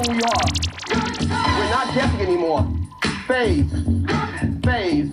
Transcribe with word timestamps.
who 0.00 0.12
we 0.12 0.22
are. 0.22 0.46
We're 1.58 1.70
not 1.70 1.94
guessing 1.94 2.20
anymore. 2.20 2.66
Phase. 3.26 3.70
Phase. 4.64 5.10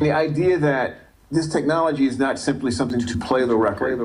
The 0.00 0.12
idea 0.12 0.58
that 0.58 0.96
this 1.30 1.48
technology 1.48 2.06
is 2.06 2.18
not 2.18 2.38
simply 2.38 2.70
something 2.70 3.00
to 3.00 3.18
play 3.18 3.46
the 3.46 3.56
record. 3.56 4.00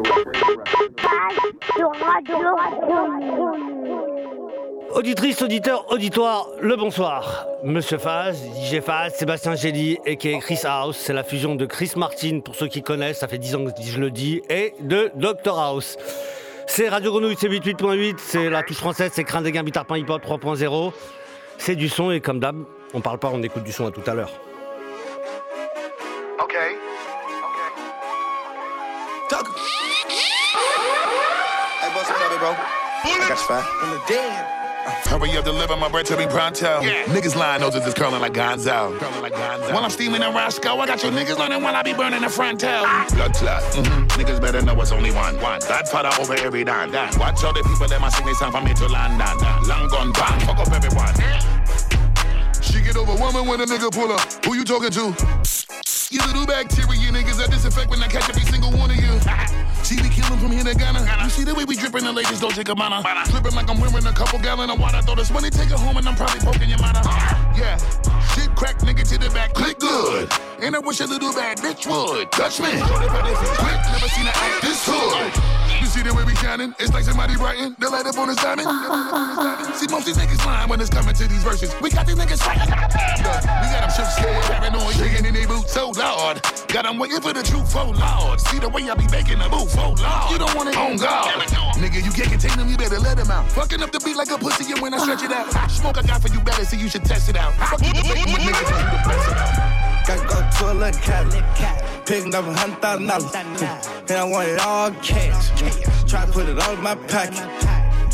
Auditrice, 4.93 5.41
auditeur, 5.41 5.85
auditoire, 5.91 6.47
le 6.61 6.75
bonsoir. 6.75 7.47
Monsieur 7.63 7.97
Faz, 7.97 8.35
DJ 8.55 8.81
Faz, 8.81 9.13
Sébastien 9.15 9.55
Gély 9.55 9.97
et 10.05 10.17
qui 10.17 10.29
est 10.29 10.39
Chris 10.39 10.59
House. 10.63 10.97
C'est 10.97 11.13
la 11.13 11.23
fusion 11.23 11.55
de 11.55 11.65
Chris 11.65 11.91
Martin, 11.95 12.39
pour 12.43 12.55
ceux 12.55 12.67
qui 12.67 12.81
connaissent, 12.81 13.19
ça 13.19 13.27
fait 13.27 13.37
10 13.37 13.55
ans 13.55 13.65
que 13.65 13.71
je 13.81 13.99
le 13.99 14.11
dis, 14.11 14.41
et 14.49 14.73
de 14.81 15.11
Dr 15.15 15.57
House. 15.57 15.97
C'est 16.73 16.87
Radio 16.87 17.11
Grenouille, 17.11 17.35
c'est 17.37 17.49
88.8, 17.49 18.15
c'est 18.17 18.49
la 18.49 18.63
touche 18.63 18.77
française, 18.77 19.11
c'est 19.13 19.25
Crin 19.25 19.41
des 19.41 19.51
Gains, 19.51 19.65
Hip 19.65 20.09
Hop 20.09 20.23
3.0. 20.23 20.93
C'est 21.57 21.75
du 21.75 21.89
son 21.89 22.11
et 22.11 22.21
comme 22.21 22.39
d'hab, 22.39 22.63
on 22.93 23.01
parle 23.01 23.19
pas, 23.19 23.27
on 23.27 23.43
écoute 23.43 23.63
du 23.63 23.73
son 23.73 23.87
à 23.87 23.91
tout 23.91 24.09
à 24.09 24.13
l'heure. 24.13 24.31
Ok. 26.41 26.55
Talk. 29.27 29.47
Hey, 31.81 31.93
boss, 31.93 32.07
what 32.07 32.21
up, 32.23 32.39
bro? 32.39 32.55
I 33.03 33.27
got 33.27 34.60
you 34.91 34.97
five. 34.97 35.13
I'm. 35.13 35.21
Hurry 35.21 35.37
up, 35.37 35.45
deliver 35.45 35.77
my 35.77 35.89
bread 35.89 36.05
to 36.07 36.17
be 36.17 36.25
pronto. 36.25 36.81
Yeah. 36.81 37.03
Niggas 37.05 37.35
lying, 37.35 37.61
noses 37.61 37.85
is 37.85 37.93
curling 37.93 38.21
like 38.21 38.33
Gonzo. 38.33 38.97
Curling 38.99 39.21
like 39.21 39.33
Gonzo. 39.33 39.73
While 39.73 39.83
I'm 39.83 39.89
steaming 39.89 40.21
in 40.21 40.33
Roscoe, 40.33 40.77
I 40.77 40.85
got 40.85 41.03
your 41.03 41.11
niggas 41.11 41.37
learning 41.37 41.61
while 41.61 41.75
I 41.75 41.83
be 41.83 41.93
burning 41.93 42.21
the 42.21 42.29
front 42.29 42.59
tail. 42.59 42.81
Blood 42.81 43.33
clot. 43.33 43.63
Mm-hmm. 43.73 44.21
Niggas 44.21 44.41
better 44.41 44.61
know 44.61 44.79
it's 44.81 44.91
only 44.91 45.11
one. 45.11 45.39
One. 45.41 45.59
Godfather 45.61 46.11
over 46.21 46.33
every 46.35 46.63
dime. 46.63 46.91
Watch 46.91 47.43
all 47.43 47.53
the 47.53 47.63
people 47.63 47.87
that 47.87 48.01
my 48.01 48.09
signal 48.09 48.35
time 48.35 48.51
from 48.51 48.63
me 48.65 48.73
to 48.73 48.87
London. 48.87 49.37
Long 49.67 49.87
gone 49.89 50.11
bang. 50.13 50.39
Fuck 50.41 50.59
up 50.59 50.71
everyone. 50.71 51.13
She 52.61 52.81
get 52.81 52.95
over 52.95 53.15
woman 53.15 53.47
when 53.47 53.61
a 53.61 53.65
nigga 53.65 53.91
pull 53.91 54.11
up. 54.11 54.45
Who 54.45 54.55
you 54.55 54.63
talking 54.63 54.91
to? 54.91 55.60
You 56.11 56.19
little 56.27 56.45
bacteria 56.45 57.07
niggas 57.07 57.39
I 57.39 57.47
disinfect 57.47 57.89
when 57.89 58.03
I 58.03 58.07
catch 58.07 58.27
every 58.27 58.43
single 58.43 58.69
one 58.71 58.91
of 58.91 58.97
you. 58.97 59.15
See 59.81 59.95
we 60.01 60.09
killing 60.09 60.39
from 60.39 60.51
here 60.51 60.65
to 60.65 60.75
Ghana. 60.75 61.07
You 61.23 61.29
see 61.29 61.45
the 61.45 61.55
way 61.55 61.63
we 61.63 61.77
dripping, 61.77 62.03
the 62.03 62.11
ladies 62.11 62.41
don't 62.41 62.53
take 62.53 62.67
a 62.67 62.75
mana. 62.75 63.01
Flipping 63.27 63.55
like 63.55 63.69
I'm 63.69 63.79
wearing 63.79 64.05
a 64.05 64.11
couple 64.11 64.37
gallon 64.39 64.69
of 64.69 64.77
water. 64.77 65.01
Throw 65.03 65.15
this 65.15 65.31
money, 65.31 65.49
take 65.49 65.71
it 65.71 65.79
home, 65.79 65.95
and 65.95 66.05
I'm 66.05 66.15
probably 66.15 66.41
poking 66.41 66.69
your 66.69 66.79
mother. 66.79 66.99
Yeah, 67.61 67.77
shit 68.33 68.55
crack, 68.55 68.79
nigga 68.79 69.07
to 69.07 69.17
the 69.19 69.29
back, 69.29 69.53
click 69.53 69.77
good. 69.77 70.31
And 70.61 70.75
I 70.75 70.79
wish 70.79 70.99
a 70.99 71.05
little 71.05 71.31
bad 71.31 71.59
bitch 71.59 71.85
would 71.85 72.31
touch 72.31 72.59
me. 72.59 72.71
Quick, 72.71 73.79
never 73.91 74.07
seen 74.07 74.25
a 74.25 74.31
act 74.33 74.61
this 74.63 74.85
hood. 74.85 75.60
You 75.81 75.87
see 75.87 76.03
the 76.03 76.13
way 76.13 76.23
we 76.23 76.35
shining? 76.35 76.75
It's 76.77 76.93
like 76.93 77.03
somebody 77.03 77.35
brighten. 77.35 77.75
The 77.79 77.89
light 77.89 78.05
up 78.05 78.15
on 78.17 78.29
his 78.29 78.37
diamond. 78.37 78.69
see 79.75 79.89
most 79.89 80.05
these 80.05 80.15
niggas 80.15 80.45
lying 80.45 80.69
when 80.69 80.79
it's 80.79 80.91
coming 80.91 81.15
to 81.15 81.27
these 81.27 81.41
verses. 81.41 81.73
We 81.81 81.89
got 81.89 82.05
these 82.05 82.15
niggas 82.15 82.37
fighting. 82.37 82.69
Look, 82.69 83.41
we 83.41 83.65
got 83.73 83.81
them 83.81 83.89
shook 83.89 84.05
scared, 84.13 84.45
paranoid, 84.45 84.93
shaking 84.93 85.25
in 85.25 85.33
their 85.33 85.47
boots 85.47 85.73
so 85.73 85.89
Lord. 85.89 86.37
Got 86.69 86.85
them 86.85 86.99
waiting 86.99 87.19
for 87.19 87.33
the 87.33 87.41
truth, 87.41 87.73
oh 87.75 87.89
Lord. 87.97 88.39
See 88.39 88.59
the 88.59 88.69
way 88.69 88.85
I 88.89 88.93
be 88.93 89.07
making 89.09 89.39
the 89.39 89.49
move, 89.49 89.73
oh 89.73 89.97
Lord. 89.97 90.31
You 90.31 90.37
don't 90.37 90.53
want 90.53 90.69
it 90.69 90.77
on 90.77 90.97
God. 90.97 91.49
Nigga, 91.81 92.05
you 92.05 92.11
can't 92.11 92.29
contain 92.29 92.57
them, 92.57 92.69
you 92.69 92.77
better 92.77 92.99
let 92.99 93.17
them 93.17 93.31
out. 93.31 93.51
Fucking 93.51 93.81
up 93.81 93.91
the 93.91 93.99
beat 94.05 94.15
like 94.15 94.29
a 94.29 94.37
pussy, 94.37 94.71
and 94.71 94.81
when 94.81 94.93
I 94.93 94.99
stretch 94.99 95.23
it 95.23 95.31
out, 95.31 95.49
smoke 95.71 95.97
I 95.97 96.03
got 96.03 96.21
for 96.21 96.29
you 96.29 96.41
better, 96.41 96.63
so 96.63 96.77
you 96.77 96.89
should 96.89 97.05
test 97.05 97.27
it 97.27 97.37
out. 97.37 97.53
Fuck 97.55 97.81
you, 97.81 97.93
debating 97.93 98.29
with 98.29 98.41
niggas, 98.45 98.69
tell 98.69 98.77
you 98.77 99.31
it 99.33 99.37
out. 99.41 99.81
Gotta 100.05 100.27
go 100.29 100.37
to 100.57 100.71
a 100.71 100.75
little 100.77 101.01
cat, 101.01 102.00
picking 102.11 102.35
up 102.35 102.45
a 102.45 102.53
hundred 102.53 102.81
thousand 102.81 103.07
dollars, 103.07 103.33
and 103.33 104.11
I 104.11 104.23
want 104.25 104.49
it 104.49 104.59
all 104.59 104.91
cash. 105.01 105.47
Try 106.09 106.25
to 106.25 106.31
put 106.33 106.49
it 106.49 106.59
all 106.59 106.73
in 106.73 106.83
my 106.83 106.95
pocket, 106.95 107.39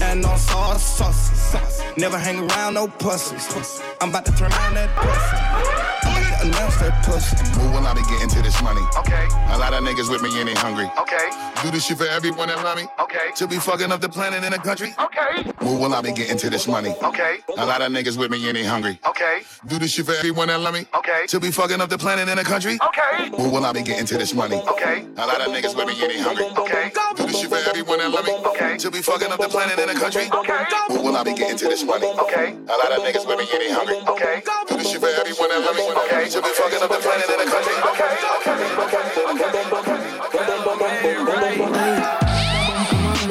and 0.03 0.23
on 0.23 0.37
sauce, 0.37 0.99
sauce. 0.99 1.81
Never 1.97 2.19
hang 2.19 2.47
around 2.47 2.75
no 2.75 2.87
pussies. 2.87 3.81
I'm 3.99 4.09
about 4.09 4.25
to 4.27 4.31
turn 4.33 4.51
on 4.51 4.75
that 4.75 4.95
pussy 4.97 6.16
announce 6.47 6.77
that 6.77 7.05
pussy. 7.05 7.35
Move 7.59 7.73
when 7.73 7.85
I 7.85 7.93
be 7.93 8.01
getting 8.09 8.29
to 8.29 8.41
this 8.41 8.61
money. 8.61 8.81
Okay. 8.97 9.27
A 9.51 9.57
lot 9.57 9.73
of 9.73 9.83
niggas 9.83 10.09
with 10.09 10.21
me 10.21 10.29
and 10.39 10.47
they 10.47 10.53
hungry. 10.55 10.89
Okay. 10.99 11.29
Do 11.63 11.71
this 11.71 11.85
shit 11.85 11.97
for 11.97 12.07
everyone 12.07 12.47
that 12.49 12.63
love 12.63 12.77
me. 12.77 12.85
Okay. 12.99 13.31
To 13.35 13.47
be 13.47 13.57
fucking 13.57 13.91
up 13.91 14.01
the 14.01 14.09
planet 14.09 14.43
in 14.43 14.51
the 14.51 14.59
country. 14.59 14.93
Okay. 14.99 15.51
Move 15.61 15.79
when 15.79 15.93
I 15.93 16.01
be 16.01 16.11
getting 16.11 16.37
to 16.37 16.49
this 16.49 16.67
money. 16.67 16.95
Okay. 17.03 17.39
A 17.57 17.65
lot 17.65 17.81
of 17.81 17.91
niggas 17.91 18.17
with 18.17 18.31
me 18.31 18.47
and 18.47 18.55
they 18.55 18.63
hungry. 18.63 18.99
Okay. 19.07 19.41
Do 19.67 19.79
this 19.79 19.91
shit 19.91 20.05
for 20.05 20.13
everyone 20.13 20.47
that 20.47 20.59
love 20.59 20.73
me. 20.73 20.85
Okay. 20.95 21.25
To 21.27 21.39
be 21.39 21.51
fucking 21.51 21.81
up 21.81 21.89
the 21.89 21.97
planet 21.97 22.29
in 22.29 22.37
the 22.37 22.43
country. 22.43 22.77
Okay. 22.87 23.29
Move 23.29 23.51
when 23.51 23.65
I 23.65 23.73
be 23.73 23.83
getting 23.83 24.05
to 24.05 24.17
this 24.17 24.33
money. 24.33 24.57
Okay. 24.57 25.05
A 25.17 25.25
lot 25.25 25.41
of 25.41 25.47
niggas 25.47 25.75
with 25.75 25.87
me 25.87 25.95
and 26.01 26.11
they 26.11 26.19
hungry. 26.19 26.45
Okay. 26.57 26.91
Do 27.15 27.25
this 27.25 27.39
shit 27.41 27.49
for 27.49 27.57
everyone 27.57 27.99
that 27.99 28.11
love 28.11 28.25
me. 28.25 28.33
Okay. 28.51 28.77
To 28.77 28.91
be 28.91 29.01
fucking 29.01 29.31
up 29.31 29.39
the 29.39 29.49
planet 29.49 29.79
in 29.79 29.87
the 29.87 29.95
country. 29.99 30.29
Okay. 30.31 30.65
Move 30.89 31.03
when 31.03 31.15
I 31.15 31.23
be 31.23 31.33
getting 31.33 31.57
to 31.57 31.67
this 31.67 31.83
money. 31.83 32.07
Okay. 32.07 32.53
A 32.53 32.75
lot 32.77 32.91
of 32.91 33.03
niggas 33.03 33.25
with 33.27 33.39
me 33.39 33.45
and 33.51 33.61
they 33.61 33.71
hungry. 33.71 33.97
Okay. 34.07 34.43
Do 34.69 34.77
this 34.77 34.91
shit 34.91 35.01
for 35.01 35.09
everyone 35.09 35.49
that 35.49 35.61
love 35.65 35.75
me. 35.75 35.89
Okay. 36.05 36.29
To 36.37 36.43
be 36.43 36.49
fucking. 36.49 36.79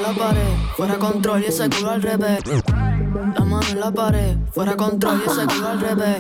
La 0.03 0.13
pared, 0.13 0.43
fuera 0.77 0.99
control 0.99 1.43
y 1.43 1.47
ese 1.47 1.71
culo 1.71 1.91
al 1.91 2.03
revés. 2.03 2.41
La 3.37 3.45
mano 3.45 3.67
en 3.71 3.79
la 3.79 3.93
pared, 3.93 4.37
fuera 4.53 4.77
control 4.77 5.23
y 5.25 5.31
ese 5.31 5.47
culo 5.47 5.69
al 5.69 5.81
revés. 5.81 6.19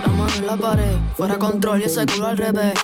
La 0.00 0.12
mano 0.12 0.34
en 0.36 0.46
la 0.46 0.56
pared, 0.56 0.96
fuera 1.16 1.38
control 1.38 1.80
y 1.80 1.84
ese 1.84 2.06
culo 2.06 2.28
al 2.28 2.36
revés. 2.36 2.74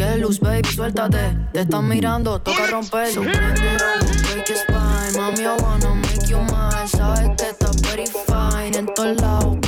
Que 0.00 0.16
luz, 0.16 0.40
baby, 0.40 0.66
suéltate. 0.66 1.36
Te 1.52 1.60
están 1.60 1.86
mirando, 1.86 2.40
toca 2.40 2.66
romper. 2.68 3.12
So 3.12 3.20
break 3.20 4.48
your 4.48 4.56
spine. 4.56 5.12
Mami, 5.14 5.44
I 5.44 5.62
wanna 5.62 5.94
make 5.94 6.26
you 6.26 6.38
mine. 6.38 6.88
Sabes 6.88 7.36
que 7.36 7.50
estás 7.50 7.76
very 7.82 8.06
fine. 8.06 8.78
En 8.78 8.86
todos 8.94 9.20
lados, 9.20 9.59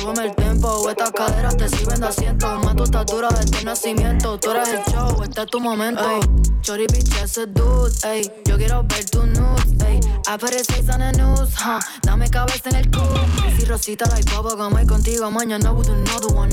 súbeme 0.00 0.26
el 0.26 0.34
tempo. 0.34 0.88
Estas 0.88 1.10
caderas 1.12 1.56
te 1.56 1.68
sirven 1.68 2.00
de 2.00 2.06
asiento. 2.06 2.58
Más 2.60 2.76
tu 2.76 2.84
estatura 2.84 3.28
desde 3.28 3.64
nacimiento. 3.64 4.38
Tú 4.38 4.50
eres 4.50 4.68
el 4.68 4.92
show, 4.92 5.22
este 5.22 5.42
es 5.42 5.46
tu 5.46 5.60
momento. 5.60 6.02
Ey, 6.08 6.20
Chori, 6.62 6.86
bitch, 6.86 7.16
ese 7.22 7.46
dude. 7.46 7.92
Ey, 8.04 8.30
yo 8.44 8.56
quiero 8.56 8.82
ver 8.84 9.08
tu 9.10 9.26
nudes. 9.26 9.84
Ey, 9.86 10.00
apareces 10.26 10.88
en 10.88 11.02
el 11.02 11.16
news. 11.16 11.50
Huh. 11.58 11.80
Dame 12.02 12.28
cabeza 12.30 12.70
en 12.70 12.76
el 12.76 12.90
culo. 12.90 13.20
Si 13.56 13.64
Rosita, 13.64 14.06
like 14.06 14.30
Bubba, 14.34 14.56
como 14.56 14.86
contigo. 14.86 15.30
Mañana 15.30 15.72
with 15.72 15.88
another 15.88 16.34
one. 16.34 16.50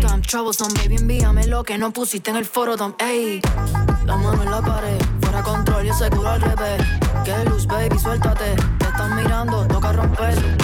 No, 0.00 0.08
I'm 0.08 0.22
troublesome, 0.22 0.72
baby, 0.74 0.96
envíame 0.96 1.46
lo 1.46 1.62
que 1.62 1.76
no 1.76 1.92
pusiste 1.92 2.30
en 2.30 2.36
el 2.36 2.46
foro, 2.46 2.74
ey. 2.98 3.40
La 4.06 4.16
mano 4.16 4.42
en 4.42 4.50
la 4.50 4.62
pared, 4.62 4.98
fuera 5.20 5.42
control 5.42 5.86
y 5.86 5.92
seguro 5.92 6.30
al 6.30 6.40
revés. 6.40 6.82
Que 7.24 7.44
luz, 7.50 7.66
baby, 7.66 7.98
suéltate. 7.98 8.56
Te 8.78 8.84
están 8.86 9.16
mirando, 9.16 9.66
toca 9.66 9.92
romper. 9.92 10.59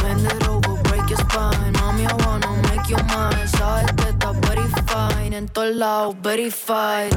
Make 2.89 3.01
you. 3.01 3.17
Sabes 3.59 3.93
que 3.93 4.09
estás 4.09 4.41
very 4.41 4.69
fine. 4.87 5.37
En 5.37 5.49
todos 5.49 5.75
lados, 5.75 6.15
verified. 6.23 7.11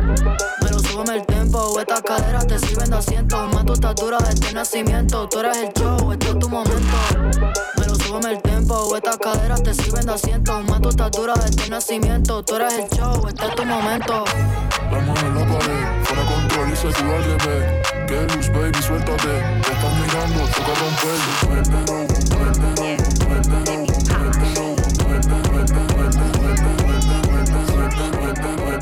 Pero 0.62 0.80
súbeme 0.80 1.18
el 1.18 1.25
tempo. 1.25 1.80
Estas 1.80 2.02
caderas 2.02 2.47
te 2.47 2.59
sirven 2.59 2.90
de 2.90 2.97
asiento. 2.97 3.47
Más 3.53 3.66
tu 3.66 3.74
estatura 3.74 4.18
desde 4.19 4.53
nacimiento. 4.53 5.28
Tú 5.30 5.40
eres 5.40 5.57
el 5.57 5.74
show, 5.74 6.12
este 6.12 6.30
es 6.30 6.40
tu 6.40 6.50
momento. 6.50 6.97
Pero 7.75 7.96
súbeme 7.96 8.31
el 8.34 8.41
tempo. 8.41 8.96
Estas 8.96 9.18
caderas 9.18 9.63
te 9.63 9.74
sirven 9.74 10.06
de 10.06 10.13
asiento. 10.13 10.62
Más 10.63 10.81
tu 10.81 10.90
estatura 10.90 11.34
desde 11.35 11.69
nacimiento. 11.69 12.44
Tú 12.44 12.56
eres 12.56 12.74
el 12.74 12.90
show, 12.97 13.28
este 13.28 13.46
es 13.46 13.56
tu 13.56 13.66
momento. 13.66 14.25
La 14.91 15.00
mano 15.00 15.19
en 15.19 15.36
la 15.36 15.46
pared, 15.46 16.03
fuera 16.03 16.25
control 16.25 16.74
y 16.74 16.75
se 16.75 16.88
tú 16.88 17.03
al 17.03 17.24
revés. 17.24 17.88
Que 18.07 18.36
luz, 18.36 18.50
baby, 18.50 18.81
suéltate. 18.81 19.34
Te 19.62 19.72
están 19.72 20.01
mirando, 20.01 20.46
toca 20.46 20.74
romper. 20.80 21.19
Prendero, 21.47 22.07
prendero, 22.30 22.88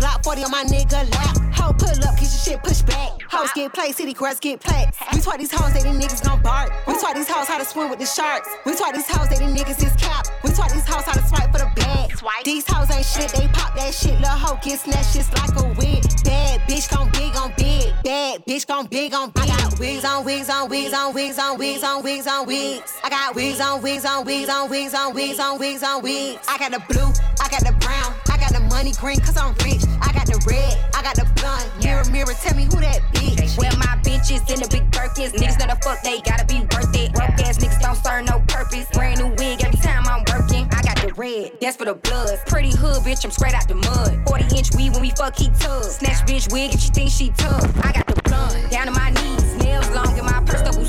Glock 0.00 0.24
40 0.24 0.44
on 0.44 0.50
my 0.50 0.64
nigga 0.64 1.04
lap. 1.12 1.36
Ho, 1.60 1.72
pull 1.74 1.90
up, 2.08 2.16
get 2.16 2.22
your 2.22 2.40
shit 2.40 2.62
push 2.62 2.80
back. 2.82 3.20
Hoes 3.28 3.50
get 3.54 3.72
play, 3.74 3.92
city 3.92 4.14
girls 4.14 4.40
get 4.40 4.58
plaques. 4.60 4.98
We 5.12 5.20
taught 5.20 5.38
these 5.38 5.52
hoes 5.52 5.74
that 5.74 5.82
these 5.82 5.92
niggas 5.92 6.24
gon' 6.24 6.42
bark. 6.42 6.72
We 6.86 6.94
taught 6.94 7.14
these 7.14 7.28
hoes 7.28 7.46
how 7.46 7.58
to 7.58 7.64
swim 7.66 7.90
with 7.90 7.98
the 7.98 8.06
sharks. 8.06 8.48
We 8.64 8.74
taught 8.74 8.94
these 8.94 9.06
hoes 9.06 9.28
that 9.28 9.38
these 9.38 9.52
niggas 9.52 9.84
is 9.84 9.92
cap. 10.00 10.26
We 10.42 10.50
taught 10.52 10.70
these 10.72 10.88
hoes 10.88 11.04
how 11.04 11.12
to 11.12 11.22
swipe 11.28 11.52
for 11.52 11.58
the 11.58 11.70
bag. 11.76 12.10
These 12.44 12.64
hoes 12.66 12.90
ain't 12.90 13.04
shit, 13.04 13.28
they 13.32 13.46
pop 13.48 13.76
that 13.76 13.92
shit. 13.92 14.18
Lil' 14.20 14.30
hoe 14.30 14.58
get 14.62 14.80
snatched 14.80 15.12
just 15.12 15.32
like 15.36 15.52
a 15.60 15.68
wig. 15.78 16.02
Bad 16.24 16.60
bitch 16.68 16.88
gon' 16.88 17.10
big 17.12 17.36
on 17.36 17.52
big. 17.58 17.92
Bad 18.02 18.46
bitch 18.46 18.66
gon' 18.66 18.86
big 18.86 19.12
on 19.12 19.30
big. 19.30 19.50
I 19.50 19.56
got 19.58 19.78
wigs 19.78 20.04
on 20.04 20.24
wigs 20.24 20.48
on 20.48 20.68
wigs 20.70 20.94
on 20.94 21.12
wigs 21.14 21.38
on 21.38 21.58
wigs 21.58 21.84
on 21.84 22.02
wigs 22.02 22.26
on 22.26 22.46
wigs. 22.46 22.92
I 23.04 23.10
got 23.10 23.34
wigs 23.34 23.60
on 23.60 23.82
wigs 23.82 24.06
on 24.06 24.24
wigs 24.24 24.48
on 24.48 24.70
wigs 24.70 24.94
on 24.94 25.14
wigs 25.14 25.38
on 25.38 25.58
wigs 25.58 25.82
on 25.82 26.02
wigs. 26.02 26.40
I 26.48 26.58
got 26.58 26.72
the 26.72 26.82
blue, 26.88 27.12
I 27.40 27.48
got 27.48 27.60
the 27.60 27.72
brown, 27.80 28.14
got 28.50 28.60
the 28.60 28.66
money 28.68 28.92
green 28.92 29.20
cause 29.20 29.36
I'm 29.36 29.54
rich. 29.64 29.82
I 30.00 30.12
got 30.12 30.26
the 30.26 30.38
red, 30.46 30.74
I 30.94 31.02
got 31.02 31.14
the 31.16 31.26
blonde. 31.38 31.70
Mirror, 31.82 32.04
mirror, 32.10 32.34
tell 32.34 32.56
me 32.56 32.64
who 32.64 32.80
that 32.80 33.00
bitch. 33.12 33.58
Where 33.58 33.70
my 33.78 33.98
bitches 34.02 34.42
in 34.50 34.60
the 34.60 34.68
big 34.70 34.90
Birkins. 34.90 35.32
Niggas 35.32 35.58
know 35.58 35.66
the 35.66 35.78
fuck 35.82 36.02
they 36.02 36.20
gotta 36.20 36.44
be 36.46 36.60
worth 36.60 36.94
it. 36.96 37.12
Broke 37.12 37.38
ass 37.46 37.58
niggas 37.58 37.80
don't 37.80 37.96
serve 37.96 38.26
no 38.26 38.42
purpose. 38.48 38.86
Brand 38.92 39.20
new 39.20 39.28
wig 39.38 39.62
every 39.62 39.78
time 39.78 40.04
I'm 40.06 40.24
working. 40.30 40.66
I 40.72 40.82
got 40.82 40.96
the 40.98 41.12
red, 41.14 41.52
that's 41.60 41.76
for 41.76 41.84
the 41.84 41.94
blood. 41.94 42.38
Pretty 42.46 42.70
hood 42.70 43.02
bitch, 43.02 43.24
I'm 43.24 43.30
straight 43.30 43.54
out 43.54 43.68
the 43.68 43.76
mud. 43.76 44.20
40 44.26 44.56
inch 44.56 44.74
weed 44.74 44.92
when 44.92 45.02
we 45.02 45.10
fuck, 45.10 45.36
he 45.36 45.48
tub. 45.60 45.84
Snatch 45.84 46.26
bitch 46.26 46.52
wig 46.52 46.74
if 46.74 46.80
she 46.80 46.90
think 46.90 47.10
she 47.10 47.30
tough. 47.36 47.64
I 47.84 47.92
got 47.92 48.06
the 48.06 48.20
blunt 48.22 48.70
down 48.70 48.86
to 48.86 48.92
my 48.92 49.10
knees, 49.10 49.54
nails 49.62 49.88
long 49.90 50.16
in 50.18 50.24
my 50.24 50.42
purse 50.44 50.62
double. 50.62 50.86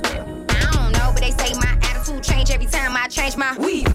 I 0.50 0.60
don't 0.74 0.92
know, 0.94 1.12
but 1.14 1.22
they 1.22 1.32
say 1.32 1.54
my 1.60 1.78
attitude 1.90 2.24
change 2.24 2.50
every 2.52 2.68
time 2.68 2.96
I 2.96 3.08
change 3.08 3.38
my 3.38 3.58
weave. 3.58 3.88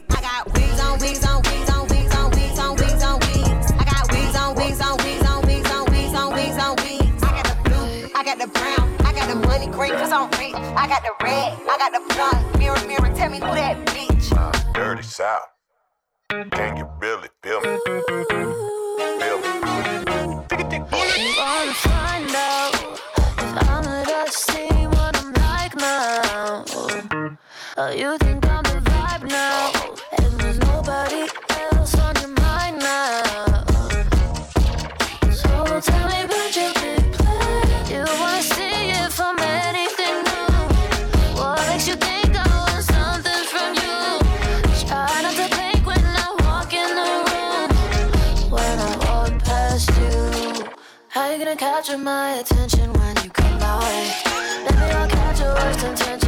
Money 9.58 9.72
green 9.72 9.92
cause 9.92 10.12
I'm 10.12 10.30
rich. 10.32 10.54
I 10.54 10.86
got 10.86 11.02
the 11.02 11.12
red, 11.24 11.58
I 11.68 11.78
got 11.78 11.92
the 11.92 12.14
blonde. 12.14 12.58
Mirror, 12.58 12.86
mirror, 12.86 13.14
tell 13.14 13.30
me 13.30 13.38
who 13.38 13.46
that 13.46 13.76
bitch. 13.86 14.32
Uh, 14.36 14.72
dirty 14.72 15.02
South. 15.02 15.48
Can 16.28 16.76
you 16.76 16.88
really 17.00 17.28
feel 17.42 17.60
me? 17.60 17.78
Feel 17.86 19.38
me. 19.40 19.56
Wanna 21.38 21.74
find 21.74 22.34
out 22.34 22.74
if 23.38 23.70
I'm 23.70 24.06
just 24.06 24.36
see 24.50 24.86
what 24.88 25.16
I'm 25.16 25.32
like 25.32 25.76
now. 25.76 26.64
Oh, 27.78 27.90
you 27.90 28.18
think 28.18 28.35
capture 51.76 51.98
my 51.98 52.36
attention 52.36 52.90
when 52.94 53.14
you 53.22 53.28
come 53.28 53.58
my 53.60 53.78
way? 53.80 54.10
Maybe 54.64 54.92
I'll 54.94 55.08
catch 55.10 55.40
your 55.40 55.52
worst 55.52 55.84
intention 55.84 56.25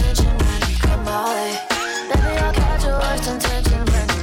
attention 0.00 0.38
when 0.38 0.70
you 0.70 0.76
come 0.78 1.04
my 1.04 1.24
way? 1.34 1.58
Baby, 2.08 2.38
I'll 2.38 2.52
catch 2.52 2.84
your 2.84 2.98
worst 2.98 3.28
intention 3.30 3.84
when 3.92 4.08
you 4.16 4.19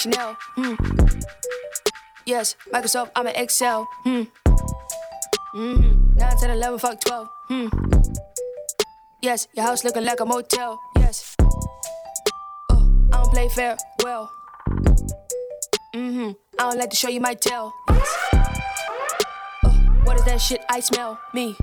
Chanel. 0.00 0.34
Mm. 0.56 1.24
Yes, 2.24 2.56
Microsoft, 2.72 3.10
I'm 3.14 3.26
an 3.26 3.36
Excel. 3.36 3.86
Mm. 4.06 4.28
Mm. 5.54 6.16
9, 6.16 6.36
10, 6.38 6.50
11, 6.50 6.78
fuck 6.78 7.00
12. 7.00 7.28
Mm. 7.50 8.16
Yes, 9.20 9.46
your 9.54 9.66
house 9.66 9.84
looking 9.84 10.04
like 10.04 10.20
a 10.20 10.24
motel. 10.24 10.80
Yes. 10.96 11.36
Oh, 12.70 12.90
I 13.12 13.16
don't 13.16 13.30
play 13.30 13.48
fair. 13.50 13.76
Well. 14.02 14.32
Mm-hmm. 15.94 16.30
I 16.58 16.62
don't 16.70 16.78
like 16.78 16.90
to 16.90 16.96
show 16.96 17.10
you 17.10 17.20
my 17.20 17.34
tail. 17.34 17.70
Yes. 17.90 18.16
Oh, 19.66 19.70
what 20.04 20.16
is 20.16 20.24
that 20.24 20.40
shit 20.40 20.64
I 20.70 20.80
smell? 20.80 21.20
Me. 21.34 21.56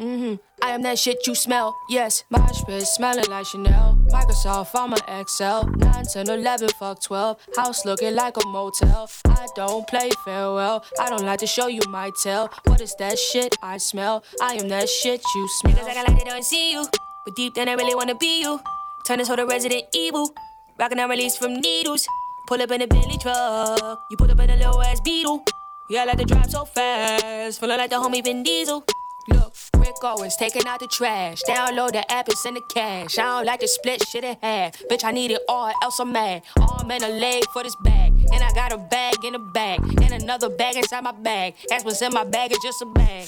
Mm-hmm. 0.00 0.36
I 0.62 0.70
am 0.70 0.80
that 0.82 0.98
shit 0.98 1.26
you 1.26 1.34
smell. 1.34 1.76
Yes. 1.90 2.24
My 2.30 2.46
spit 2.52 2.86
smelling 2.86 3.28
like 3.28 3.44
Chanel. 3.44 3.98
Microsoft, 4.08 4.70
I'm 4.74 4.94
an 4.94 5.20
Excel. 5.20 5.66
9, 5.76 6.04
10, 6.04 6.30
11, 6.30 6.70
fuck 6.78 7.02
12. 7.02 7.36
House 7.56 7.84
looking 7.84 8.14
like 8.14 8.34
a 8.38 8.46
motel. 8.46 9.10
I 9.26 9.46
don't 9.54 9.86
play 9.86 10.08
farewell. 10.24 10.84
I 10.98 11.10
don't 11.10 11.24
like 11.24 11.40
to 11.40 11.46
show 11.46 11.66
you 11.66 11.82
my 11.88 12.10
tail. 12.22 12.48
What 12.64 12.80
is 12.80 12.94
that 12.98 13.18
shit 13.18 13.54
I 13.62 13.76
smell? 13.76 14.24
I 14.40 14.54
am 14.54 14.68
that 14.68 14.88
shit 14.88 15.22
you 15.34 15.48
smell. 15.60 15.74
Niggas 15.74 16.08
like 16.08 16.18
they 16.18 16.30
don't 16.30 16.44
see 16.44 16.72
you. 16.72 16.86
But 17.26 17.36
deep 17.36 17.54
down, 17.54 17.68
I 17.68 17.74
really 17.74 17.94
wanna 17.94 18.14
be 18.14 18.40
you. 18.40 18.58
Turn 19.06 19.18
this 19.18 19.28
whole 19.28 19.36
to 19.36 19.44
Resident 19.44 19.84
Evil. 19.94 20.34
Rockin' 20.78 20.98
out 20.98 21.10
release 21.10 21.36
from 21.36 21.54
needles. 21.54 22.08
Pull 22.48 22.62
up 22.62 22.70
in 22.70 22.80
a 22.80 22.86
Bentley 22.86 23.18
truck. 23.18 24.00
You 24.10 24.16
pull 24.16 24.30
up 24.30 24.40
in 24.40 24.48
a 24.48 24.56
little 24.56 24.80
ass 24.82 25.00
beetle. 25.00 25.44
Yeah, 25.90 26.02
I 26.02 26.04
like 26.06 26.18
to 26.18 26.24
drive 26.24 26.50
so 26.50 26.64
fast. 26.64 27.60
Feeling 27.60 27.76
like 27.76 27.90
the 27.90 27.96
homie 27.96 28.24
Vin 28.24 28.42
Diesel. 28.42 28.82
Look, 29.28 29.54
Rick 29.90 30.04
Owens 30.04 30.36
taking 30.36 30.68
out 30.68 30.78
the 30.78 30.86
trash. 30.86 31.42
Download 31.42 31.90
the 31.90 32.08
app 32.12 32.28
and 32.28 32.38
send 32.38 32.56
the 32.56 32.60
cash. 32.72 33.18
I 33.18 33.24
don't 33.24 33.44
like 33.44 33.58
to 33.58 33.66
split 33.66 34.00
shit 34.06 34.22
in 34.22 34.36
half. 34.40 34.80
Bitch, 34.88 35.02
I 35.02 35.10
need 35.10 35.32
it 35.32 35.40
all, 35.48 35.72
else 35.82 35.98
I'm 35.98 36.12
mad. 36.12 36.42
Arm 36.60 36.88
and 36.92 37.02
a 37.02 37.08
leg 37.08 37.42
for 37.52 37.64
this 37.64 37.74
bag. 37.82 38.12
And 38.32 38.40
I 38.40 38.52
got 38.52 38.72
a 38.72 38.78
bag 38.78 39.16
in 39.24 39.34
a 39.34 39.40
bag. 39.40 39.80
And 40.00 40.22
another 40.22 40.48
bag 40.48 40.76
inside 40.76 41.02
my 41.02 41.10
bag. 41.10 41.54
That's 41.68 41.84
what's 41.84 42.00
in 42.02 42.12
my 42.12 42.22
bag, 42.22 42.52
it's 42.52 42.62
just 42.62 42.80
a 42.82 42.86
bag. 42.86 43.26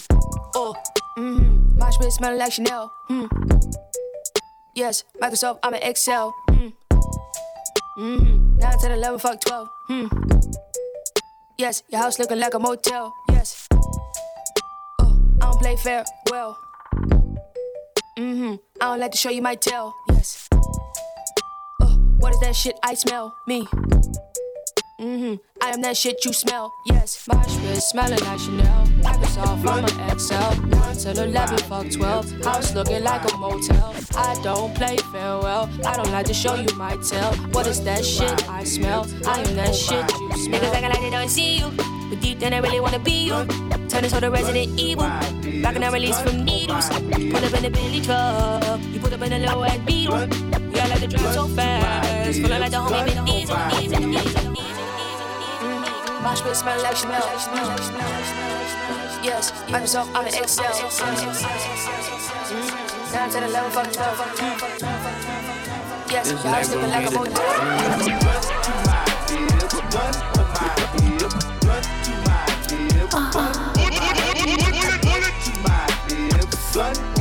Oh, 0.54 0.76
mm-hmm. 1.18 1.76
My 1.76 1.90
spit 1.90 2.12
smell 2.12 2.38
like 2.38 2.52
Chanel. 2.52 2.92
Mm. 3.10 3.74
Yes, 4.76 5.02
Microsoft, 5.20 5.58
I'm 5.64 5.74
an 5.74 5.82
Excel. 5.82 6.32
Mm. 6.48 6.72
Mm-hmm. 7.98 8.58
9, 8.58 8.78
10, 8.78 8.92
11, 8.92 9.18
fuck 9.18 9.40
12. 9.40 9.68
Mm. 9.90 10.56
Yes, 11.58 11.82
your 11.88 12.00
house 12.00 12.20
looking 12.20 12.38
like 12.38 12.54
a 12.54 12.60
motel. 12.60 13.12
Yes. 13.30 13.66
I 15.42 15.46
don't 15.46 15.58
play 15.58 15.74
fair. 15.74 16.04
Well. 16.30 16.56
Mm-hmm. 18.16 18.54
I 18.80 18.84
don't 18.84 19.00
like 19.00 19.10
to 19.10 19.18
show 19.18 19.30
you 19.30 19.42
my 19.42 19.56
tail. 19.56 19.92
Yes. 20.08 20.48
Oh, 21.80 21.98
what 22.18 22.32
is 22.32 22.40
that 22.40 22.54
shit 22.54 22.78
I 22.84 22.94
smell? 22.94 23.34
Me. 23.48 23.66
Mm-hmm. 25.00 25.34
I 25.60 25.70
am 25.70 25.82
that 25.82 25.96
shit 25.96 26.24
you 26.24 26.32
smell. 26.32 26.72
Yes, 26.86 27.26
my 27.26 27.42
spit 27.42 27.82
smelling 27.82 28.20
like 28.20 28.38
Chanel. 28.38 28.86
Microsoft, 29.02 29.66
I'm 29.66 29.84
an 29.84 30.10
Excel. 30.12 30.52
1 30.52 30.96
till 30.96 31.18
11, 31.18 31.58
fuck 31.58 31.90
12. 31.90 32.44
House 32.44 32.74
looking 32.76 33.02
like 33.02 33.32
a 33.32 33.36
motel. 33.36 33.94
I 34.16 34.40
don't 34.44 34.72
play 34.76 34.96
farewell. 35.10 35.68
I 35.84 35.96
don't 35.96 36.12
like 36.12 36.26
to 36.26 36.34
show 36.34 36.54
you 36.54 36.72
my 36.76 36.96
tail. 36.98 37.32
What 37.50 37.66
is 37.66 37.82
that 37.82 38.04
shit 38.04 38.48
I 38.48 38.62
smell? 38.62 39.08
I 39.26 39.40
am 39.40 39.56
that 39.56 39.74
shit 39.74 40.08
you 40.20 40.36
smell. 40.36 40.60
Niggas 40.60 40.72
acting 40.72 40.90
like 40.90 41.00
they 41.00 41.10
don't 41.10 41.28
see 41.28 41.58
you. 41.58 42.01
But 42.12 42.20
deep 42.20 42.40
down, 42.40 42.52
I 42.52 42.58
really 42.58 42.78
wanna 42.78 42.98
be 42.98 43.24
you. 43.32 43.46
Turn 43.88 44.02
this 44.02 44.12
whole 44.12 44.20
to 44.20 44.28
Resident 44.30 44.78
Evil. 44.78 45.08
Back 45.64 45.76
and 45.76 45.82
I 45.82 45.90
release 45.90 46.20
from 46.20 46.44
needles. 46.44 46.90
Put 46.90 47.00
up 47.00 47.54
in 47.56 47.62
the 47.62 47.70
Billy 47.72 48.02
truck. 48.02 48.78
You 48.92 49.00
put 49.00 49.14
up 49.14 49.22
in 49.22 49.30
the 49.30 49.38
low 49.48 49.62
end 49.62 49.86
beetle. 49.86 50.28
Yeah, 50.76 50.84
I 50.84 50.88
like 50.88 51.00
to 51.00 51.06
drive 51.06 51.32
so 51.32 51.48
fast. 51.48 52.36
Feeling 52.38 52.60
like 52.60 52.70
the 52.70 52.76
homie 52.76 53.06
been 53.06 53.26
easy, 53.28 53.54
easy, 53.80 53.96
easy, 53.96 54.28
easy. 54.28 54.52
My 56.20 56.34
spit 56.36 56.54
smell 56.54 56.82
like 56.82 56.96
Chanel. 56.96 57.24
Yes, 59.24 59.50
Microsoft, 59.72 60.12
I'm 60.14 60.26
an 60.26 60.34
Excel. 60.34 60.68
Mm-hmm. 60.68 61.62
Down 63.14 63.30
to 63.30 63.40
the 63.40 63.48
level, 63.48 63.70
fuck 63.70 63.90
12. 63.90 65.32
Yes, 66.12 66.30
y'all 66.44 66.62
slipping 66.62 66.90
like 66.90 67.06
a 67.08 68.61
Wake 76.74 77.11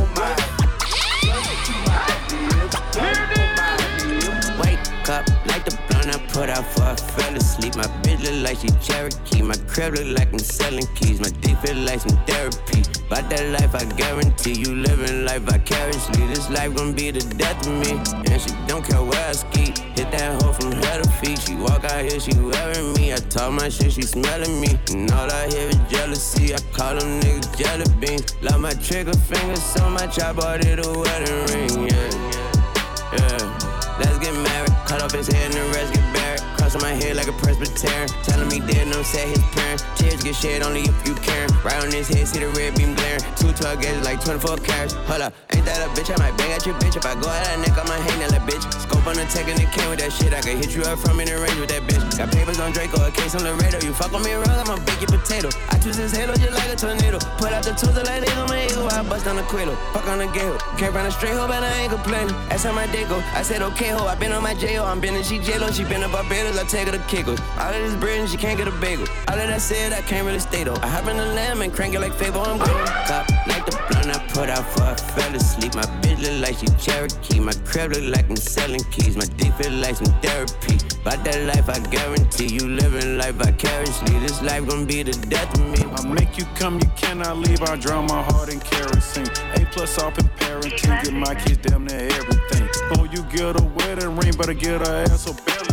put 6.33 6.49
out 6.49 6.65
for 6.73 6.83
I 6.83 6.95
fell 6.95 7.35
asleep. 7.35 7.75
My 7.75 7.87
bitch 8.03 8.23
look 8.23 8.43
like 8.43 8.57
she 8.59 8.69
Cherokee. 8.81 9.41
My 9.41 9.55
crib 9.67 9.95
look 9.95 10.17
like 10.17 10.31
I'm 10.31 10.39
selling 10.39 10.87
keys. 10.95 11.19
My 11.19 11.29
dick 11.41 11.57
feel 11.59 11.77
like 11.77 11.99
some 12.01 12.17
therapy. 12.25 12.81
About 13.07 13.29
that 13.29 13.45
life, 13.55 13.75
I 13.75 13.83
guarantee 13.95 14.53
you 14.53 14.75
living 14.75 15.25
life 15.25 15.41
vicariously. 15.41 16.27
This 16.27 16.49
life 16.49 16.73
gon' 16.75 16.93
be 16.93 17.11
the 17.11 17.21
death 17.35 17.67
of 17.67 17.73
me. 17.73 17.91
And 18.31 18.41
she 18.41 18.51
don't 18.67 18.83
care 18.83 19.03
where 19.03 19.29
I 19.29 19.33
ski. 19.33 19.73
Hit 19.95 20.11
that 20.11 20.41
hoe 20.41 20.53
from 20.53 20.71
head 20.71 21.03
to 21.03 21.09
feet. 21.19 21.39
She 21.39 21.55
walk 21.55 21.83
out 21.83 22.01
here, 22.01 22.19
she 22.19 22.33
wearing 22.39 22.93
me. 22.93 23.13
I 23.13 23.17
talk 23.17 23.51
my 23.51 23.69
shit, 23.69 23.91
she 23.91 24.03
smelling 24.03 24.59
me. 24.61 24.79
And 24.91 25.11
all 25.11 25.29
I 25.29 25.47
hear 25.47 25.67
is 25.67 25.79
jealousy. 25.89 26.53
I 26.55 26.59
call 26.71 26.95
them 26.95 27.21
niggas 27.21 27.57
jelly 27.57 27.85
beans. 27.99 28.35
Love 28.41 28.61
my 28.61 28.73
trigger 28.73 29.13
finger 29.13 29.55
so 29.55 29.89
much, 29.89 30.19
I 30.19 30.33
bought 30.33 30.65
it 30.65 30.79
a 30.85 30.89
wedding 30.89 31.41
ring. 31.51 31.89
Yeah, 31.89 32.09
yeah. 33.17 33.71
Let's 33.99 34.17
get 34.19 34.33
married. 34.33 34.71
Cut 34.87 35.01
off 35.03 35.11
his 35.11 35.27
head 35.27 35.45
and 35.45 35.53
the 35.53 35.77
rest 35.77 35.93
get 35.93 36.01
buried. 36.13 36.20
On 36.71 36.79
my 36.79 36.95
head 36.95 37.17
like 37.17 37.27
a 37.27 37.35
Presbyterian. 37.35 38.07
Telling 38.23 38.47
me 38.47 38.63
dead, 38.63 38.87
no 38.87 39.03
say 39.03 39.27
his 39.27 39.43
parents. 39.51 39.83
Tears 39.99 40.23
get 40.23 40.35
shed 40.35 40.63
only 40.63 40.87
if 40.87 40.95
you 41.03 41.15
care. 41.19 41.43
Right 41.67 41.75
on 41.83 41.91
his 41.91 42.07
head, 42.07 42.25
see 42.25 42.39
the 42.39 42.47
red 42.55 42.79
beam 42.79 42.95
glaring. 42.95 43.19
Two 43.35 43.51
12 43.51 43.81
gauges 43.81 44.05
like 44.07 44.23
24 44.23 44.55
carats. 44.63 44.93
Hold 45.11 45.19
up, 45.19 45.33
ain't 45.51 45.65
that 45.67 45.83
a 45.83 45.91
bitch? 45.91 46.07
I 46.07 46.15
might 46.15 46.37
bang 46.39 46.55
at 46.55 46.63
your 46.65 46.75
bitch. 46.79 46.95
If 46.95 47.03
I 47.03 47.19
go 47.19 47.27
out 47.27 47.43
that 47.43 47.59
neck, 47.59 47.75
I 47.75 47.83
might 47.91 47.99
hang 48.07 48.23
that 48.23 48.47
bitch. 48.47 48.63
Scope 48.87 49.03
on 49.03 49.19
the 49.19 49.27
tech 49.27 49.51
and 49.51 49.59
the 49.59 49.67
came 49.75 49.89
with 49.91 49.99
that 49.99 50.15
shit. 50.15 50.31
I 50.31 50.39
can 50.39 50.55
hit 50.63 50.71
you 50.71 50.87
up 50.87 50.99
from 50.99 51.19
in 51.19 51.27
the 51.27 51.43
range 51.43 51.59
with 51.59 51.75
that 51.75 51.83
bitch. 51.83 51.99
Got 52.15 52.31
papers 52.31 52.59
on 52.63 52.71
Draco, 52.71 53.03
a 53.03 53.11
case 53.11 53.35
on 53.35 53.43
Laredo. 53.43 53.83
You 53.83 53.91
fuck 53.91 54.15
on 54.15 54.23
me 54.23 54.31
wrong, 54.31 54.47
I'ma 54.47 54.79
bake 54.87 55.03
your 55.03 55.11
potato. 55.11 55.51
I 55.67 55.75
twist 55.75 55.99
his 55.99 56.15
halo 56.15 56.39
just 56.39 56.55
like 56.55 56.71
a 56.71 56.79
tornado. 56.79 57.19
Put 57.35 57.51
out 57.51 57.67
the 57.67 57.75
tools 57.75 57.99
like 57.99 58.23
they 58.23 58.31
on 58.39 58.47
my 58.47 58.63
ego. 58.63 58.87
I 58.87 59.03
bust 59.03 59.27
on 59.27 59.35
the 59.35 59.43
quail. 59.51 59.75
Fuck 59.91 60.07
on 60.07 60.23
the 60.23 60.31
gale. 60.31 60.55
Can't 60.79 60.95
run 60.95 61.03
a 61.03 61.11
straight 61.11 61.35
hoe, 61.35 61.51
but 61.51 61.67
I 61.67 61.83
ain't 61.83 61.91
complaining. 61.91 62.31
That's 62.47 62.63
how 62.63 62.71
my 62.71 62.87
day 62.95 63.03
go. 63.11 63.19
I 63.35 63.43
said, 63.43 63.59
okay, 63.75 63.91
ho. 63.91 64.07
I 64.07 64.15
been 64.15 64.31
on 64.31 64.39
my 64.39 64.55
J.O. 64.55 64.87
I'm 64.87 65.03
been 65.03 65.19
in 65.19 65.23
she 65.27 65.35
J-Lo. 65.43 65.67
She 65.75 65.83
been 65.83 65.99
in 65.99 66.11
Barbados. 66.11 66.60
I 66.61 66.63
take 66.63 66.85
her 66.85 66.91
to 66.91 66.99
Kegels. 67.09 67.41
All 67.57 67.73
of 67.73 67.99
this 67.99 68.19
and 68.19 68.29
she 68.29 68.37
can't 68.37 68.55
get 68.55 68.67
a 68.67 68.71
bagel. 68.77 69.07
All 69.27 69.33
of 69.33 69.47
that 69.49 69.59
said, 69.59 69.93
I 69.93 70.01
can't 70.01 70.27
really 70.27 70.37
stay 70.37 70.63
though. 70.63 70.77
I 70.83 70.87
hop 70.89 71.07
in 71.07 71.17
the 71.17 71.25
lamb 71.33 71.63
and 71.63 71.73
crank 71.73 71.95
it 71.95 71.99
like 71.99 72.13
Fable. 72.13 72.41
I'm 72.41 72.59
good. 72.59 72.69
Cop 73.09 73.27
like 73.47 73.65
the 73.65 73.73
blunt 73.89 74.15
I 74.15 74.19
put 74.29 74.47
out 74.47 74.63
for 74.69 74.83
I 74.83 74.93
fell 74.93 75.33
asleep. 75.33 75.73
My 75.73 75.81
bitch 76.05 76.21
look 76.21 76.37
like 76.39 76.59
she 76.59 76.67
Cherokee. 76.77 77.39
My 77.39 77.53
crib 77.65 77.93
look 77.93 78.15
like 78.15 78.29
I'm 78.29 78.35
selling 78.35 78.83
keys. 78.91 79.17
My 79.17 79.25
dick 79.37 79.51
feel 79.53 79.73
like 79.81 79.95
some 79.95 80.13
therapy. 80.21 80.77
About 81.01 81.23
that 81.25 81.39
life, 81.49 81.67
I 81.67 81.79
guarantee 81.89 82.53
you 82.53 82.67
living 82.69 83.17
life 83.17 83.41
vicariously. 83.41 84.19
This 84.19 84.39
life 84.43 84.67
gon' 84.67 84.85
be 84.85 85.01
the 85.01 85.13
death 85.13 85.51
of 85.57 85.65
me. 85.65 85.81
I 85.81 86.05
make 86.13 86.37
you 86.37 86.45
come, 86.53 86.75
you 86.75 86.89
cannot 86.95 87.37
leave. 87.37 87.63
I 87.63 87.75
drown 87.75 88.05
my 88.05 88.21
heart 88.21 88.53
in 88.53 88.59
kerosene. 88.59 89.25
A 89.55 89.65
plus 89.71 89.97
off 89.97 90.15
in 90.19 90.29
parenting. 90.37 91.03
Get 91.05 91.13
my 91.13 91.33
kids 91.33 91.57
damn 91.57 91.85
near 91.85 92.05
everything. 92.05 92.69
Oh, 92.93 93.05
you 93.05 93.23
get 93.33 93.59
a 93.59 93.63
wedding 93.63 94.15
ring, 94.15 94.33
better 94.37 94.53
get 94.53 94.85
her 94.85 95.05
ass 95.09 95.25
a 95.25 95.33
belly 95.41 95.70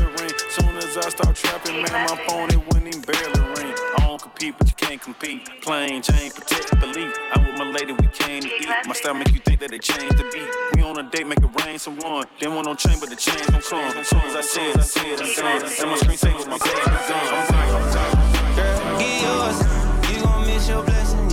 I 1.04 1.10
start 1.10 1.36
trapping, 1.36 1.76
man, 1.82 1.92
my 1.92 2.16
phone 2.26 2.50
it 2.50 2.58
wouldn't 2.66 2.88
even 2.88 3.02
barely 3.02 3.40
ring. 3.54 3.74
I 3.96 4.06
don't 4.06 4.20
compete, 4.20 4.54
but 4.58 4.66
you 4.66 4.74
can't 4.74 5.00
compete. 5.00 5.48
Plain 5.62 6.02
chain, 6.02 6.30
protect 6.30 6.78
belief. 6.80 7.14
I'm 7.32 7.46
with 7.46 7.58
my 7.58 7.70
lady, 7.70 7.92
we 7.92 8.06
came 8.08 8.42
to 8.42 8.48
eat. 8.48 8.68
My 8.86 8.94
style 8.94 9.14
make 9.14 9.32
you 9.32 9.40
think 9.40 9.60
that 9.60 9.72
it 9.72 9.82
changed 9.82 10.18
the 10.18 10.24
beat. 10.24 10.48
We 10.74 10.82
on 10.82 10.98
a 10.98 11.08
date, 11.08 11.26
make 11.26 11.38
it 11.38 11.64
rain 11.64 11.78
some 11.78 11.96
one. 11.98 12.26
Then 12.40 12.54
want 12.54 12.66
no 12.66 12.74
chain, 12.74 12.98
but 13.00 13.10
the 13.10 13.16
chains 13.16 13.46
gon' 13.46 13.62
come. 13.62 14.04
Soon 14.04 14.20
as 14.20 14.36
I 14.36 14.40
see 14.40 14.70
it, 14.70 14.76
I 14.76 14.82
see 14.82 15.12
it, 15.12 15.20
I'm 15.20 15.34
done. 15.34 15.70
And 15.80 15.90
my 15.90 15.96
screen 15.96 16.18
saves 16.18 16.46
my 16.46 16.58
done. 16.58 16.78
Girl, 18.56 18.98
get 18.98 19.22
yours. 19.22 19.58
You 20.10 20.22
gon' 20.22 20.46
miss 20.46 20.68
your 20.68 20.82
blessing. 20.82 21.27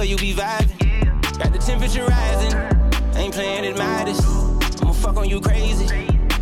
Way 0.00 0.06
you 0.06 0.16
be 0.16 0.32
vibing. 0.32 1.38
Got 1.38 1.52
the 1.52 1.58
temperature 1.58 2.04
rising. 2.06 2.54
Ain't 3.16 3.34
playing 3.34 3.64
it 3.64 3.76
modest. 3.76 4.22
I'ma 4.80 4.92
fuck 4.92 5.16
on 5.18 5.28
you 5.28 5.40
crazy. 5.40 5.86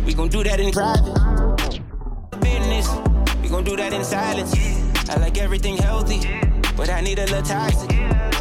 We 0.05 0.13
gon' 0.13 0.29
do 0.29 0.43
that 0.43 0.61
in 0.61 0.71
private. 0.71 1.13
Business. 2.39 2.87
We 3.41 3.49
gon' 3.49 3.65
do 3.65 3.75
that 3.75 3.91
in 3.91 4.03
silence. 4.05 4.55
I 5.09 5.17
like 5.17 5.37
everything 5.37 5.75
healthy, 5.75 6.19
but 6.77 6.89
I 6.89 7.01
need 7.01 7.19
a 7.19 7.25
little 7.25 7.41
toxic. 7.41 7.91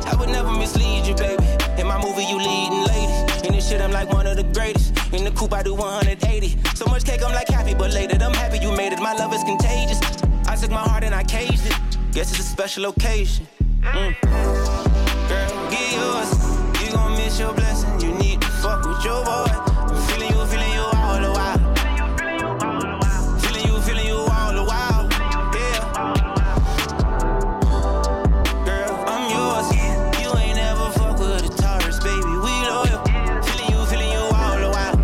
I 0.07 0.15
would 0.19 0.29
never 0.29 0.53
mislead 0.53 1.07
you, 1.07 1.15
baby. 1.17 1.45
In 1.79 1.87
my 1.89 2.01
movie, 2.01 2.23
you 2.23 2.39
leading 2.39 2.85
lady. 2.85 3.49
In 3.49 3.55
this 3.55 3.69
shit, 3.69 3.81
I'm 3.81 3.91
like 3.91 4.13
one 4.13 4.27
of 4.29 4.37
the 4.37 4.45
greatest. 4.45 4.97
In 5.13 5.25
the 5.25 5.33
coupe, 5.33 5.53
I 5.53 5.65
do 5.65 5.75
180. 5.75 6.57
So 6.77 6.87
much 6.87 7.05
cake, 7.05 7.23
I'm 7.25 7.35
like 7.35 7.49
happy, 7.49 7.75
but 7.75 7.93
later, 7.93 8.17
I'm 8.23 8.35
happy 8.35 8.59
you 8.59 8.71
made 8.71 8.93
it. 8.93 9.01
My 9.01 9.15
love 9.15 9.35
is 9.35 9.43
contagious. 9.43 9.99
I 10.47 10.55
took 10.55 10.71
my 10.71 10.85
heart 10.89 11.03
and 11.03 11.15
I 11.15 11.25
caged 11.25 11.67
it. 11.67 11.77
Guess 12.13 12.31
it's 12.31 12.41
a 12.41 12.43
special 12.43 12.85
occasion. 12.87 13.49
Mm. 13.83 14.48
Your 17.39 17.55
blessing. 17.55 18.01
You 18.01 18.13
need 18.19 18.41
to 18.41 18.49
fuck 18.49 18.85
with 18.85 19.05
your 19.05 19.25
boy. 19.25 19.31
I'm 19.31 19.95
feeling 20.09 20.33
you, 20.33 20.45
feeling 20.47 20.73
you 20.73 20.81
all 20.81 21.21
the 21.23 21.31
while. 21.31 21.59
Feeling 23.39 23.67
you, 23.69 23.81
feeling 23.83 24.07
you 24.07 24.17
all 24.17 24.53
the 24.53 24.65
while. 24.65 25.09
Yeah. 25.55 25.81
Girl, 28.65 29.05
I'm 29.07 29.31
yours. 29.31 29.71
You 30.21 30.31
ain't 30.37 30.59
ever 30.59 30.91
fuck 30.99 31.19
with 31.21 31.57
Taurus, 31.57 32.01
baby. 32.01 32.27
We 32.27 32.51
loyal. 32.67 33.05
Feeling 33.47 33.71
you, 33.71 33.87
feeling 33.87 34.11
you 34.11 34.25
all 34.35 34.59
the 34.59 34.71
while. 34.75 34.97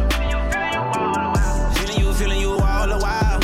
Feeling 1.74 2.00
you, 2.00 2.12
feeling 2.14 2.40
you 2.40 2.50
all 2.50 2.88
the 2.88 2.98
while. 2.98 3.38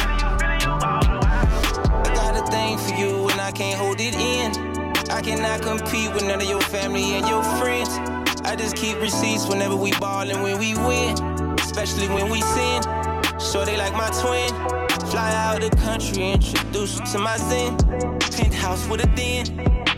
I 1.94 2.10
got 2.12 2.34
a 2.36 2.42
thing 2.50 2.76
for 2.76 2.94
you 2.94 3.28
and 3.28 3.40
I 3.40 3.52
can't 3.52 3.78
hold 3.78 4.00
it 4.00 4.16
in. 4.16 4.50
I 5.10 5.22
cannot 5.22 5.62
compete 5.62 6.12
with 6.12 6.24
none 6.24 6.40
of 6.40 6.48
your 6.48 6.60
family 6.60 7.14
and 7.14 7.28
your 7.28 7.42
friends. 7.58 7.79
Just 8.70 8.82
keep 8.84 9.00
receipts 9.00 9.48
whenever 9.48 9.74
we 9.74 9.90
ball 9.98 10.30
and 10.30 10.44
when 10.44 10.56
we 10.60 10.74
win, 10.74 11.18
especially 11.58 12.06
when 12.06 12.30
we 12.30 12.40
sin. 12.40 12.80
Sure 13.40 13.64
they 13.64 13.76
like 13.76 13.92
my 13.94 14.08
twin. 14.22 14.48
Fly 15.10 15.34
out 15.34 15.64
of 15.64 15.70
the 15.70 15.76
country, 15.76 16.30
introduce 16.30 17.00
you 17.00 17.04
to 17.06 17.18
my 17.18 17.36
zen. 17.36 17.76
Penthouse 18.30 18.86
with 18.86 19.02
a 19.02 19.08
den, 19.16 19.44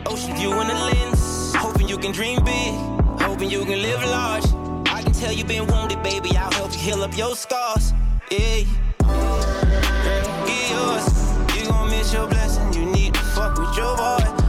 ocean 0.06 0.34
view 0.36 0.58
in 0.58 0.68
the 0.68 0.74
lens. 0.74 1.54
Hoping 1.56 1.86
you 1.86 1.98
can 1.98 2.12
dream 2.12 2.42
big, 2.44 2.72
hoping 3.20 3.50
you 3.50 3.62
can 3.66 3.82
live 3.82 4.02
large. 4.04 4.46
I 4.86 5.02
can 5.02 5.12
tell 5.12 5.32
you 5.32 5.44
been 5.44 5.66
wounded, 5.66 6.02
baby. 6.02 6.34
I'll 6.34 6.50
help 6.52 6.72
you 6.72 6.78
heal 6.78 7.02
up 7.02 7.14
your 7.14 7.36
scars. 7.36 7.92
Yeah. 8.30 8.62
Girl, 9.00 10.46
get 10.46 10.70
yours. 10.70 11.58
You 11.58 11.68
gon' 11.68 11.90
miss 11.90 12.10
your 12.14 12.26
blessing. 12.26 12.72
You 12.72 12.86
need 12.90 13.12
to 13.12 13.20
fuck 13.20 13.58
with 13.58 13.76
your 13.76 13.94
boy. 13.98 14.41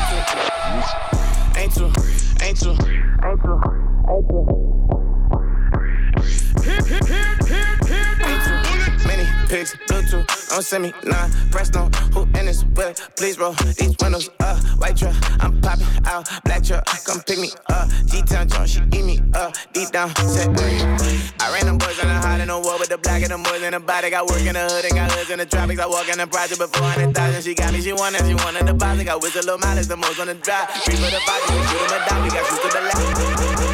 Pics. 0.00 0.32
Ain't 1.56 1.72
too, 1.72 1.92
ain't 2.42 2.58
too, 2.58 2.76
Pics, 9.62 9.76
Bluetooth, 9.86 10.56
on 10.56 10.62
send 10.62 10.82
me 10.82 10.92
nine, 11.04 11.30
press 11.52 11.70
no, 11.72 11.86
who 12.12 12.22
in 12.38 12.46
this 12.46 12.64
with 12.74 12.98
Please 13.14 13.38
roll 13.38 13.52
these 13.78 13.94
windows 14.02 14.28
up, 14.40 14.58
white 14.80 14.96
truck, 14.96 15.14
I'm 15.38 15.60
popping 15.60 15.86
out, 16.04 16.28
black 16.44 16.64
truck, 16.64 16.84
come 17.04 17.20
pick 17.20 17.38
me 17.38 17.50
up. 17.70 17.88
G-Town 18.06 18.48
John, 18.48 18.66
she 18.66 18.80
eat 18.92 19.04
me 19.04 19.20
up, 19.34 19.54
deep 19.72 19.90
down, 19.90 20.14
set 20.16 20.48
I 20.50 21.52
ran 21.54 21.66
them 21.66 21.78
boys 21.78 21.96
on 22.02 22.08
the 22.08 22.14
hot 22.14 22.40
in 22.40 22.48
the 22.48 22.58
war 22.58 22.76
with 22.76 22.88
the 22.88 22.98
black 22.98 23.22
and 23.22 23.30
the 23.30 23.38
boys 23.38 23.62
in 23.62 23.70
the 23.70 23.78
body. 23.78 24.10
Got 24.10 24.26
work 24.26 24.40
in 24.40 24.54
the 24.54 24.66
hood 24.66 24.84
and 24.84 24.94
got 24.94 25.12
hoods 25.12 25.30
in 25.30 25.38
the 25.38 25.46
tropics. 25.46 25.80
I 25.80 25.86
walk 25.86 26.08
in 26.08 26.18
the 26.18 26.26
project 26.26 26.58
before 26.58 26.82
400,000. 26.82 27.42
She 27.42 27.54
got 27.54 27.72
me, 27.72 27.80
she 27.82 27.92
wanted, 27.92 28.26
she 28.26 28.34
wanted 28.34 28.66
the 28.66 28.72
deposit. 28.72 29.04
Got 29.04 29.22
whistle 29.22 29.46
low 29.46 29.58
mileage, 29.58 29.86
the 29.86 29.96
most 29.96 30.18
on 30.18 30.26
the 30.26 30.34
drive. 30.34 30.70
Three 30.82 30.96
for 30.96 31.10
the 31.10 31.20
five, 31.22 31.42
shoot 31.46 31.78
them 31.86 32.02
a 32.02 32.08
dime, 32.08 32.22
we 32.24 32.30
got 32.30 32.46
shoes 32.46 32.58
to 32.58 32.68
the 32.68 32.80
left. 32.82 33.71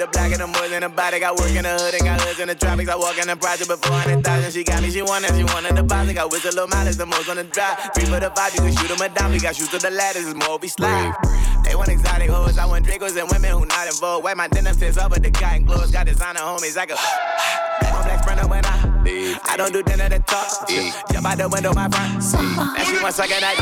The 0.00 0.06
black 0.16 0.32
and 0.32 0.40
the 0.40 0.48
boys 0.48 0.72
in 0.72 0.80
the 0.80 0.88
body. 0.88 1.20
Got 1.20 1.36
work 1.36 1.52
in 1.52 1.62
the 1.62 1.76
hood 1.76 1.92
and 1.92 2.04
got 2.04 2.20
hoods 2.20 2.40
in 2.40 2.48
the 2.48 2.54
tropics. 2.54 2.88
I 2.88 2.96
walk 2.96 3.20
in 3.20 3.28
the 3.28 3.36
project 3.36 3.68
before 3.68 4.00
400,000. 4.00 4.50
She 4.50 4.64
got 4.64 4.80
me, 4.82 4.90
she 4.90 5.02
wanted, 5.02 5.36
she 5.36 5.44
wanted 5.44 5.76
the 5.76 5.82
deposit. 5.84 6.14
Got 6.14 6.32
whistle 6.32 6.56
low 6.56 6.66
mileage, 6.66 6.96
the 6.96 7.04
most 7.04 7.28
on 7.28 7.36
the 7.36 7.44
drive. 7.44 7.76
Three 7.92 8.08
for 8.08 8.18
the 8.18 8.32
five, 8.32 8.54
you 8.56 8.64
can 8.64 8.72
shoot 8.72 8.88
them 8.88 9.04
a 9.04 9.08
dime. 9.12 9.30
We 9.32 9.38
got 9.38 9.54
shoes 9.54 9.68
to 9.68 9.78
the 9.78 9.90
ladders, 9.92 10.24
it's 10.24 10.34
more 10.34 10.56
we 10.56 10.68
slide. 10.68 11.12
They 11.64 11.76
want 11.76 11.90
exotic 11.90 12.30
hoes, 12.30 12.56
I 12.56 12.64
want 12.64 12.86
Dracos 12.86 13.12
and 13.20 13.28
women 13.28 13.52
who 13.52 13.66
not 13.68 13.86
involved. 13.86 14.24
Wipe 14.24 14.36
my 14.40 14.48
denim 14.48 14.74
fits 14.74 14.96
up 14.96 15.12
with 15.12 15.22
the 15.22 15.30
cotton 15.30 15.66
clothes. 15.66 15.92
Got 15.92 16.06
designer 16.06 16.40
homies, 16.40 16.80
I 16.80 16.86
go. 16.86 16.96
My 17.92 18.00
black 18.00 18.24
friend 18.24 18.40
when 18.48 18.64
I. 18.64 18.80
I 19.44 19.56
don't 19.56 19.72
do 19.72 19.82
dinner 19.82 20.08
to 20.08 20.18
talk. 20.20 20.68
Jump 21.12 21.26
out 21.26 21.36
the 21.36 21.48
window, 21.48 21.74
my 21.74 21.88
front 21.88 22.22
seat. 22.22 22.40
And 22.40 22.86
she 22.88 22.96
wants 23.02 23.16
sucking 23.16 23.40
that. 23.40 23.56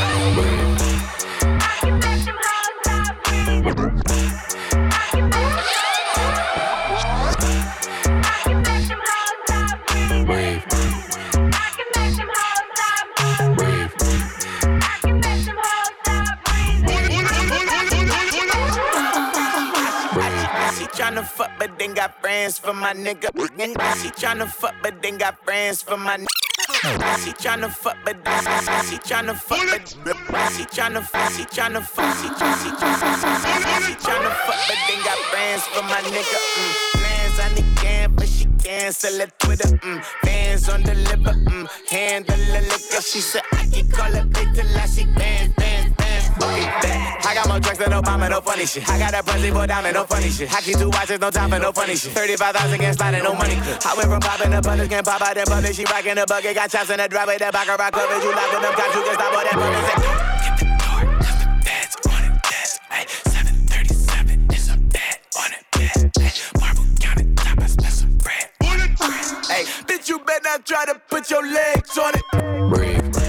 Tryna 21.19 21.25
fuck, 21.25 21.51
but 21.59 21.79
then 21.79 21.93
got 21.93 22.21
friends 22.21 22.59
for 22.59 22.73
my 22.73 22.93
nigga. 22.93 23.29
She 24.01 24.09
tryna 24.09 24.47
fuck, 24.47 24.75
but 24.81 25.01
then 25.01 25.17
got 25.17 25.43
friends 25.43 25.81
for 25.81 25.97
my 25.97 26.17
nigga. 26.17 26.25
She 27.23 27.31
tryna 27.33 27.69
fuck, 27.69 27.97
but 28.05 28.15
she 28.89 28.97
tryna 28.97 29.35
fuck, 29.35 29.59
but 29.69 29.87
she 30.51 30.63
tryna 30.63 31.03
fuck, 31.03 31.31
she 31.31 31.43
tryna 31.43 31.83
fuck, 31.83 32.15
she 32.17 32.29
tryna 32.29 32.65
she 32.65 33.95
fuck, 33.95 34.59
but 34.67 34.77
then 34.87 35.03
got 35.03 35.17
friends 35.31 35.63
for 35.63 35.83
my 35.83 36.01
nigga. 36.01 36.39
Mm. 36.57 36.85
On 37.39 37.55
the 37.55 37.63
can, 37.79 38.13
but 38.15 38.27
she 38.27 38.45
cancel 38.61 39.21
it 39.21 39.31
Twitter. 39.39 39.69
Mm. 39.77 40.03
Fans 40.23 40.67
on 40.67 40.83
the 40.83 40.93
liver, 40.93 41.31
mm. 41.31 41.69
handle 41.89 42.35
the 42.35 42.61
liquor. 42.61 43.01
She 43.01 43.21
said 43.21 43.43
I 43.53 43.65
can 43.71 43.89
call 43.89 44.11
her 44.11 44.25
bitch 44.25 44.55
till 44.55 44.77
I 44.77 44.85
see 44.85 45.05
bands, 45.05 45.53
bands. 45.55 45.98
I 46.41 47.33
got 47.35 47.47
more 47.47 47.59
drugs 47.59 47.77
than 47.77 47.91
Obama, 47.91 48.29
no 48.29 48.41
funny 48.41 48.65
shit. 48.65 48.87
I 48.89 48.97
got 48.97 49.13
a 49.13 49.23
pussy 49.23 49.51
for 49.51 49.67
diamond, 49.67 49.93
no 49.93 50.03
funny 50.05 50.29
shit. 50.29 50.53
I 50.53 50.61
keep 50.61 50.77
two 50.77 50.89
watches, 50.89 51.19
no 51.19 51.29
time 51.29 51.49
for 51.49 51.59
no 51.59 51.71
funny 51.71 51.95
shit. 51.95 52.11
35,000 52.13 52.73
against 52.75 52.99
sliding, 52.99 53.23
no 53.23 53.33
money. 53.33 53.55
I 53.55 53.93
went 53.97 54.09
from 54.09 54.19
popping 54.19 54.51
the 54.51 54.61
buttons, 54.61 54.89
can 54.89 55.03
pop 55.03 55.21
out 55.21 55.35
that 55.35 55.47
buttons. 55.47 55.75
She 55.75 55.83
rockin' 55.85 56.15
the 56.15 56.25
bucket, 56.27 56.55
got 56.55 56.69
chops 56.69 56.89
in 56.89 56.97
the 56.97 57.07
driveway, 57.07 57.37
that 57.37 57.53
back 57.53 57.67
rock 57.67 57.93
coverage. 57.93 58.23
You 58.23 58.31
lock 58.31 58.51
them 58.51 58.73
cops, 58.73 58.95
you 58.95 59.03
can 59.03 59.13
stop 59.13 59.33
all 59.33 59.43
that 59.43 59.55
buttons. 59.55 59.87
Get 60.41 60.57
the 60.59 60.65
door, 60.79 61.01
cause 61.19 61.37
the 61.37 61.49
bed's 61.65 61.95
on 62.07 62.23
it, 62.23 62.35
desk. 62.41 62.81
Hey, 62.89 63.05
737 63.29 64.51
is 64.53 64.69
a 64.69 64.77
bed 64.77 65.17
on 65.37 65.51
it, 65.53 65.63
bed. 65.75 66.11
Marble 66.59 66.87
counted 66.99 67.37
top, 67.37 67.59
I 67.59 67.67
spent 67.67 67.93
some 67.93 68.17
bread. 68.17 68.49
Hey, 69.49 69.63
bitch, 69.85 70.09
you 70.09 70.19
better 70.19 70.41
not 70.43 70.65
try 70.65 70.85
to 70.85 70.95
put 71.09 71.29
your 71.29 71.45
legs 71.45 71.97
on 71.97 72.13
it. 72.15 72.23
Breathe. 72.73 73.28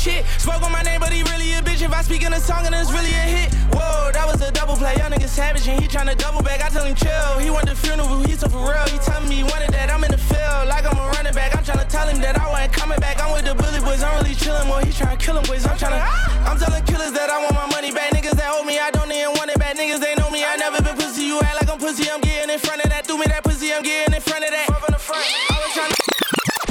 Shit. 0.00 0.24
Spoke 0.40 0.62
on 0.64 0.72
my 0.72 0.80
name, 0.80 1.00
but 1.00 1.12
he 1.12 1.22
really 1.28 1.52
a 1.52 1.60
bitch. 1.60 1.82
If 1.84 1.92
I 1.92 2.00
speak 2.00 2.24
in 2.24 2.32
a 2.32 2.40
song 2.40 2.64
and 2.64 2.74
it's 2.74 2.90
really 2.90 3.12
a 3.12 3.26
hit. 3.36 3.52
Whoa, 3.76 4.10
that 4.16 4.24
was 4.24 4.40
a 4.40 4.50
double 4.50 4.74
play. 4.74 4.96
Young 4.96 5.12
nigga 5.12 5.28
savage 5.28 5.68
and 5.68 5.76
he 5.80 5.86
tryna 5.86 6.16
double 6.16 6.42
back. 6.42 6.64
I 6.64 6.68
tell 6.70 6.84
him 6.84 6.96
chill. 6.96 7.38
He 7.38 7.50
want 7.50 7.68
the 7.68 7.76
funeral, 7.76 8.24
he 8.24 8.32
so 8.32 8.48
for 8.48 8.64
real. 8.64 8.86
He 8.88 8.96
tell 9.04 9.20
me 9.28 9.44
he 9.44 9.44
wanted 9.44 9.70
that. 9.76 9.92
I'm 9.92 10.02
in 10.04 10.10
the 10.10 10.18
field, 10.18 10.72
like 10.72 10.88
I'm 10.88 10.96
a 10.96 11.06
running 11.12 11.34
back. 11.34 11.54
I'm 11.54 11.62
tryna 11.62 11.86
tell 11.88 12.08
him 12.08 12.20
that 12.24 12.40
I 12.40 12.48
wasn't 12.48 12.72
coming 12.72 12.98
back. 12.98 13.20
I'm 13.20 13.32
with 13.36 13.44
the 13.44 13.54
bully 13.54 13.80
boys, 13.84 14.02
I'm 14.02 14.16
really 14.16 14.34
chillin' 14.34 14.66
more. 14.66 14.80
He 14.80 14.90
tryna 14.90 15.20
kill 15.20 15.36
him 15.36 15.44
boys. 15.44 15.66
I'm 15.68 15.76
tryna. 15.76 16.00
I'm 16.48 16.56
telling 16.56 16.82
killers 16.88 17.12
that 17.12 17.28
I 17.28 17.36
want 17.44 17.54
my 17.54 17.68
money 17.68 17.92
back. 17.92 18.16
Niggas 18.16 18.40
that 18.40 18.48
owe 18.56 18.64
me, 18.64 18.80
I 18.80 18.90
don't 18.90 19.12
even 19.12 19.36
want 19.36 19.52
it 19.52 19.58
back. 19.60 19.76
Niggas 19.76 20.00
they 20.00 20.16
know 20.16 20.30
me, 20.32 20.40
I 20.48 20.56
never 20.56 20.80
been 20.80 20.96
pussy. 20.96 21.28
You 21.28 21.40
act 21.44 21.60
like 21.60 21.68
I'm 21.68 21.78
pussy, 21.78 22.08
I'm 22.08 22.20
getting 22.20 22.48
in 22.48 22.58
front 22.58 22.80
of 22.80 22.88
that. 22.88 23.04
Do 23.06 23.20
me 23.20 23.28
that 23.28 23.44
pussy, 23.44 23.68
I'm 23.72 23.84
getting 23.84 24.16
in 24.16 24.22
front 24.24 24.48
of 24.48 24.50
that. 24.50 24.64
I 24.64 25.56
was 25.60 25.72
tryna 25.76 26.00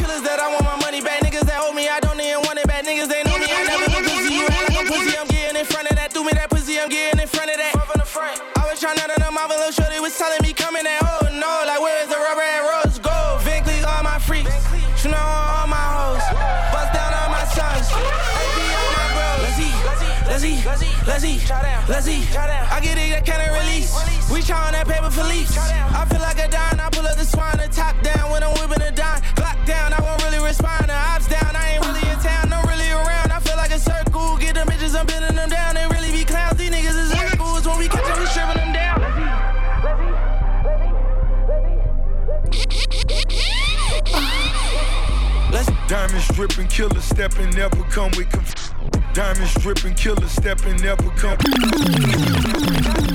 killers 0.01 0.23
that 0.25 0.39
I 0.41 0.49
want 0.49 0.65
my 0.65 0.77
money 0.81 1.01
back. 1.01 1.21
Niggas 1.21 1.45
that 1.45 1.61
owe 1.61 1.73
me, 1.73 1.87
I 1.87 1.99
don't 1.99 2.08
even 2.39 2.47
want 2.47 2.59
it 2.59 2.67
back. 2.67 2.85
Niggas 2.85 3.07
they 3.07 3.23
know 3.23 3.37
me, 3.37 3.47
I 3.49 3.63
never 3.67 3.91
been 3.91 4.03
pussy. 4.03 4.33
You 4.33 4.45
act 4.47 4.69
like 4.69 4.79
I'm 4.79 4.87
pussy, 4.87 5.17
I'm 5.17 5.27
getting 5.27 5.59
in 5.59 5.65
front 5.65 5.91
of 5.91 5.95
that. 5.97 6.13
Do 6.13 6.23
me 6.23 6.31
that 6.33 6.49
pussy, 6.49 6.79
I'm 6.79 6.89
getting 6.89 7.19
in 7.19 7.27
front 7.27 7.51
of 7.51 7.57
that. 7.57 7.75
I 8.55 8.63
was 8.69 8.79
trying 8.79 8.97
to 8.97 9.07
them, 9.07 9.33
my 9.33 9.45
little 9.47 9.71
shorty 9.71 9.99
was 9.99 10.17
telling 10.17 10.41
me 10.41 10.53
coming 10.53 10.85
at 10.85 10.99
oh 11.03 11.27
no, 11.31 11.51
like 11.67 11.79
where 11.79 12.01
is 12.03 12.09
the 12.09 12.17
rubber 12.17 12.41
and 12.41 12.63
rose 12.65 12.99
gold? 12.99 13.41
Van 13.43 13.63
Cleef, 13.63 13.83
all 13.85 14.03
my 14.03 14.19
freaks, 14.19 14.51
you 15.03 15.11
know 15.11 15.19
all 15.19 15.67
my 15.67 15.79
hoes, 15.79 16.23
bust 16.71 16.91
down 16.93 17.11
all 17.13 17.29
my 17.29 17.43
sons. 17.51 17.87
AP 17.91 18.59
on 18.71 18.91
my 18.95 19.07
bros. 19.15 19.39
Let's 19.45 20.43
eat, 20.45 20.63
let's 20.65 20.83
eat, 20.83 20.95
let's 21.07 21.23
eat, 21.25 21.43
let's 21.87 22.07
eat. 22.07 22.25
I 22.37 22.79
get 22.81 22.97
it, 22.97 23.11
that 23.11 23.25
kind 23.25 23.43
of 23.43 23.51
release. 23.59 23.91
We 24.31 24.41
trying 24.41 24.73
that 24.73 24.87
paper 24.87 25.09
for 25.09 25.23
leaks. 25.23 25.57
I 25.57 26.05
feel 26.05 26.21
like 26.21 26.39
a 26.39 26.47
dime, 26.47 26.79
I 26.79 26.89
pull 26.91 27.05
up 27.05 27.17
the 27.17 27.25
swine, 27.25 27.57
the 27.57 27.67
top 27.67 27.99
down 28.01 28.31
when 28.31 28.43
I'm 28.43 28.53
whipping 28.55 28.81
a 28.81 28.91
dime. 28.91 29.18
Diamonds 46.09 46.27
dripping, 46.29 46.67
killer 46.69 47.01
stepping, 47.01 47.51
never 47.51 47.83
come 47.83 48.09
with 48.17 48.31
conf- 48.31 48.68
Diamonds 49.13 49.53
dripping, 49.55 49.95
killer 49.95 50.27
stepping, 50.27 50.75
never 50.77 51.09
come. 51.11 51.37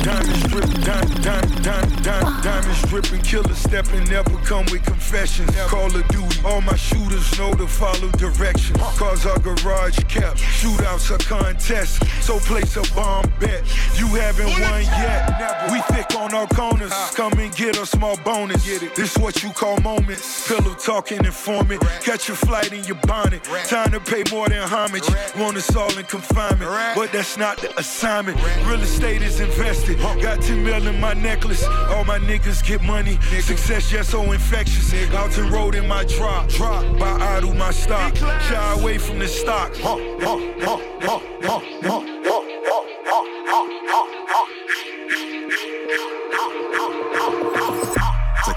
Diamonds 0.02 0.42
dripping, 0.48 0.80
diamond, 0.82 1.22
diamond, 1.22 1.64
diamond, 1.64 2.02
diamond, 2.02 2.42
diamonds 2.42 2.82
dripping, 2.88 3.22
killer 3.22 3.54
stepping, 3.54 4.04
never 4.04 4.36
come 4.44 4.66
with 4.72 4.84
confessions. 4.84 5.54
Call 5.66 5.86
of 5.86 6.06
Duty, 6.08 6.40
all 6.44 6.60
my 6.62 6.74
shooters 6.76 7.38
know 7.38 7.54
to 7.54 7.66
follow 7.66 8.08
directions. 8.18 8.76
Cars 8.98 9.24
are 9.24 9.38
garage 9.38 9.98
kept, 10.08 10.38
shootouts 10.38 11.10
are 11.10 11.18
contests. 11.28 12.00
So 12.24 12.38
place 12.40 12.76
a 12.76 12.82
bomb 12.94 13.32
bet. 13.38 13.62
You 13.96 14.08
haven't 14.08 14.50
won 14.50 14.82
yet. 14.82 15.70
We 15.70 15.80
thick 15.94 16.14
on 16.16 16.34
our 16.34 16.48
corners. 16.48 16.92
Come 17.14 17.38
and 17.38 17.54
get 17.54 17.78
a 17.78 17.86
small 17.86 18.16
bonus. 18.18 18.64
This 18.96 19.16
what 19.16 19.42
you 19.42 19.50
call 19.50 19.78
moments. 19.78 20.48
Pillow 20.48 20.74
talking 20.74 21.24
informant. 21.24 21.80
Catch 22.02 22.28
a 22.30 22.34
flight 22.34 22.72
in 22.72 22.84
your 22.84 22.98
bonnet. 23.06 23.44
Time 23.66 23.92
to 23.92 24.00
pay 24.00 24.24
more 24.30 24.48
than 24.48 24.66
homage. 24.66 25.08
Want 25.38 25.56
us 25.56 25.74
all 25.84 25.98
in 25.98 26.04
confinement. 26.06 26.70
But 26.94 27.12
that's 27.12 27.36
not 27.36 27.58
the 27.58 27.78
assignment. 27.78 28.38
Real 28.66 28.80
estate 28.80 29.22
is 29.22 29.40
invested. 29.40 29.98
Got 29.98 30.40
10 30.40 30.64
mil 30.64 30.86
in 30.86 31.00
my 31.00 31.14
necklace. 31.14 31.64
All 31.64 32.04
my 32.04 32.18
niggas 32.18 32.64
get 32.64 32.82
money. 32.82 33.18
Success 33.40 33.90
just 33.90 34.10
so 34.10 34.32
infectious. 34.32 34.92
Alton 35.14 35.50
Road 35.50 35.74
in 35.74 35.86
my 35.86 36.04
drop. 36.04 36.48
Drop 36.48 36.82
by 36.98 37.12
idle 37.36 37.54
my 37.54 37.70
stock. 37.70 38.16
Shy 38.16 38.74
away 38.78 38.98
from 38.98 39.18
the 39.18 39.28
stock. 39.28 39.74
Take 39.74 39.84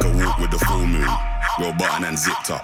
a 0.03 0.11
walk 0.17 0.39
with 0.39 0.51
the 0.51 0.59
full 0.65 0.85
moon. 0.87 1.09
Roll 1.59 1.73
button 1.73 2.05
and 2.05 2.17
zipped 2.17 2.51
up. 2.51 2.63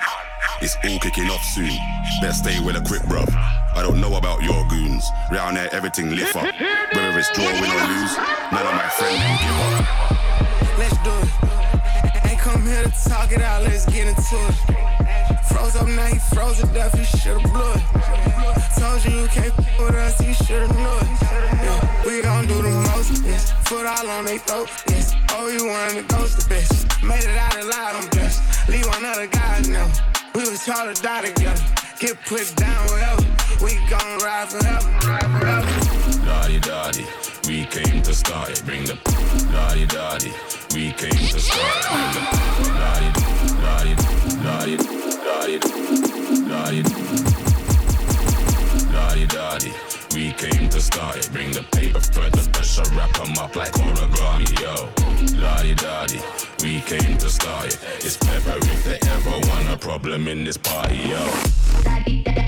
It's 0.62 0.78
all 0.86 1.00
kicking 1.00 1.30
off 1.30 1.44
soon. 1.44 1.78
Better 2.22 2.34
stay 2.34 2.60
with 2.64 2.78
a 2.78 2.82
quick 2.82 3.02
bruv. 3.04 3.63
I 3.76 3.82
don't 3.82 4.00
know 4.00 4.16
about 4.16 4.44
your 4.44 4.66
goons. 4.68 5.10
Round 5.32 5.58
there, 5.58 5.70
everything 5.74 6.10
lift 6.12 6.36
up. 6.36 6.44
Whether 6.44 7.18
it's 7.18 7.32
draw, 7.34 7.46
win 7.46 7.72
or 7.72 7.86
lose, 7.90 8.16
none 8.54 8.66
of 8.70 8.76
my 8.78 8.90
friends 8.90 9.18
give 9.42 9.58
up. 9.74 9.86
Let's 10.78 10.98
do 11.02 11.14
it. 11.26 12.30
Ain't 12.30 12.40
come 12.40 12.66
here 12.66 12.84
to 12.84 13.10
talk 13.10 13.32
it 13.32 13.42
out, 13.42 13.64
let's 13.64 13.86
get 13.88 14.08
into 14.08 14.38
it. 14.48 14.56
Froze 15.50 15.76
up 15.76 15.88
now, 15.88 16.06
he 16.06 16.20
froze 16.20 16.60
to 16.62 16.68
death, 16.68 16.98
you 16.98 17.06
should've 17.06 17.44
blew 17.52 17.74
it. 17.74 17.84
Told 18.78 19.04
you 19.06 19.22
you 19.22 19.28
can't 19.28 19.54
f 19.58 19.80
with 19.80 19.96
us, 19.96 20.22
you 20.22 20.34
should've 20.34 20.70
knew 20.76 20.98
it. 21.02 21.08
Yeah, 21.66 22.06
we 22.06 22.22
gon' 22.22 22.46
do 22.46 22.62
the 22.62 22.70
most, 22.70 23.24
yes. 23.24 23.52
Foot 23.66 23.86
all 23.86 24.08
on 24.10 24.26
they 24.26 24.38
throat, 24.38 24.70
yes. 24.88 25.14
Oh, 25.32 25.48
you 25.48 25.66
wanted 25.66 26.08
to 26.08 26.16
ghost 26.16 26.38
the 26.38 26.54
bitch. 26.54 27.04
Made 27.04 27.24
it 27.24 27.38
out 27.38 27.56
alive, 27.56 27.96
I'm 27.96 28.10
blessed. 28.10 28.70
Leave 28.70 28.86
one 28.86 29.04
other 29.04 29.28
guy 29.28 29.62
now. 29.68 29.92
We 30.36 30.50
was 30.50 30.66
taught 30.66 30.96
to 30.96 31.02
die 31.02 31.22
together. 31.22 31.62
Get 32.00 32.18
put 32.26 32.56
down 32.56 32.88
wherever. 32.88 33.22
We 33.64 33.76
gon' 33.88 34.18
ride 34.20 34.50
forever. 34.50 34.90
Ride 35.08 35.30
forever. 35.40 36.26
Daddy, 36.26 36.60
daddy, 36.60 37.06
we 37.48 37.66
came 37.66 38.02
to 38.02 38.14
start 38.16 38.50
it. 38.50 38.66
Bring 38.66 38.84
the 38.84 38.96
daddy, 39.52 39.86
daddy, 39.86 40.34
we 40.74 40.92
came 40.94 41.12
to 41.12 41.40
start 41.40 41.62
it. 41.62 41.90
Bring 41.92 42.14
the 42.14 42.22
daddy, 42.80 43.10
daddy, 43.62 43.96
daddy, 44.42 44.78
daddy, 45.24 45.60
daddy, 46.50 46.84
daddy, 48.92 49.28
daddy. 49.28 49.93
We 50.14 50.32
came 50.34 50.70
to 50.70 50.80
start 50.80 51.18
it. 51.18 51.30
Bring 51.34 51.52
the 51.52 51.64
paper 51.72 52.00
for 52.00 52.30
the 52.30 52.48
pressure, 52.54 52.84
wrap 52.96 53.20
'em 53.20 53.36
up 53.40 53.56
like 53.56 53.72
origami, 53.74 54.48
yo. 54.62 54.88
Daddy, 55.42 55.74
daddy, 55.74 56.22
we 56.62 56.82
came 56.82 57.18
to 57.18 57.30
start 57.30 57.66
it. 57.66 57.80
It's 58.00 58.18
pepper 58.18 58.58
if 58.58 58.84
they 58.84 59.00
ever 59.10 59.32
want 59.50 59.70
a 59.74 59.78
problem 59.78 60.28
in 60.28 60.44
this 60.44 60.58
party. 60.58 60.98
Yo. 60.98 62.43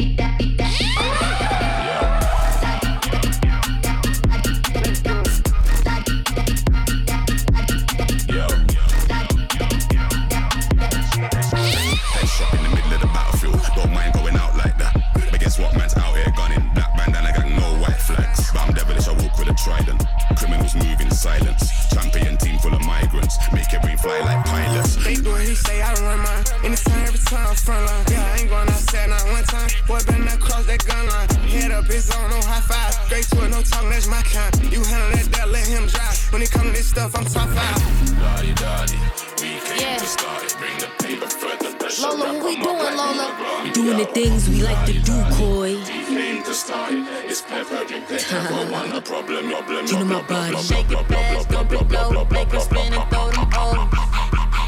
Doing 43.96 44.08
the 44.08 44.14
things 44.14 44.50
we 44.50 44.62
like 44.62 44.86
to 44.88 44.94
do, 44.94 45.24
Koi. 45.32 45.82
Came 45.86 46.44
to 46.44 46.54
start 46.54 46.92
it. 46.92 47.08
It's 47.32 47.42
pepper 47.42 47.80
if 47.88 48.10
they 48.10 48.36
ever 48.36 48.70
want 48.70 48.94
a 48.94 49.02
problem. 49.02 49.50
Problem, 49.50 49.86
You 49.88 50.00
know 50.00 50.06
my 50.06 50.22
body. 50.24 50.58
Shake 50.58 50.92
it 50.92 51.08
fast, 51.08 51.50
go 51.50 51.64
big 51.64 51.88
blow, 51.88 52.26
make 52.30 52.52
her 52.52 52.60
spin 52.60 52.94
and 52.94 53.10
throw 53.10 53.32
them 53.32 53.48
O's. 53.56 53.88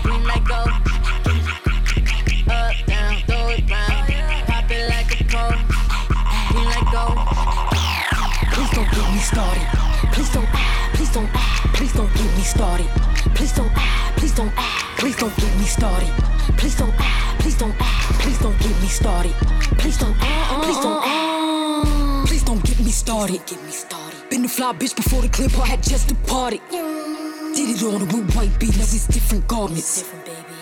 Green 0.04 0.24
like 0.24 0.48
go. 0.48 0.64
Up, 2.56 2.76
down, 2.88 3.20
throw 3.28 3.50
it 3.52 3.70
round. 3.70 4.48
Pop 4.48 4.72
it 4.72 4.88
like 4.88 5.20
a 5.20 5.24
pole. 5.28 5.60
Green 6.48 6.68
like 6.72 6.88
go. 6.96 7.06
Please 8.56 8.72
don't 8.72 8.90
get 8.96 9.12
me 9.12 9.20
started. 9.20 9.68
Please 10.14 10.32
don't, 10.32 10.48
please 10.96 11.12
don't, 11.12 11.30
please 11.76 11.94
don't 11.94 12.14
get 12.16 12.38
me 12.38 12.44
started. 12.44 12.88
Please 13.36 13.52
don't, 13.52 13.74
please 14.16 14.34
don't, 14.34 14.56
please 14.96 15.18
don't 15.18 15.36
get 15.36 15.58
me 15.58 15.66
started. 15.66 16.27
Started. 23.18 23.46
Get 23.48 23.64
me 23.64 23.72
started. 23.72 24.30
Been 24.30 24.46
a 24.46 24.48
fly 24.48 24.74
bitch 24.74 24.96
before 24.96 25.22
the 25.22 25.30
clip, 25.30 25.58
I 25.58 25.66
had 25.66 25.82
just 25.82 26.08
departed. 26.08 26.62
Did 26.70 27.70
it 27.74 27.84
on 27.84 28.02
with 28.02 28.36
white 28.36 28.54
beat, 28.60 28.78
now 28.78 28.84
it's 28.84 29.08
different 29.08 29.48
garments. 29.48 30.06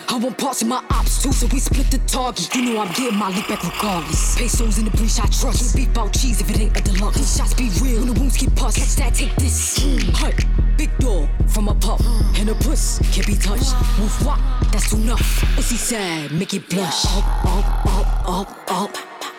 I 0.08 0.16
want 0.16 0.38
parts 0.38 0.62
of 0.62 0.68
my 0.68 0.82
ops 0.88 1.22
too, 1.22 1.32
so 1.32 1.46
we 1.48 1.58
split 1.58 1.90
the 1.90 1.98
target. 2.06 2.54
You 2.54 2.62
know 2.62 2.80
I'm 2.80 2.92
getting 2.94 3.18
my 3.18 3.28
look 3.28 3.48
back 3.48 3.62
regardless. 3.62 4.38
Pesos 4.38 4.78
in 4.78 4.86
the 4.86 4.90
breach, 4.92 5.18
I 5.20 5.26
trust. 5.26 5.60
Can't 5.60 5.76
beef 5.76 5.90
about 5.90 6.14
cheese 6.14 6.40
if 6.40 6.48
it 6.48 6.60
ain't 6.60 6.78
a 6.78 6.80
deluxe. 6.80 7.18
These 7.18 7.36
shots 7.36 7.52
be 7.54 7.68
real, 7.82 8.00
when 8.00 8.14
the 8.14 8.18
wounds 8.18 8.38
get 8.38 8.54
pus. 8.56 8.76
Catch 8.76 8.96
that, 8.96 9.14
take 9.14 9.34
this. 9.36 9.76
Hut, 10.14 10.34
big 10.78 10.96
door 10.98 11.28
from 11.48 11.68
a 11.68 11.74
pup. 11.74 12.00
And 12.38 12.48
a 12.48 12.54
puss 12.54 13.00
can't 13.12 13.26
be 13.26 13.34
touched. 13.34 13.74
Woof 13.98 14.24
wop, 14.24 14.40
that's 14.72 14.92
enough. 14.94 15.44
Pussy 15.56 15.76
sad, 15.76 16.32
make 16.32 16.54
it 16.54 16.70
blush. 16.70 17.04
Up, 17.04 17.44
up, 17.44 17.86
up, 17.86 18.30
up, 18.30 18.70
up. 18.70 18.96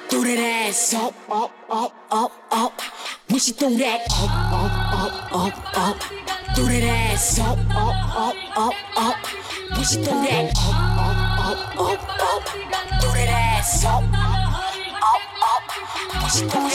Throw 0.10 0.22
that 0.22 0.68
ass 0.68 0.94
up, 0.94 1.16
up, 1.30 1.52
up, 1.70 1.94
up, 2.12 2.32
up. 2.52 2.97
When 3.30 3.40
she 3.40 3.52
throw 3.52 3.70
that 3.70 4.08
up, 4.10 4.32
up, 4.54 4.72
up, 4.94 5.36
up, 5.36 5.78
up. 5.78 6.02
Throw 6.56 6.66
that 6.66 6.84
ass 6.84 7.40
up, 7.40 7.60
up, 7.72 8.16
up, 8.16 8.36
up, 8.58 8.74
up. 8.96 9.26
When 9.76 9.84
she 9.84 9.96
throw 9.98 10.24
that 10.24 10.56
up, 10.56 10.72
up, 10.98 11.60
up, 11.78 12.00
up, 12.08 12.24
up. 12.24 12.44
Throw 13.02 13.12
that 13.12 13.28
ass 13.28 13.84
up, 13.84 14.04
up, 14.04 15.22
up. 15.44 15.64
When 16.22 16.30
she 16.32 16.48
throw 16.48 16.68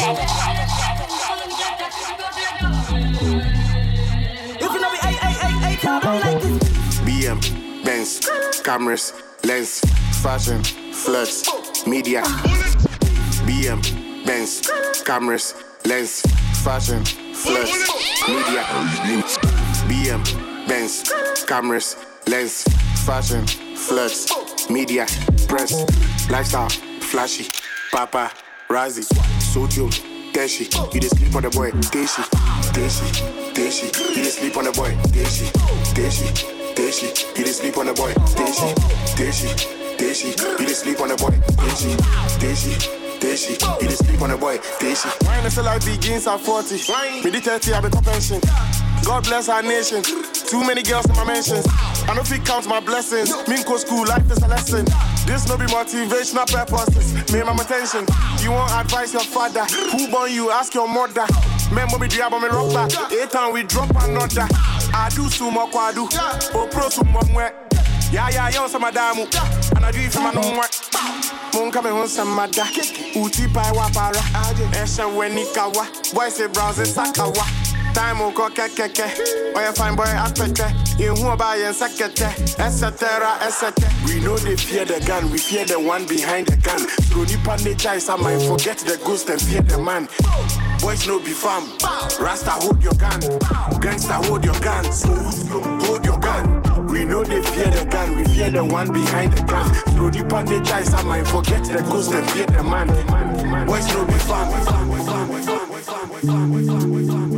If 4.60 4.72
you 4.74 4.80
know 4.80 4.92
me, 4.92 4.98
ay, 5.00 5.16
ay, 5.22 5.36
ay, 5.40 5.54
ay, 5.64 5.76
top, 5.80 6.04
I'm 6.04 6.20
like 6.20 6.42
this. 6.42 7.00
BM, 7.00 7.40
Benz, 7.82 8.20
cameras, 8.62 9.14
lens, 9.42 9.80
fashion, 10.22 10.62
flex, 10.92 11.44
media. 11.86 12.22
BM, 13.46 13.80
Benz, 14.26 14.70
cameras, 15.06 15.54
lens, 15.86 16.20
fashion, 16.62 17.04
flex, 17.34 17.70
media. 18.28 18.62
BM, 19.88 20.22
Benz, 20.68 21.02
cameras, 21.46 21.96
lens, 22.26 22.62
fashion, 23.04 23.46
flex, 23.76 24.26
media, 24.70 25.06
press, 25.48 25.72
lifestyle, 26.30 26.68
flashy, 27.00 27.50
papa, 27.90 28.30
razi, 28.68 29.02
sodium, 29.40 29.90
Deshi, 30.32 30.94
you 30.94 31.00
just 31.00 31.18
sleep 31.18 31.34
on 31.34 31.42
the 31.42 31.50
boy, 31.50 31.70
Deshi, 31.92 32.22
Deshi, 32.72 33.52
Deshi, 33.52 34.16
you 34.16 34.24
just 34.24 34.38
sleep 34.38 34.56
on 34.56 34.64
the 34.64 34.72
boy, 34.72 34.90
Deshi, 35.12 35.50
Deshi, 35.92 36.74
Deshi, 36.74 37.38
you 37.38 37.44
just 37.44 37.60
sleep 37.60 37.76
on 37.76 37.86
the 37.86 37.92
boy, 37.92 38.12
Deshi, 38.12 38.72
Deshi, 39.14 39.98
Deshi, 39.98 40.60
you 40.60 40.66
just 40.66 40.82
sleep 40.84 41.00
on 41.00 41.08
the 41.08 41.16
boy, 41.16 41.30
Deshi, 41.30 41.96
Deshi. 42.38 43.01
You 43.22 43.28
just 43.28 44.04
sleep 44.04 44.20
on 44.20 44.30
the 44.30 44.36
boy, 44.36 44.58
Deshi. 44.82 45.06
Wine 45.24 45.46
is 45.46 45.56
like 45.56 45.84
begins 45.84 46.26
at 46.26 46.40
40. 46.40 46.74
Me 47.22 47.30
the 47.30 47.40
30, 47.40 47.72
I 47.72 47.80
be 47.80 47.88
top 47.88 48.04
pension. 48.04 48.40
God 49.04 49.22
bless 49.22 49.48
our 49.48 49.62
nation. 49.62 50.02
Too 50.02 50.66
many 50.66 50.82
girls 50.82 51.06
in 51.06 51.14
my 51.14 51.24
mentions. 51.24 51.64
I 52.10 52.14
don't 52.16 52.26
fit 52.26 52.44
count 52.44 52.66
my 52.66 52.80
blessings. 52.80 53.30
Minko 53.46 53.78
school, 53.78 54.04
life 54.06 54.28
is 54.28 54.42
a 54.42 54.48
lesson. 54.48 54.84
This 55.24 55.46
no 55.46 55.56
be 55.56 55.66
motivational 55.66 56.50
purposes. 56.50 57.14
Me 57.32 57.38
and 57.38 57.46
my 57.46 57.62
attention. 57.62 58.06
You 58.42 58.50
want 58.50 58.72
advice 58.74 59.12
your 59.12 59.22
father? 59.22 59.64
Who 59.94 60.10
born 60.10 60.32
you? 60.32 60.50
Ask 60.50 60.74
your 60.74 60.88
mother. 60.88 61.26
Remember 61.70 62.00
me 62.00 62.08
drop 62.08 62.32
on 62.32 62.42
me 62.42 62.48
rock 62.48 62.74
back. 62.74 63.12
Eight 63.12 63.30
time 63.30 63.52
we 63.52 63.62
drop 63.62 63.90
another. 64.02 64.48
I 64.92 65.10
do 65.14 65.30
sumo 65.30 65.70
kwadu. 65.70 66.10
O 66.54 66.62
oh, 66.62 66.66
pro 66.66 66.90
sumo 66.90 67.20
mwe. 67.30 67.71
Yeah, 68.12 68.28
yeah, 68.28 68.50
yo, 68.50 68.66
some 68.66 68.82
madamu. 68.82 69.24
And 69.74 69.86
I 69.86 69.90
do 69.90 70.00
it 70.00 70.12
for 70.12 70.20
my 70.20 70.32
no 70.32 70.42
more. 70.52 70.68
Munka 71.52 71.82
me 71.82 71.88
hun 71.88 72.06
samada. 72.06 72.68
Uti 73.16 73.48
pai 73.48 73.72
wapara. 73.72 74.20
Esha 74.76 75.06
wenikawa. 75.08 76.12
Boy 76.12 76.28
say 76.28 76.46
browse 76.48 76.84
sakawa. 76.92 77.42
Time 77.94 78.18
uko 78.18 78.50
kekeke. 78.50 79.56
Oya 79.56 79.68
oh, 79.68 79.72
fine 79.72 79.96
boy 79.96 80.04
aspete. 80.04 80.68
In 81.00 81.16
who 81.16 81.34
buy 81.38 81.56
and 81.56 81.74
sakete. 81.74 82.28
Etc. 82.60 83.38
Etc. 83.40 83.72
We 84.04 84.20
know 84.20 84.36
they 84.36 84.56
fear 84.56 84.84
the 84.84 85.02
gun, 85.06 85.30
we 85.30 85.38
fear 85.38 85.64
the 85.64 85.80
one 85.80 86.06
behind 86.06 86.48
the 86.48 86.56
gun. 86.58 86.80
So 87.08 87.24
nipa 87.24 87.64
nature 87.64 87.94
is 87.94 88.10
I 88.10 88.16
might 88.16 88.42
forget 88.42 88.76
the 88.76 89.00
ghost 89.06 89.30
and 89.30 89.40
fear 89.40 89.62
the 89.62 89.78
man. 89.78 90.06
Boys 90.80 91.06
no 91.06 91.18
be 91.18 91.32
fam. 91.32 91.64
Rasta 92.20 92.50
hold 92.50 92.82
your 92.82 92.92
gun. 92.92 93.22
Gangsta 93.80 94.22
hold 94.26 94.44
your 94.44 94.60
gun. 94.60 94.84
Fear 98.32 98.50
the 98.50 98.64
one 98.64 98.92
behind 98.92 99.32
the 99.32 99.42
gun. 99.42 99.70
Nipa 100.10 100.42
nature 100.44 100.78
is 100.78 100.94
I 100.94 101.02
might 101.02 101.26
forget 101.26 101.64
the 101.64 101.82
ghost 101.82 102.12
and 102.12 102.30
fear 102.30 102.46
the 102.46 102.62
man. 102.62 102.86
Boys 103.66 103.86
no 103.88 104.04
be 104.04 104.12
When 106.22 107.31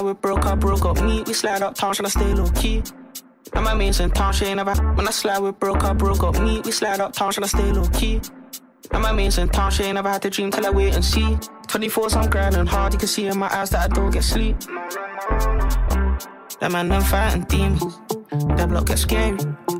I 0.00 0.02
slide 0.02 0.12
with 0.12 0.22
broke 0.22 0.46
up, 0.46 0.60
broke 0.60 0.84
up 0.86 1.02
me. 1.02 1.22
We 1.26 1.34
slide 1.34 1.60
up 1.60 1.74
town, 1.74 1.92
tryna 1.92 2.08
stay 2.08 2.32
low 2.32 2.48
key. 2.52 2.82
And 3.52 3.64
my 3.64 3.74
mains 3.74 4.00
in 4.00 4.10
town, 4.10 4.32
she 4.32 4.46
ain't 4.46 4.56
never. 4.56 4.74
When 4.94 5.06
I 5.06 5.10
slide 5.10 5.40
we 5.40 5.50
broke 5.50 5.84
up, 5.84 5.98
broke 5.98 6.22
up 6.22 6.40
me. 6.40 6.62
We 6.64 6.72
slide 6.72 7.00
up 7.00 7.12
town, 7.12 7.32
tryna 7.32 7.48
stay 7.48 7.70
low 7.70 7.86
key. 7.88 8.22
And 8.92 9.02
my 9.02 9.12
mains 9.12 9.36
in 9.36 9.50
town, 9.50 9.70
she 9.72 9.82
ain't 9.82 9.96
never 9.96 10.08
had 10.08 10.22
to 10.22 10.30
dream 10.30 10.50
till 10.52 10.64
I 10.66 10.70
wait 10.70 10.94
and 10.94 11.04
see. 11.04 11.36
24's 11.66 12.16
I'm 12.16 12.30
grinding 12.30 12.64
hard, 12.64 12.94
you 12.94 12.98
can 12.98 13.08
see 13.08 13.26
in 13.26 13.38
my 13.38 13.54
eyes 13.54 13.68
that 13.70 13.90
I 13.90 13.94
don't 13.94 14.10
get 14.10 14.24
sleep. 14.24 14.56
That 16.60 16.72
man, 16.72 16.88
them 16.88 17.02
fighting 17.02 17.44
demons. 17.44 17.96
That 18.56 18.68
block 18.68 18.86
get 18.86 18.98
scary. 18.98 19.38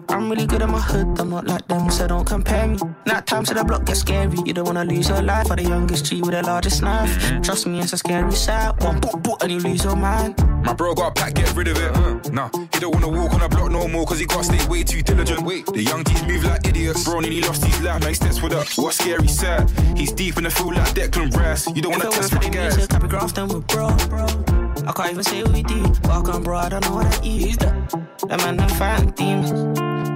I'm 0.09 0.31
really 0.31 0.47
good 0.47 0.63
at 0.63 0.69
my 0.69 0.81
hood, 0.81 1.21
I'm 1.21 1.29
not 1.29 1.47
like 1.47 1.69
them, 1.69 1.91
so 1.91 2.09
don't 2.09 2.25
compare 2.25 2.67
me. 2.67 2.79
Night 3.07 3.27
time 3.27 3.45
so 3.45 3.53
the 3.53 3.65
block 3.65 3.85
get 3.85 3.99
scary. 3.99 4.37
You 4.47 4.55
don't 4.55 4.65
wanna 4.65 4.85
lose 4.85 5.09
your 5.09 5.21
life 5.21 5.49
for 5.49 5.57
the 5.57 5.63
youngest 5.63 6.07
G 6.07 6.23
with 6.23 6.33
the 6.33 6.43
largest 6.43 6.83
knife. 6.83 7.43
Trust 7.43 7.67
me, 7.67 7.81
it's 7.81 7.93
a 7.93 7.99
scary 7.99 8.33
sight. 8.33 8.83
One 8.83 8.99
boot 8.99 9.23
boot 9.23 9.43
and 9.43 9.53
you 9.53 9.61
lose 9.61 9.85
your 9.85 9.95
mind. 9.95 10.39
My 10.65 10.73
bro 10.73 10.95
got 10.95 11.11
a 11.11 11.21
pack, 11.21 11.35
get 11.35 11.55
rid 11.55 11.69
of 11.69 11.77
it. 11.77 11.95
Uh, 11.95 12.19
nah, 12.33 12.49
he 12.73 12.81
don't 12.81 12.95
wanna 12.95 13.09
walk 13.09 13.35
on 13.35 13.41
the 13.41 13.49
block 13.49 13.71
no 13.71 13.87
more, 13.87 14.07
cause 14.07 14.19
he 14.19 14.25
can't 14.25 14.45
stay 14.45 14.67
way 14.67 14.83
too 14.83 15.03
diligent. 15.03 15.43
Wait, 15.43 15.67
the 15.67 15.83
young 15.83 16.03
G's 16.05 16.23
move 16.27 16.45
like 16.45 16.67
idiots. 16.67 17.05
Bro, 17.05 17.21
nearly 17.21 17.43
lost 17.43 17.63
his 17.63 17.81
life, 17.83 18.03
man, 18.03 18.15
steps 18.15 18.41
with 18.41 18.55
up. 18.55 18.67
What 18.77 18.95
scary 18.95 19.29
sad? 19.29 19.71
He's 19.97 20.13
deep 20.13 20.39
in 20.39 20.45
the 20.45 20.51
field 20.51 20.75
like 20.75 20.95
Declan 20.95 21.37
Rice. 21.37 21.67
You 21.75 21.83
don't 21.83 21.93
wanna 21.93 22.11
test 22.11 22.35
my 22.35 22.41
guys. 22.49 22.77
Music, 22.77 22.95
I 22.95 22.99
be 22.99 23.09
grafting 23.09 23.49
with 23.49 23.67
bro, 23.69 23.95
bro. 24.09 24.70
I 24.87 24.93
can't 24.93 25.13
even 25.13 25.25
say 25.25 25.43
what 25.43 25.53
we 25.53 25.63
do. 25.63 25.83
Walk 26.05 26.29
on, 26.29 26.43
bro, 26.43 26.59
I 26.59 26.69
don't 26.69 26.85
know 26.85 26.95
what 26.95 27.07
I 27.07 27.25
eat. 27.25 27.59
That 27.59 28.39
man, 28.39 28.57
them 28.57 28.69
fighting 28.71 29.11
demons. 29.11 29.51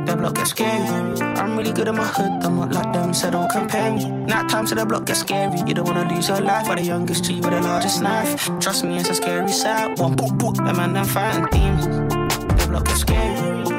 The 0.08 0.16
block 0.16 0.34
get 0.34 0.46
scary. 0.46 1.20
I'm 1.38 1.56
really 1.56 1.72
good 1.72 1.88
at 1.88 1.94
my 1.94 2.06
hood, 2.06 2.44
I'm 2.44 2.56
not 2.56 2.72
like 2.72 2.92
them, 2.92 3.14
so 3.14 3.30
don't 3.30 3.50
compare 3.50 3.92
me. 3.92 4.04
Night 4.04 4.48
time 4.50 4.66
so 4.66 4.74
the 4.74 4.84
block 4.84 5.06
get 5.06 5.16
scary. 5.16 5.58
You 5.66 5.74
don't 5.74 5.86
wanna 5.86 6.12
lose 6.12 6.28
your 6.28 6.40
life 6.40 6.66
for 6.66 6.76
the 6.76 6.82
youngest 6.82 7.24
G 7.24 7.36
with 7.36 7.50
the 7.50 7.60
largest 7.60 8.02
knife. 8.02 8.50
Trust 8.60 8.84
me, 8.84 8.98
it's 8.98 9.08
a 9.08 9.14
scary 9.14 9.50
sight. 9.50 9.98
One 9.98 10.14
boop 10.14 10.38
boop, 10.38 10.56
that 10.56 10.76
man, 10.76 10.92
them 10.92 11.06
fighting 11.06 11.46
demons. 11.50 11.86
The 11.86 12.68
block 12.68 12.86
get 12.86 12.98
scary. 12.98 13.38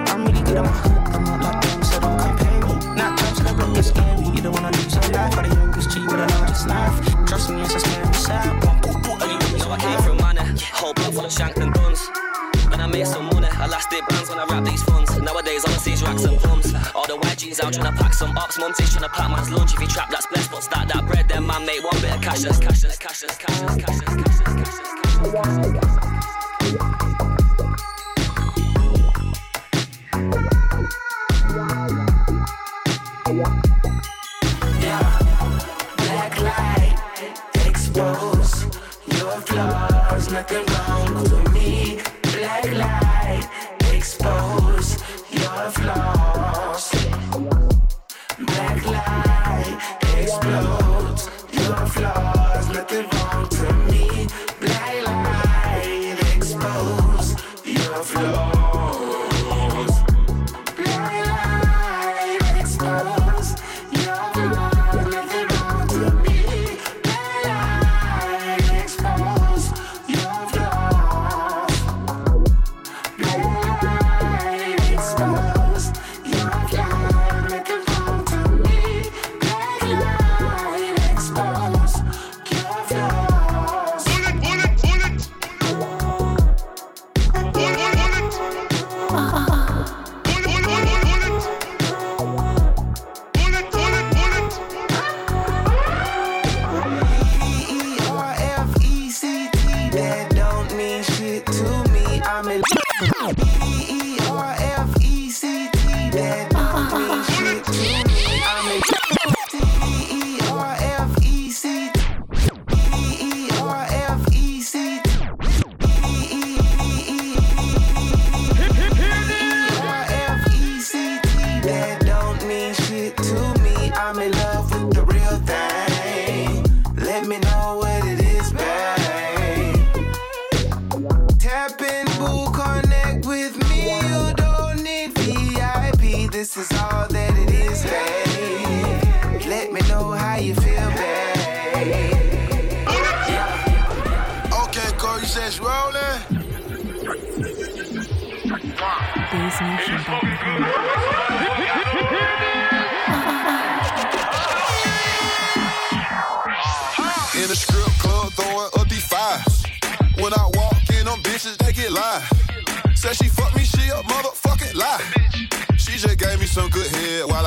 I'm 0.10 0.26
really 0.26 0.42
good 0.44 0.58
at 0.58 0.64
my 0.64 0.72
hood, 0.72 1.16
I'm 1.16 1.24
not 1.24 1.42
like 1.42 1.62
them, 1.62 1.84
so 1.84 2.00
don't 2.00 2.20
compare 2.20 2.60
me. 2.62 2.96
Night 2.96 3.18
time 3.18 3.36
so 3.36 3.44
the 3.44 3.54
block 3.54 3.74
get 3.76 3.86
scary. 3.86 4.26
You 4.36 4.42
don't 4.42 4.54
wanna 4.54 4.72
lose 4.78 4.94
your 4.94 5.10
life 5.14 5.34
for 5.34 5.44
the 5.44 5.56
youngest 5.56 5.92
G 5.92 6.02
with 6.02 6.12
the 6.12 6.28
largest 6.38 6.68
knife. 6.68 7.26
Trust 7.28 7.50
me, 7.50 7.62
it's 7.62 7.76
a 7.76 7.80
scary 7.80 8.14
sight. 8.14 8.65
Whole 10.86 10.94
block 10.94 11.14
full 11.14 11.26
of 11.26 11.32
shank 11.32 11.58
and 11.58 11.74
guns. 11.74 12.10
And 12.72 12.82
I 12.82 12.88
made 12.88 13.08
some 13.08 13.26
money, 13.26 13.48
elastic 13.48 14.08
bands 14.08 14.30
when 14.30 14.40
I 14.40 14.46
rap 14.46 14.64
these 14.64 14.84
funds. 14.84 15.18
Nowadays, 15.18 15.66
all 15.66 15.74
I 15.74 15.78
see 15.78 15.94
is 15.94 16.04
racks 16.04 16.24
and 16.24 16.38
plums. 16.38 16.74
All 16.94 17.08
the 17.08 17.18
YGs 17.18 17.64
out 17.64 17.74
trying 17.74 17.92
to 17.92 18.04
pack 18.04 18.14
some 18.14 18.38
ops. 18.38 18.60
Mumsy's 18.60 18.92
trying 18.92 19.04
to 19.04 19.10
pack 19.10 19.30
man's 19.32 19.50
lunch. 19.52 19.74
If 19.74 19.82
you 19.82 19.88
trap, 19.88 20.10
that's 20.12 20.28
blessed. 20.28 20.52
But 20.52 20.64
stack 20.64 20.88
that 20.90 21.06
bread, 21.08 21.28
then 21.28 21.48
man 21.48 21.66
make 21.66 21.84
one 21.84 22.00
bit 22.02 22.16
of 22.16 22.22
cash. 22.22 22.42
That's 22.42 22.60
cash, 22.60 22.82
that's 22.82 22.98
cash, 22.98 23.22
that's 23.22 23.38
cash, 23.38 23.60
that's 23.62 23.76
cash, 23.78 24.00
that's 24.00 24.16
cash, 24.16 24.40
that's 24.40 24.54
cash, 24.54 24.78
that's 24.78 26.00
cash, 26.00 26.15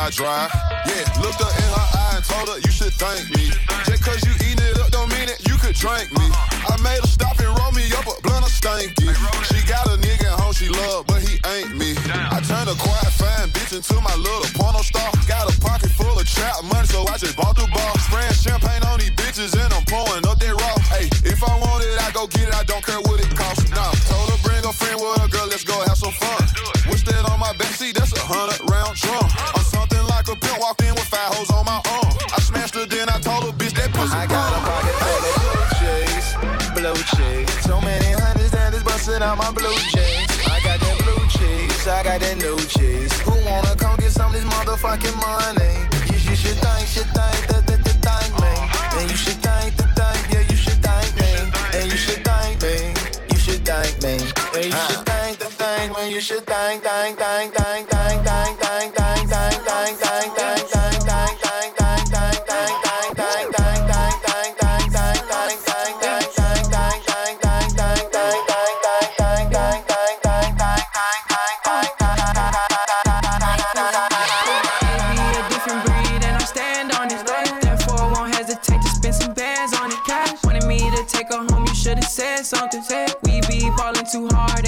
I 0.09 0.11
drive. 0.11 0.49
Yeah, 0.88 1.05
looked 1.21 1.37
her 1.37 1.53
in 1.53 1.68
her 1.68 1.88
eye 1.92 2.16
and 2.16 2.25
told 2.25 2.49
her 2.49 2.57
you 2.64 2.73
should 2.73 2.97
thank 2.97 3.29
me. 3.37 3.53
Just 3.85 4.01
cause 4.01 4.25
you 4.25 4.33
eating 4.40 4.64
it 4.64 4.81
up 4.81 4.88
don't 4.88 5.12
mean 5.12 5.29
that 5.29 5.37
you 5.44 5.61
could 5.61 5.77
drink 5.77 6.09
me. 6.16 6.25
I 6.64 6.81
made 6.81 6.97
her 6.97 7.12
stop 7.12 7.37
and 7.37 7.53
roll 7.53 7.77
me 7.77 7.85
up 7.92 8.09
a 8.09 8.16
blunt 8.25 8.40
of 8.40 8.49
stanky. 8.49 9.05
She 9.53 9.61
got 9.68 9.85
a 9.85 10.01
nigga 10.01 10.33
at 10.33 10.40
home 10.40 10.57
she 10.57 10.73
love, 10.73 11.05
but 11.05 11.21
he 11.21 11.37
ain't 11.53 11.77
me. 11.77 11.92
I 12.09 12.40
turned 12.40 12.73
a 12.73 12.77
quiet 12.81 13.12
fine 13.21 13.53
bitch 13.53 13.77
into 13.77 14.01
my 14.01 14.16
little 14.16 14.49
porno 14.57 14.81
star. 14.81 15.12
Got 15.29 15.53
a 15.53 15.55
pocket 15.61 15.92
full 15.92 16.16
of 16.16 16.25
trap 16.25 16.57
money, 16.73 16.88
so 16.88 17.05
I 17.05 17.21
just 17.21 17.37
bought 17.37 17.61
the 17.61 17.68
bar. 17.68 17.92
Spraying 18.01 18.33
champagne 18.33 18.81
on 18.88 19.05
these 19.05 19.12
bitches 19.12 19.53
and 19.61 19.68
I'm 19.77 19.85
pouring 19.85 20.25
up 20.25 20.40
that 20.40 20.55
raw. 20.57 20.77
Hey, 20.88 21.12
if 21.29 21.44
I 21.44 21.53
want 21.61 21.85
it, 21.85 22.01
I 22.01 22.09
go 22.16 22.25
get 22.33 22.49
it. 22.49 22.57
I 22.57 22.64
don't 22.64 22.81
care 22.81 22.97
that 42.20 42.37
new 42.38 42.57
cheese. 42.66 43.12
Who 43.20 43.33
wanna 43.44 43.74
come 43.76 43.96
get 43.96 44.12
some 44.12 44.35
of 44.35 44.40
this 44.40 44.44
motherfucking 44.44 45.16
money? 45.16 45.88
We 82.79 83.41
be 83.49 83.69
ballin' 83.77 84.07
too 84.07 84.29
hard 84.29 84.67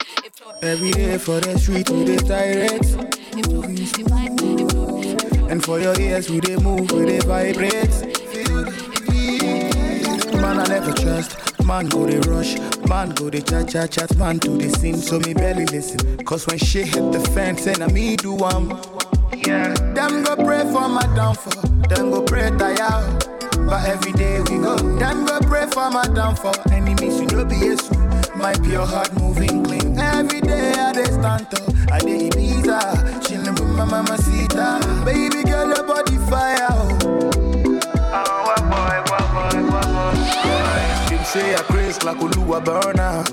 Every 0.63 0.91
day 0.91 1.17
for 1.17 1.39
the 1.39 1.57
street 1.59 1.89
we 1.89 2.05
dey 2.05 2.17
direct. 2.17 2.85
And 5.51 5.63
for 5.63 5.79
your 5.79 5.99
ears 5.99 6.29
we 6.29 6.39
dey 6.39 6.55
move, 6.57 6.91
we 6.91 7.05
dey 7.05 7.19
vibrate. 7.19 7.91
Man 10.41 10.59
I 10.59 10.65
never 10.67 10.93
trust, 10.93 11.63
man 11.65 11.87
go 11.87 12.05
dey 12.07 12.19
rush, 12.29 12.57
man 12.87 13.09
go 13.11 13.29
dey 13.29 13.41
chat 13.41 13.69
chat 13.69 13.91
chat, 13.91 14.15
man 14.17 14.39
to 14.39 14.49
the 14.57 14.69
scene, 14.69 14.97
so 14.97 15.19
me 15.19 15.33
barely 15.33 15.65
listen. 15.67 16.17
Cause 16.25 16.47
when 16.47 16.57
shit 16.57 16.87
hit 16.87 17.11
the 17.11 17.19
fence, 17.35 17.67
and 17.67 17.83
I 17.83 17.87
me 17.87 18.15
do 18.15 18.33
one. 18.33 18.69
Yeah. 19.45 19.73
Them 19.93 20.23
go 20.23 20.35
pray 20.35 20.61
for 20.71 20.87
my 20.89 21.05
downfall, 21.15 21.61
them 21.89 22.11
go 22.11 22.21
pray 22.23 22.49
tire. 22.57 23.19
But 23.65 23.85
every 23.87 24.11
day 24.13 24.39
we 24.41 24.57
go, 24.57 24.75
them 24.97 25.25
go 25.25 25.39
pray 25.41 25.67
for 25.67 25.89
my 25.91 26.03
downfall. 26.07 26.55
Enemies 26.71 27.19
you 27.21 27.27
know 27.27 27.45
be 27.45 27.55
Jesus, 27.59 27.91
my 28.35 28.53
pure 28.63 28.85
heart 28.85 29.13
moving 29.13 29.63
clean. 29.63 29.90
Every 30.21 30.39
day 30.41 30.73
I 30.73 30.91
dey 30.93 31.05
stand 31.05 31.49
tall, 31.49 31.73
I 31.91 31.97
dey 31.97 32.29
Ibiza, 32.29 32.79
chillin' 33.25 33.57
with 33.59 33.75
my 33.75 33.85
mama 33.85 34.15
Sita. 34.19 34.77
Baby 35.03 35.41
girl, 35.49 35.67
your 35.73 35.83
body 35.83 36.17
fire. 36.29 36.67
Oh. 36.69 36.99
boy, 37.01 37.79
oh 38.53 38.61
boy, 38.69 39.17
oh 39.17 39.65
boy. 39.71 41.09
Them 41.09 41.23
say 41.25 41.55
I 41.55 41.61
craze 41.63 42.03
like 42.03 42.17
Oluwa 42.17 42.63
burner. 42.63 43.23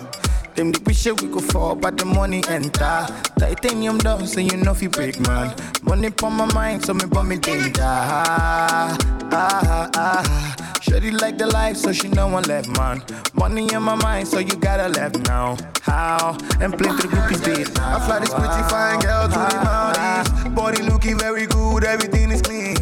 Them 0.54 0.72
the 0.72 0.80
wish 0.86 1.04
we 1.04 1.28
go 1.28 1.40
fall, 1.40 1.74
but 1.74 1.98
the 1.98 2.06
money 2.06 2.42
enter. 2.48 3.06
Titanium 3.38 3.98
down, 3.98 4.26
so 4.26 4.40
you 4.40 4.56
know 4.56 4.72
fi 4.72 4.86
break 4.86 5.20
man. 5.20 5.54
Money 5.82 6.08
on 6.22 6.32
my 6.32 6.46
mind, 6.54 6.84
so 6.86 6.94
me 6.94 7.04
bum 7.04 7.28
me 7.28 7.36
danger. 7.36 7.82
Ah, 7.82 8.96
ah, 9.30 9.90
ah. 9.94 10.67
Shorty 10.80 11.10
like 11.10 11.38
the 11.38 11.46
life, 11.46 11.76
so 11.76 11.92
she 11.92 12.08
know 12.08 12.28
I 12.28 12.40
left 12.40 12.68
man. 12.78 13.02
Money 13.34 13.68
in 13.72 13.82
my 13.82 13.94
mind, 13.96 14.28
so 14.28 14.38
you 14.38 14.54
gotta 14.56 14.88
left 14.88 15.16
now. 15.26 15.56
How? 15.82 16.36
And 16.60 16.76
play 16.76 16.88
to 16.88 16.96
the 16.96 17.08
groupies 17.08 17.44
date 17.44 17.74
now. 17.76 17.96
I 17.96 18.06
fly 18.06 18.18
this 18.20 18.32
pretty 18.32 18.62
fine 18.68 18.98
girl 19.00 19.24
to 19.24 19.38
the 19.38 19.60
Maldives. 19.64 20.54
Body 20.54 20.82
looking 20.82 21.18
very 21.18 21.46
good, 21.46 21.84
everything 21.84 22.30
is 22.30 22.42
clean. 22.42 22.76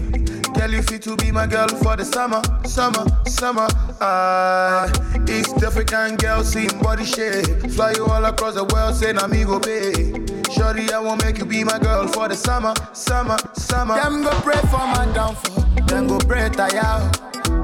Girl, 0.55 0.71
you 0.71 0.83
fit 0.83 1.03
to 1.03 1.17
be 1.17 1.31
my 1.31 1.47
girl 1.47 1.69
for 1.69 1.97
the 1.97 2.05
summer, 2.05 2.43
summer, 2.65 3.05
summer. 3.27 3.67
Ah, 4.01 4.91
East 5.29 5.63
African 5.63 6.17
girl, 6.17 6.43
same 6.45 6.79
body 6.81 7.05
shape. 7.05 7.47
Fly 7.73 7.93
you 7.97 8.07
all 8.07 8.25
across 8.25 8.55
the 8.55 8.65
world, 8.65 8.95
say 8.95 9.11
amigo 9.11 9.59
pay. 9.61 10.13
Shorty, 10.53 10.91
I 10.93 10.99
won't 11.01 11.23
make 11.25 11.39
you 11.39 11.45
be 11.45 11.65
my 11.65 11.79
girl 11.79 12.07
for 12.09 12.29
the 12.29 12.37
summer, 12.37 12.73
summer, 12.93 13.37
summer. 13.55 13.97
Them 13.97 14.23
go 14.23 14.31
pray 14.41 14.61
for 14.71 14.79
my 14.79 15.11
downfall, 15.15 15.65
them 15.87 16.07
go 16.09 16.19
pray 16.19 16.49
tire. 16.49 17.11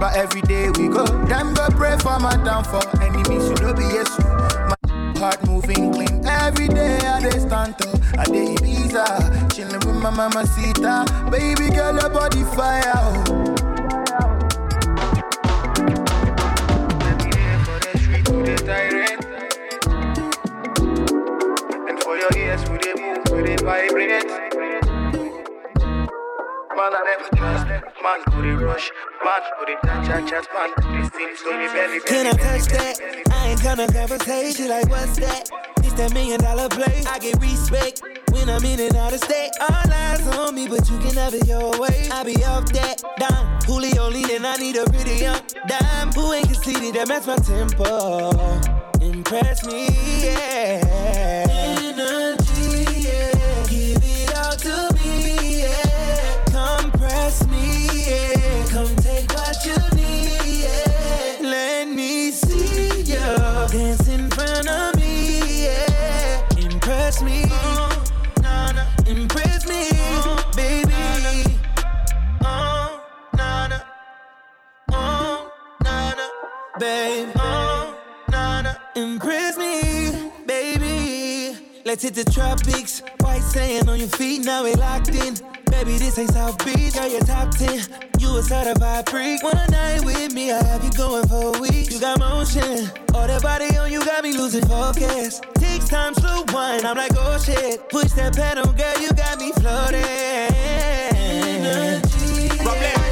But 0.03 0.17
every 0.17 0.41
day 0.43 0.69
we 0.71 0.89
go, 0.89 1.07
them 1.27 1.55
go 1.55 1.69
pray 1.71 1.97
for 1.99 2.19
my 2.19 2.35
downfall. 2.43 2.83
Enemies, 3.01 3.49
you 3.51 3.55
know 3.65 3.73
be 3.73 3.85
yes. 3.85 4.11
My 4.19 5.15
heart 5.21 5.47
moving 5.47 5.93
clean. 5.93 6.27
Every 6.27 6.67
day 6.67 6.97
I 6.99 7.21
dey 7.23 7.39
stand 7.39 7.79
tall, 7.79 7.95
I 8.19 8.25
dey 8.25 8.53
Ibiza, 8.57 9.05
chillin' 9.55 9.85
with 9.87 10.03
my 10.03 10.11
mama 10.11 10.45
Sita. 10.45 11.05
Baby 11.31 11.71
girl, 11.71 11.95
your 11.95 12.11
body 12.11 12.43
fire. 12.57 12.83
Oh. 12.97 14.43
And 21.89 22.03
for 22.03 22.17
your 22.17 22.31
ears, 22.37 22.69
we 22.71 22.79
dey 22.79 22.95
move, 22.97 23.19
we 23.33 23.43
dey 23.43 23.57
vibrate. 23.57 24.62
Man, 26.77 26.93
I 26.95 27.03
never 27.05 27.37
trust. 27.37 27.67
Man, 28.03 28.21
go 28.31 28.43
dey 28.43 28.65
rush. 28.65 28.91
Man, 29.25 29.41
go 29.59 29.65
dey 29.67 29.77
chat 29.85 30.07
chat 30.07 30.29
chat. 30.29 30.47
Man, 30.55 30.71
go 30.81 30.89
dey 30.93 31.09
sing, 31.13 31.37
so 31.37 31.51
me 31.59 31.67
belly 31.69 32.01
Can 32.01 32.27
I 32.27 32.33
touch 32.33 32.65
that? 32.73 33.01
I 33.31 33.49
ain't 33.49 33.63
gonna 33.63 33.87
conversate. 33.93 34.57
She 34.57 34.69
like, 34.69 34.89
what's 34.89 35.17
that? 35.19 35.51
It's 35.79 35.93
that 35.95 36.15
million 36.15 36.41
dollar 36.41 36.69
play. 36.71 37.03
I 37.09 37.19
get 37.19 37.41
respect 37.43 38.03
when 38.33 38.49
I'm 38.49 38.65
in 38.65 38.81
and 38.81 38.97
out 38.97 39.13
of 39.13 39.21
state. 39.23 39.51
All 39.61 39.93
eyes 39.93 40.27
on 40.39 40.55
me, 40.55 40.67
but 40.67 40.89
you 40.89 40.99
can 41.01 41.15
have 41.15 41.35
it 41.35 41.47
your 41.47 41.79
way. 41.79 42.09
I 42.11 42.25
be 42.25 42.43
off 42.45 42.65
that 42.73 43.03
dime. 43.19 43.61
Julio 43.67 44.09
and 44.09 44.47
I 44.47 44.57
need 44.57 44.77
a 44.77 44.85
pretty 44.85 45.17
young 45.25 45.41
dime. 45.69 46.13
Who 46.13 46.33
ain't 46.33 46.47
conceited 46.47 46.95
that 46.95 47.09
match 47.09 47.27
my 47.27 47.37
tempo. 47.37 48.33
Impress 49.01 49.67
me, 49.67 49.89
yeah. 50.25 51.32
Babe. 76.83 77.29
Oh, 77.37 77.97
na 78.29 78.63
na, 78.63 78.75
impress 78.97 79.57
me, 79.57 80.33
baby. 80.47 81.57
Let's 81.85 82.03
hit 82.03 82.15
the 82.15 82.25
tropics. 82.25 83.03
White 83.21 83.43
sand 83.43 83.89
on 83.89 84.01
your 84.01 84.09
feet, 84.09 84.45
now 84.45 84.65
we 84.65 84.75
locked 84.75 85.15
in. 85.15 85.35
Baby, 85.71 85.99
this 85.99 86.19
ain't 86.19 86.33
South 86.33 86.59
Beach, 86.65 86.95
girl, 86.95 87.09
you're 87.09 87.21
top 87.21 87.57
10. 87.57 87.87
You 88.19 88.37
a 88.37 88.43
certified 88.43 89.09
freak. 89.09 89.45
One 89.45 89.71
night 89.71 90.05
with 90.05 90.33
me, 90.35 90.51
I 90.51 90.61
have 90.65 90.83
you 90.83 90.91
going 90.91 91.27
for 91.29 91.57
a 91.57 91.61
week. 91.61 91.93
You 91.93 92.01
got 92.01 92.19
motion, 92.19 92.91
all 93.15 93.29
that 93.29 93.43
body 93.43 93.77
on 93.77 93.93
you 93.93 94.05
got 94.05 94.25
me 94.25 94.33
losing 94.37 94.67
focus. 94.67 95.41
Takes 95.55 95.89
time, 95.89 96.15
slow 96.15 96.45
wine, 96.49 96.85
I'm 96.85 96.97
like, 96.97 97.13
oh 97.17 97.39
shit. 97.39 97.89
Push 97.91 98.13
that 98.19 98.35
pedal, 98.35 98.73
girl, 98.73 98.99
you 99.01 99.13
got 99.13 99.39
me 99.39 99.53
floating. 99.53 100.03
Energy. 101.63 103.12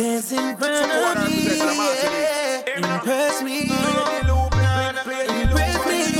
Dance 0.00 0.32
in 0.32 0.56
front 0.56 1.18
of 1.18 1.28
me, 1.28 1.44
yeah. 1.44 2.62
Impress 2.76 3.42
me, 3.42 3.60
impress 3.62 3.84
me. 5.84 6.10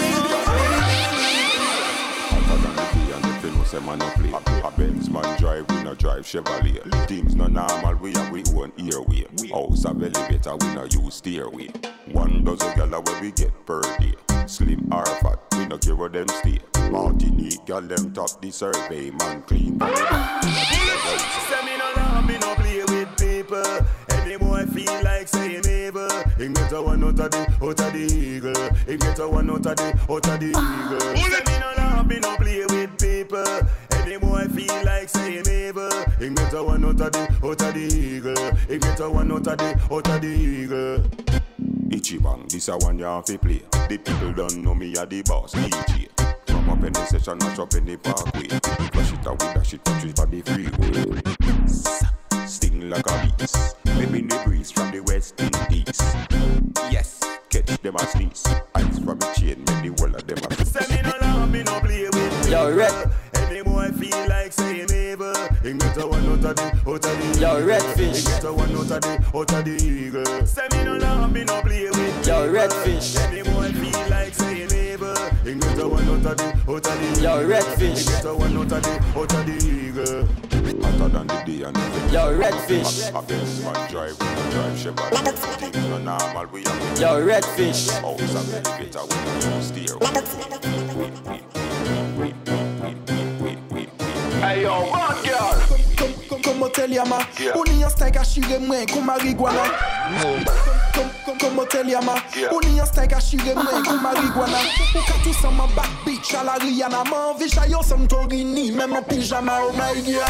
say 3.64 3.78
man 3.86 3.98
no 4.00 4.10
play. 4.10 4.32
A 4.64 4.70
Benz 4.72 5.08
man 5.08 5.38
drive, 5.38 5.64
we 5.70 5.82
no 5.84 5.94
drive 5.94 6.24
Chevrolet. 6.24 7.06
Things 7.06 7.36
no 7.36 7.46
normal, 7.46 7.94
we 7.96 8.12
have 8.14 8.30
we 8.32 8.42
own 8.56 8.72
airway. 8.78 9.24
House 9.50 9.84
a 9.84 9.90
elevator, 9.90 10.56
we 10.56 10.74
no 10.74 10.84
use 10.90 11.14
stairway. 11.14 11.68
One 12.10 12.44
dozen 12.44 12.76
gala 12.76 13.00
where 13.00 13.20
we 13.22 13.30
get 13.30 13.52
per 13.66 13.80
day. 13.98 14.14
Slim 14.46 14.92
or 14.92 15.06
fat, 15.06 15.38
we 15.52 15.66
no 15.66 15.78
care 15.78 15.94
where 15.94 16.08
them 16.08 16.28
stay. 16.28 16.58
Martinique, 16.90 17.64
gal 17.64 17.80
them 17.80 18.12
top 18.12 18.40
the 18.40 18.50
survey, 18.50 19.10
man 19.10 19.42
clean. 19.42 19.78
Say 19.78 21.64
me 21.64 21.78
no 21.78 21.92
love, 21.96 22.26
me 22.26 22.38
no 22.38 22.54
play 22.56 22.69
with 22.69 22.69
people. 23.50 23.86
Any 24.10 24.36
boy 24.36 24.64
feel 24.66 25.02
like 25.02 25.28
saying 25.28 25.66
evil. 25.68 26.08
He 26.38 26.48
get 26.48 26.72
a 26.72 26.82
one 26.82 27.02
out 27.02 27.20
of 27.20 27.30
the, 27.30 27.40
out 27.62 27.80
of 27.80 27.92
the 27.92 27.98
eagle. 27.98 28.72
He 28.86 28.96
get 28.96 29.18
a 29.18 29.28
one 29.28 29.50
out 29.50 29.66
of 29.66 29.76
the, 29.76 29.88
out 30.08 30.28
of 30.28 30.40
the 30.40 30.46
eagle. 30.46 31.16
Say 31.16 31.42
me 31.46 31.58
no 31.58 31.72
love, 31.76 32.06
me 32.06 32.18
no 32.20 32.36
play 32.36 32.64
with 32.66 32.98
people. 32.98 33.60
Any 33.92 34.18
boy 34.18 34.46
feel 34.48 34.84
like 34.84 35.08
saying 35.08 35.48
evil. 35.48 35.90
He 36.18 36.28
get 36.30 36.52
a 36.52 36.62
one 36.62 36.84
out 36.84 37.00
of 37.00 37.12
the, 37.12 37.22
out 37.42 37.62
of 37.62 37.74
the 37.74 37.80
eagle. 37.80 38.56
He 38.68 38.78
get 38.78 39.00
a 39.00 39.10
one 39.10 39.32
out 39.32 39.46
of 39.46 39.58
the, 39.58 39.80
out 39.90 40.08
of 40.08 40.20
the 40.20 40.28
eagle. 40.28 41.04
Ichiban, 41.90 42.48
this 42.48 42.68
a 42.68 42.76
one 42.78 42.98
you 42.98 43.04
have 43.04 43.24
to 43.24 43.38
play. 43.38 43.62
The 43.88 43.98
people 43.98 44.32
don't 44.32 44.58
know 44.58 44.74
me 44.74 44.94
a 44.96 45.04
the 45.06 45.22
boss, 45.22 45.54
DJ. 45.54 46.08
Drop 46.46 46.68
up 46.68 46.84
in 46.84 46.92
the 46.92 47.04
session, 47.06 47.38
mash 47.38 47.58
up 47.58 47.74
in 47.74 47.84
the 47.84 47.96
parkway. 47.96 48.48
Flush 48.90 49.12
it 49.12 49.26
out 49.26 49.42
with 49.42 49.54
that 49.54 49.66
shit, 49.66 49.84
touch 49.84 50.04
it 50.04 50.16
by 50.16 50.24
the 50.26 50.40
freeway. 50.42 51.99
Sting 52.90 53.04
like 53.04 53.30
a 53.30 53.36
beast. 53.36 53.76
Maybe 53.84 54.22
the 54.22 54.40
breeze 54.44 54.70
from 54.70 54.90
the 54.90 55.00
West 55.00 55.40
Indies. 55.40 56.00
Yes, 56.90 57.20
catch 57.48 57.66
them 57.82 57.96
a 57.96 58.06
sneeze. 58.06 58.44
Ice 58.74 58.98
from 58.98 59.18
the 59.18 59.26
chain, 59.38 59.58
make 59.58 59.94
the 59.94 59.94
whole 59.98 60.14
of 60.14 60.26
them 60.26 60.38
a 60.38 60.64
Say 60.64 60.96
me 60.96 61.02
no 61.02 61.12
love, 61.20 61.50
me 61.50 61.62
no 61.62 61.80
play 61.80 62.04
with 62.04 62.50
Yo, 62.50 62.74
Red. 62.74 63.10
Any 64.10 64.22
feel 64.22 64.28
like 64.28 64.52
saying 64.52 64.90
evil. 64.92 65.34
He 65.62 65.72
get 65.74 65.96
a 65.96 66.06
one 66.06 66.26
out 66.26 66.44
of 66.44 66.56
the, 66.56 66.90
out 66.90 66.94
of 66.94 67.34
the 67.34 67.38
Yo. 67.40 67.66
Redfish. 67.66 68.16
He 68.16 68.24
get 68.24 68.44
a 68.44 68.52
one 68.52 68.70
out 68.70 68.90
of 68.90 69.00
the, 69.00 69.38
out 69.38 69.52
of 69.52 69.64
the 69.64 69.76
eagle. 69.84 70.46
Say 70.46 70.66
me 70.72 70.84
no 70.84 70.96
love, 70.96 71.32
me 71.32 71.44
no 71.44 71.60
play 71.62 71.84
with 71.84 72.26
Yo. 72.26 72.52
Redfish. 72.52 73.16
Any 73.18 73.42
boy 73.42 73.72
feel 73.72 74.10
like 74.10 74.34
saying 74.34 74.72
evil. 74.72 75.14
He 75.44 75.54
get 75.54 75.78
a 75.78 75.88
one 75.88 76.08
out 76.08 76.26
of 76.26 76.36
the, 76.36 76.44
out 76.68 76.86
of 76.86 77.14
the 77.14 77.20
Yo. 77.22 77.48
Redfish. 77.48 77.98
He 77.98 78.04
get 78.04 78.24
a 78.24 78.34
one 78.34 78.56
out 78.56 78.72
of 78.72 78.82
the, 78.82 79.18
out 79.18 79.34
of 79.34 79.46
the 79.46 79.54
eagle. 79.66 80.28
Hotter 80.80 81.08
than 81.08 81.26
the 81.26 81.42
day 81.44 81.62
and 81.62 81.74
night. 81.74 82.12
Yo, 82.12 82.38
Redfish. 82.38 83.12
A, 83.12 83.18
a 83.18 83.22
Benz 83.22 83.62
man 83.64 83.90
drive, 83.90 84.18
we 84.18 84.26
no 84.26 84.50
drive 84.50 84.76
Chevrolet. 84.78 85.34
Things 85.58 85.76
no 85.88 85.98
normal, 85.98 86.46
we 86.46 86.62
have 86.62 86.98
Yo, 86.98 87.26
Redfish. 87.26 87.90
House 88.00 88.34
a 88.34 88.38
elevator, 88.56 89.02
we 89.02 89.14
no 89.24 89.58
use 89.58 89.70
Hey 94.40 94.62
yo, 94.62 94.72
rock 94.88 95.22
girl! 95.22 95.52
Kom, 95.68 95.80
kom, 95.98 96.12
kom, 96.28 96.42
kom 96.42 96.62
o 96.62 96.68
tel 96.68 96.92
yama 96.92 97.18
yeah. 97.38 97.52
O 97.52 97.64
ni 97.68 97.82
yon 97.82 97.90
stay 97.92 98.08
ka 98.10 98.24
shire 98.24 98.56
mwen 98.58 98.88
kom 98.88 99.04
comme 101.38 101.58
Hotel 101.58 101.88
Yama. 101.88 102.14
On 102.52 102.60
y 102.60 102.80
en 102.80 102.86
steak 102.86 103.12
à 103.12 103.20
chirer, 103.20 103.54
mais 103.54 103.82
comme 103.88 104.02
marijuana. 104.02 104.58
Ou 104.94 104.98
qu'à 104.98 105.14
tous 105.22 105.46
en 105.46 105.52
back 105.74 105.88
bitch 106.04 106.34
à 106.34 106.44
la 106.44 106.52
Rihanna. 106.54 107.04
M'en 107.04 107.34
vichaillon, 107.34 107.82
sans 107.82 108.06
Torini, 108.06 108.72
même 108.72 108.94
en 108.94 109.02
pyjama, 109.02 109.58
oh 109.68 109.72
my 109.72 110.04
girl. 110.04 110.24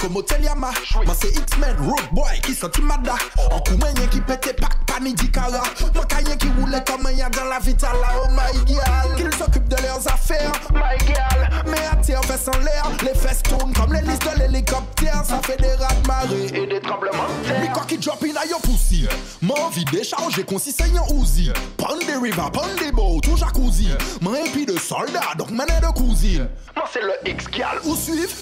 Comme 0.00 0.16
Hotel 0.16 0.44
Yama, 0.44 0.70
moi 1.04 1.14
c'est 1.20 1.30
X-Men, 1.30 1.76
Road 1.80 2.04
Boy, 2.12 2.40
qui 2.42 2.54
sortit 2.54 2.82
mada. 2.82 3.14
Oh. 3.38 3.54
En 3.54 3.60
coumenye 3.60 4.08
qui 4.10 4.20
pète 4.20 4.60
pas, 4.60 4.68
pas 4.86 5.00
midi 5.00 5.30
cara. 5.30 5.62
Moi 5.94 6.04
caillé 6.06 6.36
qui 6.36 6.48
roule 6.58 6.76
comme 6.86 7.06
un 7.06 7.30
dans 7.30 7.44
la 7.44 7.58
vitala, 7.58 7.96
oh 8.24 8.28
my 8.30 8.66
girl. 8.66 9.16
Qu'ils 9.16 9.34
s'occupent 9.34 9.68
de 9.68 9.76
leurs 9.82 10.06
affaires, 10.06 10.52
my 10.72 10.98
girl. 11.06 11.64
Mais 11.66 11.86
à 11.90 11.96
terre, 11.96 12.24
fesses 12.24 12.48
en 12.48 12.58
l'air, 12.58 12.84
les 13.02 13.14
fesses 13.14 13.42
tournent 13.42 13.72
comme 13.72 13.92
les 13.92 14.02
listes 14.02 14.24
de 14.24 14.40
l'hélicoptère. 14.40 15.22
Ça 15.24 15.40
fait 15.42 15.60
des 15.60 15.74
rats 15.74 15.94
de 15.94 16.06
marée 16.06 16.46
et 16.54 16.66
des 16.66 16.80
tremblements 16.80 17.28
de 17.42 17.48
terre. 17.48 17.60
Mais 17.60 17.72
quoi 17.72 17.84
qui 17.86 17.98
drop 17.98 18.22
in 18.24 18.36
à 18.36 18.46
your 18.46 18.60
pussy, 18.60 19.06
mon 19.42 19.69
envie 19.70 19.84
d'échanger 19.84 20.42
qu'on 20.42 20.58
s'y 20.58 20.72
saigne 20.72 20.98
en 20.98 21.12
ouzi. 21.14 21.50
Prends 21.76 21.96
des 21.96 22.16
rivers, 22.20 22.50
des 22.50 22.90
tout 23.22 23.36
jacuzzi. 23.36 23.88
Moi 24.20 24.40
et 24.44 24.50
puis 24.50 24.66
de 24.66 24.76
soldats, 24.76 25.34
donc 25.38 25.50
manet 25.50 25.80
de 25.80 25.86
cousine. 25.86 26.48
Moi 26.74 26.84
c'est 26.92 27.02
le 27.02 27.12
X 27.30 27.46
qui 27.46 27.62
a 27.62 27.70
Ou 27.84 27.94
suivre, 27.94 28.32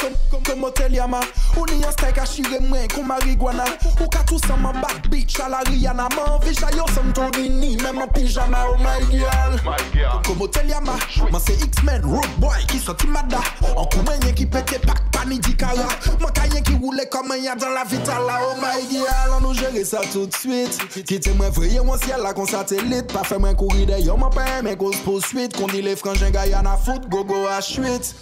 comme 0.00 0.42
comme 0.42 0.60
Motel 0.60 0.94
Yama. 0.94 1.20
On 1.56 1.66
y 1.66 1.84
a 1.84 1.92
steak 1.92 2.18
à 2.18 2.24
chirer 2.24 2.60
main 2.60 2.86
comme 2.94 3.08
marijuana. 3.08 3.64
Ou 4.00 4.08
qu'à 4.08 4.20
tout 4.20 4.38
ça 4.38 4.56
ma 4.56 4.72
back 4.72 5.08
bitch 5.10 5.38
à 5.40 5.48
la 5.50 5.58
Rihanna. 5.58 6.08
M'en 6.16 6.38
vie 6.38 6.54
jaillot, 6.54 6.86
ça 6.94 7.02
me 7.02 7.82
même 7.82 7.98
en 7.98 8.08
pyjama, 8.08 8.66
oh 8.70 8.76
my 8.78 9.18
girl. 9.18 10.22
Comme 10.24 10.38
Motel 10.38 10.68
Yama, 10.68 10.94
moi 11.30 11.40
c'est 11.44 11.60
X-Men, 11.62 12.04
Road 12.04 12.30
Boy 12.38 12.64
qui 12.68 12.78
sorti 12.78 13.06
mada. 13.06 13.40
En 13.76 13.84
coumagne 13.84 14.32
qui 14.34 14.46
pète 14.46 14.80
pack 14.86 15.10
panidi 15.12 15.54
cara. 15.56 15.74
Moi 16.20 16.30
qui 16.64 16.74
roulait 16.74 17.08
comme 17.08 17.32
un 17.32 17.36
y'a 17.36 17.54
dans 17.54 17.68
la 17.68 17.84
vitale, 17.84 18.22
oh 18.42 18.54
my 18.56 18.88
girl. 18.90 19.36
On 19.36 19.48
nous 19.48 19.54
gérer 19.54 19.84
ça 19.84 20.00
tout 20.12 20.26
de 20.26 20.34
suite 20.34 20.69
limit 20.70 21.06
Kite 21.06 21.32
mwen 21.34 21.50
vreye 21.52 21.80
mwen 21.80 21.98
siel 21.98 22.22
la 22.22 22.32
kon 22.32 22.46
satelit. 22.46 23.12
Pa 23.12 23.24
fe 23.24 23.38
mwen 23.38 23.56
kouri 23.58 23.86
de 23.86 23.98
yo 24.04 24.16
mwen 24.16 24.30
pe 24.34 24.44
mwen 24.62 24.76
goz 24.78 24.96
posuit 25.04 25.56
Kon 25.56 25.70
di 25.72 25.82
le 25.82 25.96
franjen 25.96 26.32
gaya 26.32 26.62
na 26.62 26.76
foot 26.76 27.08
gogo 27.10 27.46
a 27.48 27.60
chuit 27.60 28.14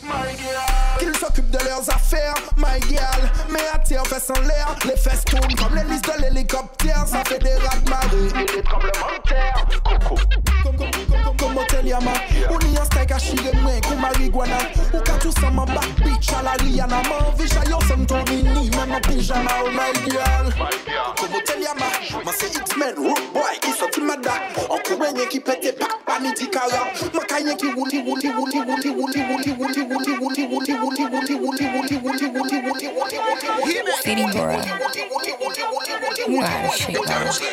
Qu'ils 0.99 1.15
s'occupent 1.17 1.51
de 1.51 1.59
leurs 1.65 1.89
affaires, 1.91 2.35
my 2.57 2.81
girl. 2.89 3.31
Mais 3.51 3.61
à 3.73 3.79
terre, 3.79 4.05
fesses 4.07 4.31
en 4.31 4.41
l'air, 4.43 4.75
les 4.85 4.97
fesses 4.97 5.25
tournent 5.25 5.55
Comme 5.55 5.77
les 5.77 5.85
listes 5.85 6.11
de 6.17 6.23
l'hélicoptère, 6.23 7.05
ça 7.07 7.23
fait 7.25 7.39
des 7.39 7.55
rats 7.55 7.79
de 7.85 7.91
marée. 7.91 8.45
Comme 8.69 8.83
le 8.83 9.01
manque 9.01 9.23
terre, 9.29 9.67
comme, 11.29 11.37
comme, 11.37 11.55
comme, 11.55 11.67
comme, 11.67 11.67
comme 11.67 11.87
Yama 11.87 12.13
Ou 12.51 12.59
ni 12.65 12.75
yon 12.75 12.85
steak 12.85 13.13
a 13.13 13.19
chire 13.19 13.53
mwen 13.63 13.81
kou 13.81 13.97
marijuana 13.97 14.59
Ou 14.95 15.01
ka 15.01 15.19
tout 15.21 15.33
sa 15.33 15.51
man 15.51 15.67
back 15.67 15.89
bitch 16.03 16.33
a 16.33 16.43
la 16.43 16.53
Rihanna 16.63 17.03
Man 17.09 17.33
vi 17.37 17.49
chayo 17.49 17.81
som 17.89 18.07
torini, 18.07 18.71
men 18.71 18.95
en 18.95 19.01
pyjama 19.01 19.51
oh 19.65 19.71
my 19.71 19.93
girl 20.07 20.53
Comme 21.17 21.33
hôtel 21.33 21.63
Yama 21.63 21.89
Man 22.25 22.35
se 22.35 22.47
X-Men, 22.47 22.95
road 22.97 23.23
boy 23.33 23.59
ki 23.61 23.73
soti 23.73 24.01
mada 24.01 24.39
An 24.69 24.79
kou 24.85 24.97
mwen 24.99 25.29
ki 25.29 25.41
pete 25.41 25.73
pak 25.79 25.99
pani 26.07 26.33
di 26.35 26.49
kara 26.49 26.87
Man 27.15 27.27
ka 27.27 27.39
yen 27.39 27.57
ki 27.57 27.73
wuli 27.77 28.03
wuli 28.07 28.29
wuli 28.33 28.59
wuli 28.61 28.91
wuli 28.91 29.21
wuli 29.29 29.53
wuli 29.59 29.83
wuli 29.89 30.13
wuli 30.19 30.43
wuli 30.49 30.75
wuli 30.75 30.75
wuli 30.79 31.05
wuli 31.05 31.35
wuli 31.37 31.65
wuli 31.75 31.97
wuli 31.99 32.27
wuli 32.29 32.57
wuli 32.59 32.89
wuli 32.89 33.19
City 34.03 34.23
boy. 34.23 34.63
You 36.29 36.43
out 36.43 36.65
of 36.69 37.35
shit, 37.35 37.49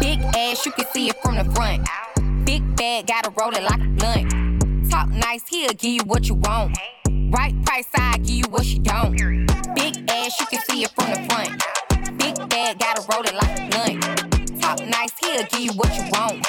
Big 0.00 0.15
ass, 0.36 0.66
you 0.66 0.72
can 0.72 0.86
see 0.92 1.08
it 1.08 1.16
from 1.22 1.36
the 1.36 1.44
front. 1.54 1.88
Big 2.44 2.62
bag, 2.76 3.06
gotta 3.06 3.30
roll 3.30 3.50
it 3.54 3.62
like 3.62 3.80
a 3.80 3.88
blunt. 3.88 4.90
Talk 4.90 5.08
nice, 5.08 5.42
he'll 5.48 5.72
give 5.72 5.92
you 5.92 6.02
what 6.04 6.28
you 6.28 6.34
want. 6.34 6.76
Right 7.30 7.54
price, 7.64 7.88
I 7.94 8.18
give 8.18 8.30
you 8.30 8.44
what 8.50 8.66
you 8.66 8.80
don't. 8.80 9.16
Big 9.74 10.10
ass, 10.10 10.38
you 10.38 10.46
can 10.46 10.60
see 10.68 10.84
it 10.84 10.90
from 10.90 11.10
the 11.10 11.26
front. 11.28 12.18
Big 12.18 12.36
bag, 12.48 12.78
gotta 12.78 13.02
roll 13.10 13.24
it 13.24 13.34
like 13.34 13.58
a 13.58 13.68
blunt. 13.70 14.60
Talk 14.60 14.80
nice, 14.86 15.12
he'll 15.20 15.44
give 15.46 15.60
you 15.60 15.72
what 15.72 15.96
you 15.96 16.04
want. 16.12 16.46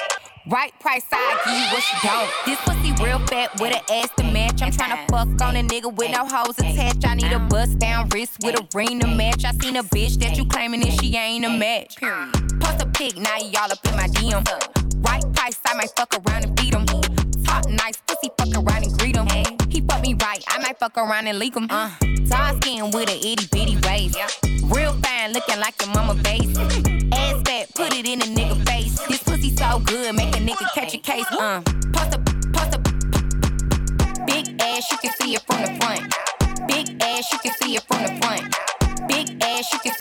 Right 0.49 0.71
price, 0.79 1.03
I 1.11 1.41
give 1.43 1.53
you 1.53 1.67
what 1.73 1.83
you 1.91 2.09
don't. 2.09 2.31
This 2.45 2.59
pussy 2.61 3.03
real 3.03 3.19
fat 3.27 3.59
with 3.59 3.75
an 3.75 3.81
ass 3.91 4.09
to 4.15 4.23
match. 4.23 4.61
I'm 4.61 4.71
tryna 4.71 5.05
fuck 5.09 5.41
on 5.41 5.57
a 5.57 5.61
nigga 5.61 5.93
with 5.93 6.09
no 6.11 6.25
hoes 6.25 6.57
attached. 6.57 7.05
I 7.05 7.15
need 7.15 7.33
a 7.33 7.39
bust 7.39 7.79
down 7.79 8.07
wrist 8.09 8.37
with 8.41 8.57
a 8.57 8.65
ring 8.73 9.01
to 9.01 9.07
match. 9.07 9.43
I 9.43 9.51
seen 9.51 9.75
a 9.75 9.83
bitch 9.83 10.17
that 10.21 10.37
you 10.37 10.45
claiming 10.45 10.79
that 10.81 11.01
she 11.01 11.17
ain't 11.17 11.43
a 11.43 11.49
match. 11.49 11.97
Period. 11.97 12.31
Post 12.61 12.81
a 12.81 12.85
pic, 12.87 13.17
now 13.17 13.35
y'all 13.37 13.69
up 13.69 13.85
in 13.85 13.95
my 13.97 14.07
DM. 14.07 15.05
Right 15.05 15.33
price, 15.33 15.59
I 15.65 15.73
might 15.73 15.91
fuck 15.97 16.13
around 16.13 16.45
and 16.45 16.55
beat 16.55 16.73
him. 16.73 16.85
Talk 17.43 17.67
nice, 17.69 17.97
pussy 18.07 18.29
fuck 18.37 18.55
around 18.55 18.85
and 18.85 18.97
greet 18.97 19.17
him. 19.17 19.56
Me 20.07 20.13
right, 20.21 20.41
I 20.47 20.59
might 20.59 20.79
fuck 20.79 20.97
around 20.97 21.27
and 21.27 21.37
leak 21.37 21.53
him. 21.53 21.67
Uh, 21.69 21.91
dark 22.29 22.63
skin 22.63 22.91
with 22.91 23.09
a 23.09 23.17
itty 23.17 23.45
bitty 23.51 23.75
waist. 23.85 24.15
Real 24.63 24.93
fine, 25.03 25.33
looking 25.33 25.59
like 25.59 25.75
your 25.81 25.93
mama 25.93 26.15
face. 26.23 26.47
Ass 27.11 27.41
fat, 27.43 27.67
put 27.75 27.93
it 27.93 28.07
in 28.07 28.21
a 28.21 28.23
nigga 28.23 28.55
face. 28.65 28.97
This 29.09 29.21
pussy 29.21 29.53
so 29.53 29.79
good, 29.79 30.15
make 30.15 30.33
a 30.33 30.39
nigga 30.39 30.65
catch 30.73 30.93
a 30.93 30.97
case. 30.97 31.25
Uh, 31.29 31.61
post 31.91 32.15
a, 32.15 32.19
post 32.53 32.75
a, 32.75 34.25
big 34.25 34.61
ass, 34.61 34.89
you 34.89 34.97
can 34.97 35.11
see 35.19 35.35
it 35.35 35.41
from 35.41 35.61
the 35.63 35.75
front. 35.81 36.69
Big 36.69 37.03
ass, 37.03 37.29
you 37.33 37.39
can 37.39 37.53
see 37.55 37.75
it 37.75 37.83
from 37.83 38.03
the 38.03 38.15
front. 38.21 39.09
Big 39.09 39.43
ass, 39.43 39.73
you 39.73 39.79
can, 39.79 39.96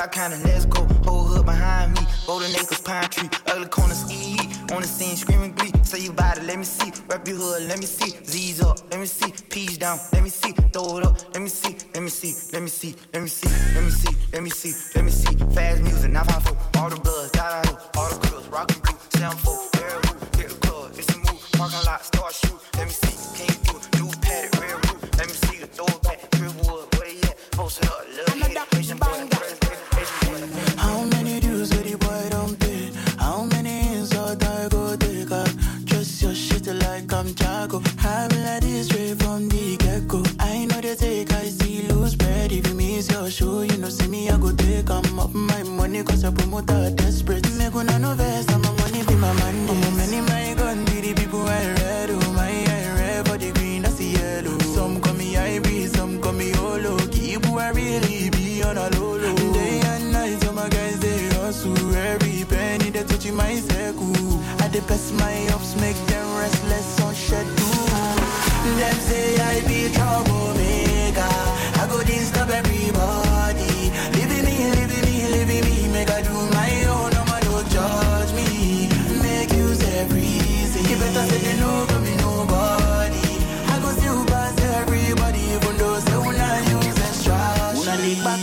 Bride 0.00 0.12
County, 0.12 0.36
let's 0.44 0.64
go. 0.64 0.80
Whole 1.04 1.24
hood 1.24 1.44
behind 1.44 1.92
me, 1.92 2.00
Golden 2.26 2.50
Acres, 2.52 2.80
Pine 2.80 3.10
Tree, 3.10 3.28
ugly 3.48 3.68
corners, 3.68 4.10
E. 4.10 4.38
On 4.72 4.80
the 4.80 4.88
scene, 4.88 5.14
screaming 5.14 5.52
glee. 5.52 5.72
Say 5.82 6.00
you 6.00 6.12
body, 6.12 6.40
let 6.40 6.56
me 6.56 6.64
see. 6.64 6.90
Rep 7.06 7.28
your 7.28 7.36
hood, 7.36 7.68
let 7.68 7.78
me 7.78 7.84
see. 7.84 8.16
Z's 8.24 8.62
up, 8.62 8.78
let 8.90 8.98
me 9.00 9.04
see. 9.04 9.30
P's 9.50 9.76
down, 9.76 9.98
let 10.14 10.22
me 10.22 10.30
see. 10.30 10.39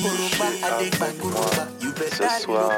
Koroba, 0.02 0.48
I 0.64 0.84
dig 0.84 1.00
back, 1.00 1.57
ce 2.18 2.44
soir, 2.44 2.72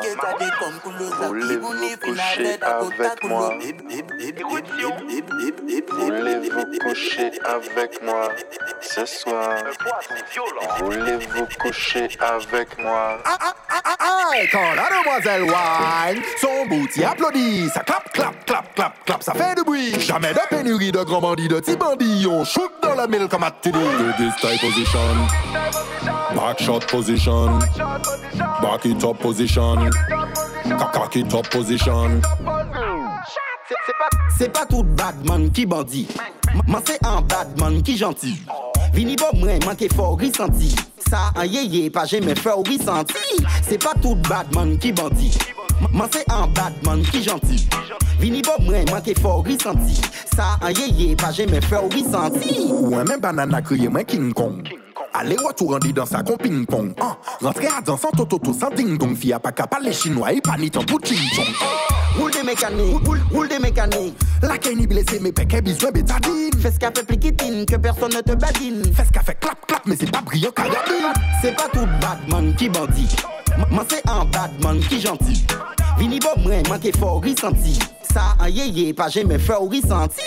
voulez-vous 1.27 1.97
coucher 2.01 2.59
avec 2.61 3.23
moi 3.23 3.53
Voulez-vous 5.91 6.65
coucher 6.79 7.31
avec 7.45 8.03
moi 8.03 8.29
ce 8.81 9.05
soir 9.05 9.55
Voulez-vous 10.79 11.47
coucher 11.61 12.09
avec 12.19 12.77
moi 12.79 13.17
Ah 13.23 13.37
ah 13.39 13.53
ah 13.69 13.81
ah! 13.85 14.19
Quand 14.51 14.73
la 14.75 14.89
demoiselle 14.89 15.43
wine, 15.43 16.21
son 16.39 16.65
bouti 16.67 17.03
applaudit, 17.03 17.69
ça 17.69 17.81
clap, 17.81 18.11
clap, 18.11 18.45
clap, 18.45 18.75
clap, 18.75 19.05
clap, 19.05 19.23
ça 19.23 19.33
fait 19.33 19.55
du 19.55 19.63
bruit. 19.63 19.99
Jamais 19.99 20.33
de 20.33 20.39
pénurie 20.49 20.91
de 20.91 21.03
grands 21.03 21.21
bandits, 21.21 21.47
de 21.47 21.59
petits 21.59 21.75
bandits, 21.75 22.27
on 22.29 22.43
shoot 22.45 22.71
dans 22.81 22.95
la 22.95 23.07
mille 23.07 23.27
comme 23.27 23.43
à 23.43 23.51
this 23.51 24.35
type 24.39 24.61
position, 24.61 24.99
back 26.35 26.59
shot 26.59 26.79
position, 26.87 27.59
back 28.61 28.85
it 28.85 29.03
up 29.03 29.17
position. 29.17 29.28
position. 29.29 29.91
Cock 30.79 31.15
it 31.15 31.33
up 31.33 31.45
position. 31.51 32.21
Se 34.37 34.45
pa 34.49 34.65
tout 34.65 34.83
badman 34.97 35.51
ki 35.53 35.65
bandi 35.65 36.07
Man 36.67 36.81
se 36.85 36.95
an 37.05 37.21
badman 37.29 37.83
ki 37.85 37.93
janti 37.99 38.33
Vini 38.93 39.15
bo 39.19 39.29
mwen 39.37 39.61
man 39.65 39.77
ke 39.77 39.89
for 39.93 40.17
risanti 40.17 40.71
Sa 41.09 41.29
an 41.35 41.45
yeye 41.45 41.91
pa 41.93 42.07
jeme 42.09 42.33
for 42.39 42.63
risanti 42.63 43.45
Se 43.67 43.77
pa 43.77 43.93
tout 44.01 44.17
badman 44.29 44.77
ki 44.79 44.93
bandi 44.97 45.29
Man 45.93 46.09
se 46.09 46.23
an 46.31 46.49
badman 46.55 47.03
ki 47.11 47.21
janti 47.27 47.61
Vini 48.17 48.41
bo 48.41 48.57
mwen 48.65 48.89
man 48.89 49.03
ke 49.05 49.13
for 49.19 49.43
risanti 49.43 50.01
Sa 50.33 50.55
an 50.61 50.73
yeye 50.73 51.15
pa 51.19 51.29
jeme 51.29 51.61
for 51.69 51.85
risanti 51.93 52.71
Ou 52.71 52.95
an 52.97 53.05
men 53.05 53.21
banana 53.21 53.61
kriye 53.61 53.89
mwen 53.91 54.07
king 54.07 54.33
kong. 54.33 54.63
Allez, 55.13 55.35
retour 55.35 55.71
rendu 55.71 55.91
dans 55.93 56.05
sa 56.05 56.23
con 56.23 56.37
ping-pong. 56.37 56.93
Ah, 57.01 57.17
rentrer 57.41 57.67
à 57.67 57.81
danser 57.81 58.03
sans 58.03 58.25
toto, 58.25 58.53
sans 58.53 58.69
ding-dong. 58.69 59.15
Fille 59.15 59.33
a 59.33 59.39
pas 59.39 59.51
qu'à 59.51 59.67
parler 59.67 59.93
chinois 59.93 60.29
ni 60.57 60.69
ton 60.69 60.83
bout 60.83 60.99
ching-chong. 61.03 61.45
Roule 62.17 62.31
des 62.31 62.43
mécaniques, 62.43 63.07
roule, 63.31 63.47
des 63.47 63.59
mécaniques. 63.59 64.17
La 64.41 64.57
Kenny 64.57 64.87
blessé, 64.87 65.19
mais 65.21 65.31
péké 65.31 65.61
besoin 65.61 65.91
bétadine. 65.91 66.51
Fais 66.59 66.71
ce 66.71 66.79
qu'a 66.79 66.91
fait 66.91 67.05
pliquitine, 67.05 67.65
que 67.65 67.75
personne 67.75 68.13
ne 68.13 68.21
te 68.21 68.33
badine. 68.33 68.83
Fais 68.93 69.05
ce 69.05 69.11
qu'a 69.11 69.21
fait 69.21 69.39
clap, 69.39 69.65
clap, 69.67 69.81
mais 69.85 69.95
c'est 69.99 70.11
pas 70.11 70.21
brillant, 70.21 70.51
carabine. 70.51 71.13
C'est 71.41 71.55
pas 71.55 71.69
tout 71.71 71.87
badman 72.01 72.55
qui 72.55 72.69
bandit. 72.69 73.15
Moi 73.71 73.85
c'est 73.89 74.07
un 74.09 74.25
badman 74.25 74.79
qui 74.79 75.01
gentil. 75.01 75.45
Vini 75.97 76.19
bon 76.19 76.41
moi 76.43 76.55
manque 76.69 76.95
fort 76.97 77.21
ressenti. 77.21 77.77
Ça 78.13 78.35
un 78.39 78.47
yéyé 78.49 78.93
pas 78.93 79.09
jamais 79.09 79.37
fait 79.37 79.55
au 79.55 79.65
ressenti. 79.65 80.21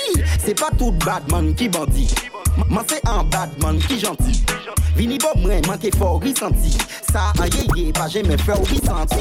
C'est 0.44 0.58
pas 0.58 0.70
tout 0.78 0.92
badman 0.92 1.54
qui 1.54 1.68
bandit. 1.68 2.14
Moi 2.68 2.84
c'est 2.88 3.06
un 3.08 3.24
badman 3.24 3.78
qui 3.78 3.98
gentil. 3.98 4.44
Vini 4.96 5.18
bon 5.18 5.40
moi 5.40 5.60
manque 5.66 5.94
fort 5.96 6.20
ressenti. 6.22 6.76
Ça 7.12 7.32
un 7.40 7.46
yéyé 7.46 7.92
pas 7.92 8.08
jamais 8.08 8.36
fait 8.38 8.52
au 8.52 8.62
ressenti. 8.62 9.16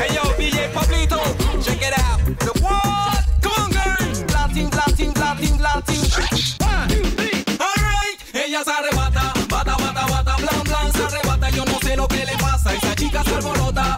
Hey 0.00 0.14
yo, 0.14 0.22
BJ 0.38 0.72
Pablito, 0.72 1.18
check 1.62 1.82
it 1.82 1.92
out. 1.98 2.20
The 2.38 2.52
what? 2.62 3.24
Come 3.42 3.52
on, 3.58 3.70
girl. 3.70 3.96
Latin, 4.32 4.70
Latin, 4.70 5.12
Latin, 5.20 5.58
Latin. 5.60 6.00
One, 6.64 6.88
two, 6.88 7.04
three. 7.16 7.44
Alright. 7.60 8.16
Ella 8.32 8.64
se 8.64 8.70
arrebata, 8.70 9.32
bata, 9.48 9.76
bata, 9.76 10.06
bata, 10.08 10.36
blan, 10.38 10.62
blan, 10.64 10.92
se 10.92 11.02
arrebata. 11.04 11.50
Yo 11.50 11.64
no 11.66 11.78
sé 11.80 11.96
lo 11.96 12.08
que 12.08 12.24
le 12.24 12.32
pasa. 12.38 12.74
Esa 12.74 12.94
chica 12.94 13.22
se 13.24 13.34
alborota, 13.34 13.96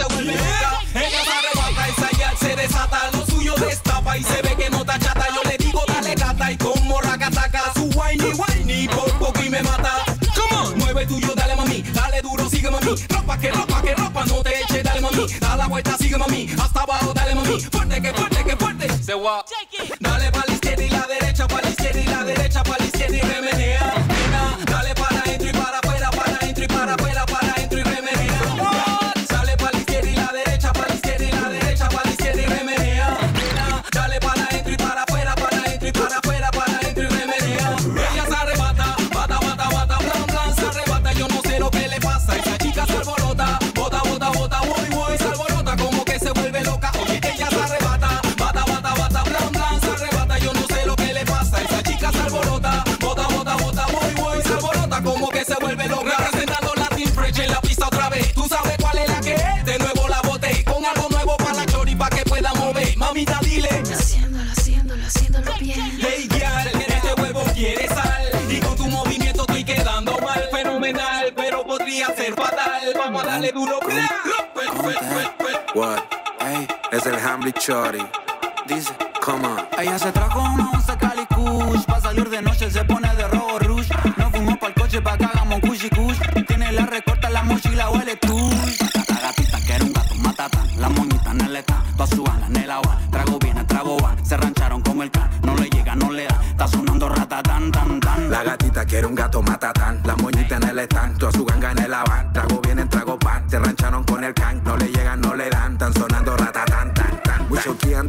se 0.00 0.14
vuelve 0.14 0.34
loca. 0.34 0.80
Ella 0.94 1.24
se 1.24 1.32
arrebata, 1.32 1.88
esa 1.88 2.18
ya 2.18 2.36
se 2.36 2.56
desata, 2.56 3.10
lo 3.12 3.26
suyo 3.26 3.54
destapa 3.54 4.16
y 4.16 4.24
se 4.24 4.42
ve 4.42 4.56
que 4.56 4.70
no 4.70 4.80
está 4.80 4.98
chata. 4.98 5.26
Yo 5.34 5.42
le 5.48 5.56
digo, 5.58 5.82
dale 5.86 6.14
gata 6.14 6.52
y 6.52 6.56
como 6.56 7.00
racataca, 7.00 7.72
su 7.74 7.84
whiny, 7.98 8.32
whiny, 8.34 8.88
por 8.88 9.12
poco 9.18 9.42
y 9.42 9.50
me 9.50 9.62
mata. 9.62 10.04
Come 10.34 10.60
on, 10.60 10.78
mueve 10.78 11.06
tuyo, 11.06 11.34
dale 11.34 11.54
mami, 11.56 11.82
dale 11.92 12.22
duro, 12.22 12.48
sigue 12.48 12.70
mami. 12.70 12.94
Ropa 13.08 13.38
que 13.38 13.50
ropa 13.50 13.82
que 13.82 13.94
ropa, 13.94 14.24
no 14.26 14.42
te 14.42 14.60
eche, 14.60 14.82
dale 14.82 15.00
mami. 15.00 15.26
Da 15.40 15.56
la 15.56 15.66
vuelta, 15.66 15.96
sigue 15.98 16.16
mami, 16.16 16.48
hasta 16.60 16.80
abajo, 16.80 17.12
dale 17.12 17.34
mami. 17.34 17.60
Fuerte 17.60 18.02
que 18.02 18.12
fuerte 18.14 18.44
que 18.44 18.56
fuerte. 18.56 19.02
Se 19.02 19.14
va. 19.14 19.44
Dale 19.80 19.98
pa' 19.99 19.99
Bambi 77.40 77.52
Chori. 77.58 78.06
Dice, 78.66 78.94
come. 79.18 79.48
Ella 79.78 79.98
se 79.98 80.12
trajo 80.12 80.40
una 80.40 80.68
onza 80.74 80.94
Cali 80.98 81.24
Kush. 81.24 81.86
Pa' 81.86 81.98
salir 81.98 82.28
de 82.28 82.42
noche 82.42 82.70
se 82.70 82.84
pone 82.84 83.08
de 83.16 83.26
robo 83.28 83.58
rush. 83.60 83.88
Nos 84.18 84.30
fuimos 84.30 84.58
pa'l 84.58 84.74
coche 84.74 85.00
pa' 85.00 85.16
que 85.16 85.24
hagamos 85.24 85.60
cushy 85.60 85.88
kush. 85.88 86.18
Tiene 86.46 86.70
la 86.72 86.84
recorta, 86.84 87.30
la 87.30 87.42
mochila 87.42 87.88
huele 87.88 88.16
tú. 88.16 88.36
La 89.08 89.20
gatita 89.22 89.58
que 89.66 89.72
era 89.72 89.84
un 89.84 89.92
gato 89.94 90.14
matata. 90.16 90.66
La 90.76 90.90
moñita 90.90 91.30
en 91.30 91.40
el 91.40 91.56
está. 91.56 91.82
Toda 91.96 92.06
su 92.08 92.26
ala 92.26 92.46
en 92.46 92.56
el 92.56 92.70
agua. 92.70 92.98
Trago 93.10 93.38
viene, 93.38 93.64
trago 93.64 93.96
va. 93.96 94.14
Se 94.22 94.36
rancharon 94.36 94.82
como 94.82 95.02
el 95.02 95.10
can. 95.10 95.30
No 95.42 95.54
le 95.54 95.70
llega, 95.70 95.96
no 95.96 96.12
le 96.12 96.26
da. 96.26 96.42
Está 96.50 96.68
sonando 96.68 97.08
ratatán, 97.08 97.72
tan, 97.72 98.00
tan. 98.00 98.30
La 98.30 98.42
gatita 98.42 98.84
que 98.84 98.98
era 98.98 99.06
un 99.06 99.14
gato 99.14 99.40
matatán. 99.40 100.02
La 100.04 100.14
moñita 100.16 100.56
en 100.56 100.64
el 100.64 100.78
stand. 100.80 101.16
Toda 101.16 101.32
su 101.32 101.46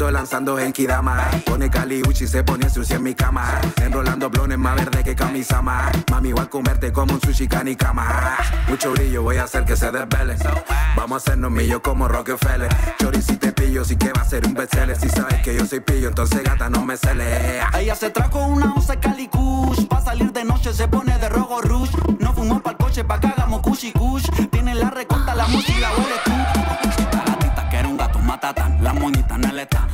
Choqueando, 0.02 0.12
lanzando 0.12 0.60
en 0.60 0.74
Kidama. 0.74 1.30
Pone 1.46 1.70
Cali 1.70 2.02
Uchi, 2.02 2.26
se 2.26 2.44
pone 2.44 2.70
sushi 2.70 2.94
en 2.94 3.04
mi 3.04 3.14
cama. 3.14 3.62
Enrolando 3.82 4.30
blones 4.30 4.58
más 4.58 4.76
verde 4.76 5.04
que 5.04 5.16
camisa 5.16 5.62
más. 5.62 5.92
Mami, 6.10 6.30
igual 6.30 6.50
comerte 6.50 6.92
como 6.92 7.14
un 7.14 7.22
sushi 7.22 7.48
cama. 7.48 8.38
Mucho 8.68 8.92
brillo, 8.94 9.22
voy 9.22 9.38
a 9.38 9.44
hacer 9.44 9.64
que 9.64 9.76
se 9.76 9.92
desvele. 9.92 10.38
Vamos 10.96 11.12
a 11.12 11.18
hacernos 11.18 11.52
millo 11.52 11.82
como 11.82 12.08
Rockefeller. 12.08 12.70
Chori 13.00 13.22
si 13.22 13.38
te 13.38 13.52
pillo, 13.52 13.86
sí 13.86 13.96
que 13.96 14.12
va 14.12 14.22
a 14.22 14.26
ser 14.26 14.46
un 14.48 14.54
bestseller. 14.56 15.00
Si 15.00 15.10
sabes 15.10 15.42
que 15.44 15.56
yo 15.56 15.66
soy 15.66 15.82
pillo, 15.82 16.08
entonces 16.08 16.44
gata 16.44 16.70
no 16.70 16.84
me 16.84 16.98
cele. 16.98 17.62
Ella 17.78 17.96
se 17.96 18.10
trajo 18.10 18.46
una 18.46 18.74
once 18.74 18.98
calicush. 18.98 19.88
Pa' 19.88 20.02
salir 20.02 20.32
de 20.32 20.44
noche 20.44 20.74
se 20.74 20.88
pone 20.88 21.18
de 21.20 21.30
rojo 21.30 21.62
rush. 21.62 21.92
No 22.20 22.34
fumó 22.34 22.60
pa'l 22.62 22.78
coche 22.78 23.04
pa' 23.04 23.20
que 23.20 23.28
hagamos 23.28 23.62
kush 23.62 23.92
kush. 23.94 24.26
Tiene 24.50 24.74
la 24.74 24.90
recorta, 24.90 25.36
la 25.36 25.48
música 25.48 25.92
huele 25.96 26.31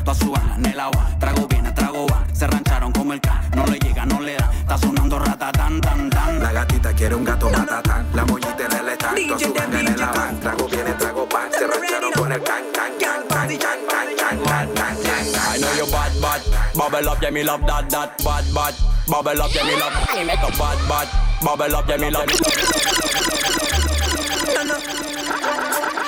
en 0.07 0.15
el 0.15 0.15
está, 0.15 0.15
toda 0.15 0.15
su 0.15 0.33
en 0.55 0.65
el 0.65 0.79
agua. 0.79 1.09
Trago 1.19 1.47
viene, 1.47 1.71
trago 1.71 2.07
va. 2.07 2.25
Se 2.33 2.47
rancharon 2.47 2.91
como 2.91 3.13
el 3.13 3.21
can. 3.21 3.41
No 3.55 3.65
le 3.65 3.77
llega, 3.79 4.05
no 4.05 4.19
le 4.21 4.35
da. 4.35 4.51
Está 4.59 4.77
sonando 4.77 5.19
ratatán, 5.19 5.81
tan, 5.81 6.09
tan. 6.09 6.41
La 6.41 6.51
gatita 6.51 6.93
quiere 6.93 7.15
un 7.15 7.23
gato 7.23 7.49
matatán. 7.49 8.07
La 8.13 8.25
moñita 8.25 8.65
en 8.65 8.71
el 8.73 8.89
está, 8.89 9.13
toda 9.15 9.39
su 9.39 9.53
ganga 9.53 9.79
en 9.79 9.87
el 9.87 10.01
agua. 10.01 10.31
Trago 10.41 10.67
viene, 10.67 10.93
trago 10.93 11.27
va. 11.33 11.49
Se 11.51 11.67
rancharon 11.67 12.11
con 12.13 12.31
el 12.31 12.41
can, 12.43 12.63
can, 12.73 12.91
can, 12.99 13.27
can, 13.27 13.47
can, 13.57 13.79
can, 13.87 14.15
can, 14.15 14.39
can, 14.43 14.73
can, 14.73 15.03
can. 15.03 15.25
I 15.49 15.57
know 15.59 15.73
you 15.75 15.85
bad, 15.91 16.21
bad. 16.21 16.41
Bubble 16.75 17.09
up, 17.09 17.21
yeah, 17.21 17.31
me 17.31 17.43
love 17.43 17.65
that, 17.67 17.89
that. 17.89 18.17
Bad, 18.23 18.53
bad. 18.53 18.75
Bubble 19.07 19.41
up, 19.41 19.53
yeah, 19.53 19.63
me 19.63 19.75
love. 19.75 19.93
Make 20.25 20.39
a 20.39 20.51
bad, 20.57 20.77
bad. 20.87 21.07
Bubble 21.43 21.75
up, 21.75 21.87
yeah, 21.87 21.97
me 21.97 22.09
love. 22.11 22.27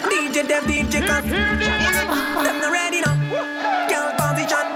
DJ 0.09 0.47
Dev, 0.47 0.63
DJ 0.63 1.05
Cut. 1.05 1.23
Them 1.23 2.59
not 2.61 2.71
ready 2.71 3.01
now. 3.01 3.18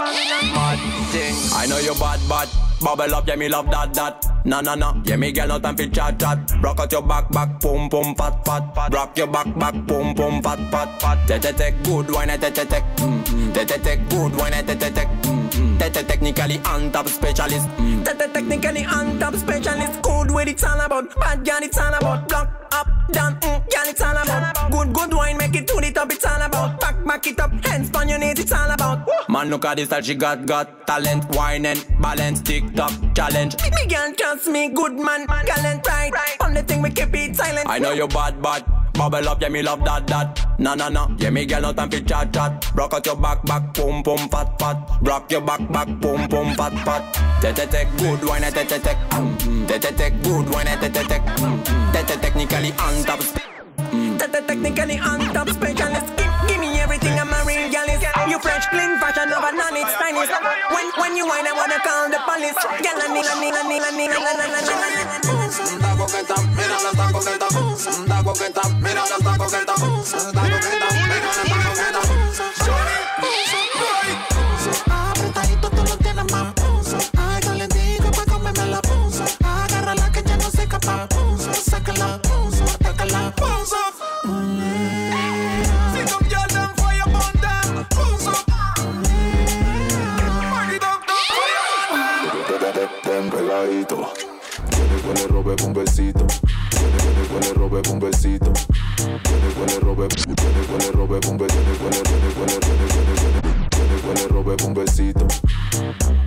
Bad 0.03 0.79
thing. 1.11 1.35
I 1.53 1.65
know 1.67 1.77
you 1.79 1.93
bad, 1.95 2.19
bad. 2.27 2.49
Bubble 2.81 3.15
up, 3.15 3.25
yeah, 3.27 3.35
me 3.35 3.47
love 3.47 3.69
that, 3.71 3.93
that. 3.93 4.25
No, 4.45 4.59
no, 4.59 4.75
no. 4.75 5.01
Yeah, 5.05 5.15
me 5.15 5.31
girl, 5.31 5.47
no 5.47 5.59
time 5.59 5.77
for 5.77 5.87
chat, 5.87 6.19
chat. 6.19 6.37
Rock 6.61 6.79
out 6.81 6.91
your 6.91 7.01
back, 7.01 7.29
back, 7.31 7.59
boom, 7.61 7.87
boom, 7.87 8.13
pat, 8.13 8.43
pat, 8.43 8.75
pat. 8.75 8.93
Rock 8.93 9.17
your 9.17 9.27
back, 9.27 9.57
back, 9.57 9.73
boom, 9.85 10.13
boom, 10.13 10.41
pat, 10.41 10.59
pat, 10.69 10.99
pat. 10.99 11.27
Te, 11.27 11.39
te, 11.39 11.53
te, 11.53 11.71
good 11.83 12.11
wine, 12.11 12.37
te, 12.37 12.51
te, 12.51 12.65
te. 12.65 12.81
Mm, 12.97 13.23
mm. 13.23 13.53
Te, 13.53 13.65
te, 13.65 13.79
te, 13.79 13.95
good 14.09 14.35
wine, 14.35 14.61
te, 14.65 14.75
te, 14.75 14.91
te. 14.91 15.05
Mm, 15.05 15.49
Te, 15.83 15.89
te, 15.89 16.03
technically 16.03 16.59
on 16.59 16.91
top 16.93 17.09
specialist. 17.09 17.67
Te, 18.05 18.13
te, 18.13 18.27
technically 18.31 18.85
on 18.85 19.19
top 19.19 19.35
specialist. 19.35 20.01
Good 20.01 20.31
with 20.31 20.47
it's 20.47 20.63
all 20.63 20.79
about. 20.79 21.13
Bad 21.19 21.43
girl, 21.43 21.59
it's 21.61 21.77
all 21.77 21.93
about. 21.93 22.29
Block 22.29 22.69
up, 22.71 22.87
down, 23.11 23.35
mm, 23.41 23.59
girl, 23.69 23.87
it's 23.87 24.01
all 24.01 24.15
about. 24.15 24.71
Good, 24.71 24.93
good 24.93 25.13
wine, 25.13 25.37
make 25.37 25.57
it 25.57 25.67
to 25.67 25.81
the 25.81 25.91
top, 25.91 26.09
it's 26.13 26.25
all 26.25 26.41
about. 26.41 26.79
Back, 26.79 27.03
back 27.05 27.27
it 27.27 27.37
up, 27.37 27.51
hands 27.65 27.91
on 27.97 28.07
your 28.07 28.17
knees, 28.17 28.39
it's 28.39 28.53
all 28.53 28.71
about. 28.71 29.09
Man, 29.27 29.49
look 29.49 29.65
at 29.65 29.75
this, 29.75 29.89
that 29.89 30.05
she 30.05 30.15
got, 30.15 30.45
got 30.45 30.87
talent, 30.87 31.25
wine 31.35 31.65
and 31.65 31.85
balance, 31.99 32.41
TikTok 32.41 32.93
challenge. 33.13 33.57
Me 33.61 33.85
girl, 33.85 34.13
trust 34.13 34.47
me, 34.47 34.69
good 34.69 34.93
man, 34.93 35.25
man. 35.25 35.45
gallant 35.45 35.85
right. 35.85 36.37
Only 36.39 36.61
thing 36.61 36.81
we 36.81 36.91
keep 36.91 37.13
it 37.13 37.35
silent. 37.35 37.67
I 37.67 37.79
know 37.79 37.91
you 37.91 38.07
bad, 38.07 38.41
bad. 38.41 38.63
Bubble 38.93 39.27
up, 39.27 39.41
yeah, 39.41 39.49
me 39.49 39.63
love 39.63 39.83
that, 39.85 40.05
that. 40.07 40.59
No, 40.59 40.75
no, 40.75 40.87
no. 40.87 41.13
Yeah, 41.17 41.31
me 41.31 41.45
girl, 41.45 41.61
no 41.61 41.73
time 41.73 41.89
for 41.89 41.99
chat, 41.99 42.31
chat. 42.31 42.71
Rock 42.75 42.93
out 42.93 43.05
your 43.05 43.15
back, 43.15 43.43
back, 43.43 43.73
boom, 43.73 44.03
boom, 44.03 44.29
fat, 44.29 44.59
fat. 44.59 44.77
Rock 45.01 45.31
your 45.31 45.41
back, 45.41 45.67
back, 45.73 45.89
boom, 45.99 46.27
boom, 46.29 46.53
fat, 46.53 46.73
fat. 46.85 47.03
Te, 47.41 47.51
te, 47.51 47.65
te, 47.67 47.85
good 47.97 48.21
wine, 48.23 48.49
te, 48.51 48.63
te, 48.63 48.79
te. 48.79 48.93
Te, 49.67 49.79
te, 49.79 49.91
te, 49.91 50.09
good 50.21 50.47
wine, 50.53 50.77
te, 50.77 50.89
te, 50.89 51.03
te. 51.03 51.17
Te, 51.91 52.03
te, 52.05 52.15
technically 52.21 52.71
on 52.77 53.03
top. 53.03 53.19
Te, 54.19 54.27
te, 54.29 54.39
technically 54.45 54.99
on 54.99 55.19
top 55.33 55.49
specialist. 55.49 56.07
Give, 56.47 56.59
me 56.61 56.79
everything, 56.79 57.17
I'm 57.19 57.33
a 57.33 57.43
real 57.45 57.71
gal. 57.73 57.87
You 58.29 58.39
fresh, 58.39 58.67
clean, 58.69 58.97
fashion 59.01 59.33
over 59.33 59.51
none, 59.51 59.75
it's 59.75 59.93
Chinese. 59.97 60.29
When, 60.69 60.87
when 61.01 61.17
you 61.17 61.25
wine, 61.25 61.47
I 61.47 61.53
wanna 61.57 61.79
call 61.81 62.07
the 62.07 62.19
police. 62.23 62.55
Gal, 62.85 63.01
I 63.01 63.09
need, 63.11 63.25
I 63.25 63.33
need, 63.41 63.53
I 63.53 63.67
need, 63.67 63.81
I 63.81 63.91
need, 63.97 64.13
I 64.13 64.21
need, 64.21 64.93
Está 67.93 68.23
coqueta, 68.23 68.61
mírala, 68.79 69.23
pose 83.35 83.73
up. 83.73 83.93
Robe 104.43 104.55
robe 104.65 104.85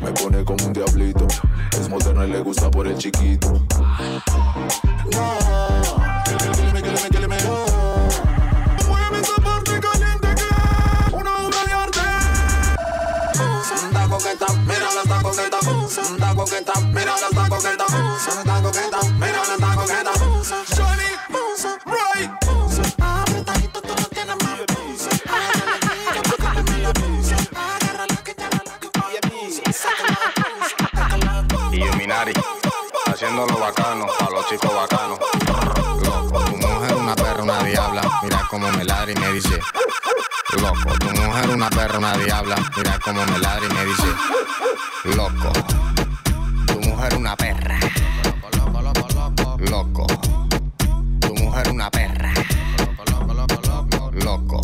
Me 0.03 0.13
pone 0.13 0.45
como 0.45 0.65
un 0.67 0.73
diablito. 0.73 1.27
Es 1.73 1.89
y 1.89 2.31
le 2.31 2.41
gusta 2.41 2.71
por 2.71 2.87
el 2.87 2.97
chiquito. 2.97 3.53
No 5.13 6.16
métele, 7.03 7.03
métele 7.03 7.29
mejor. 7.29 7.67
Mueve 8.89 9.23
que 9.23 9.33
coqueta, 14.09 14.47
mira 14.67 14.89
la 14.95 15.03
está 15.03 15.23
coqueta. 15.23 15.59
Santa 15.89 16.35
coqueta, 16.35 16.73
mira 16.93 17.15
la 17.17 17.29
coqueta. 17.49 17.85
La 18.45 18.61
right. 21.87 22.31
Apretadito 22.99 23.81
haciéndolo 33.07 33.59
bacano, 33.59 34.07
a 34.19 34.31
los 34.31 34.47
chicos 34.47 34.75
bacanos. 34.75 35.36
Cómo 38.59 38.73
me 38.73 38.85
ladra 38.85 39.13
y 39.13 39.15
me 39.17 39.33
dice. 39.33 39.61
Loco, 40.63 40.99
tu 40.99 41.11
mujer 41.11 41.51
una 41.51 41.69
perra, 41.69 41.99
una 41.99 42.17
diabla, 42.17 42.57
mira 42.75 42.99
cómo 43.05 43.23
me 43.27 43.39
ladra 43.39 43.67
y 43.67 43.75
me 43.75 43.85
dice. 43.85 44.09
Loco, 45.15 45.53
tu 46.67 46.81
mujer 46.81 47.17
una 47.17 47.37
perra. 47.37 47.79
Loco, 49.59 50.07
tu 51.21 51.35
mujer 51.35 51.69
una 51.71 51.91
perra. 51.91 52.33
Loco, 53.11 53.35
loco, 53.35 54.11
loco, 54.25 54.61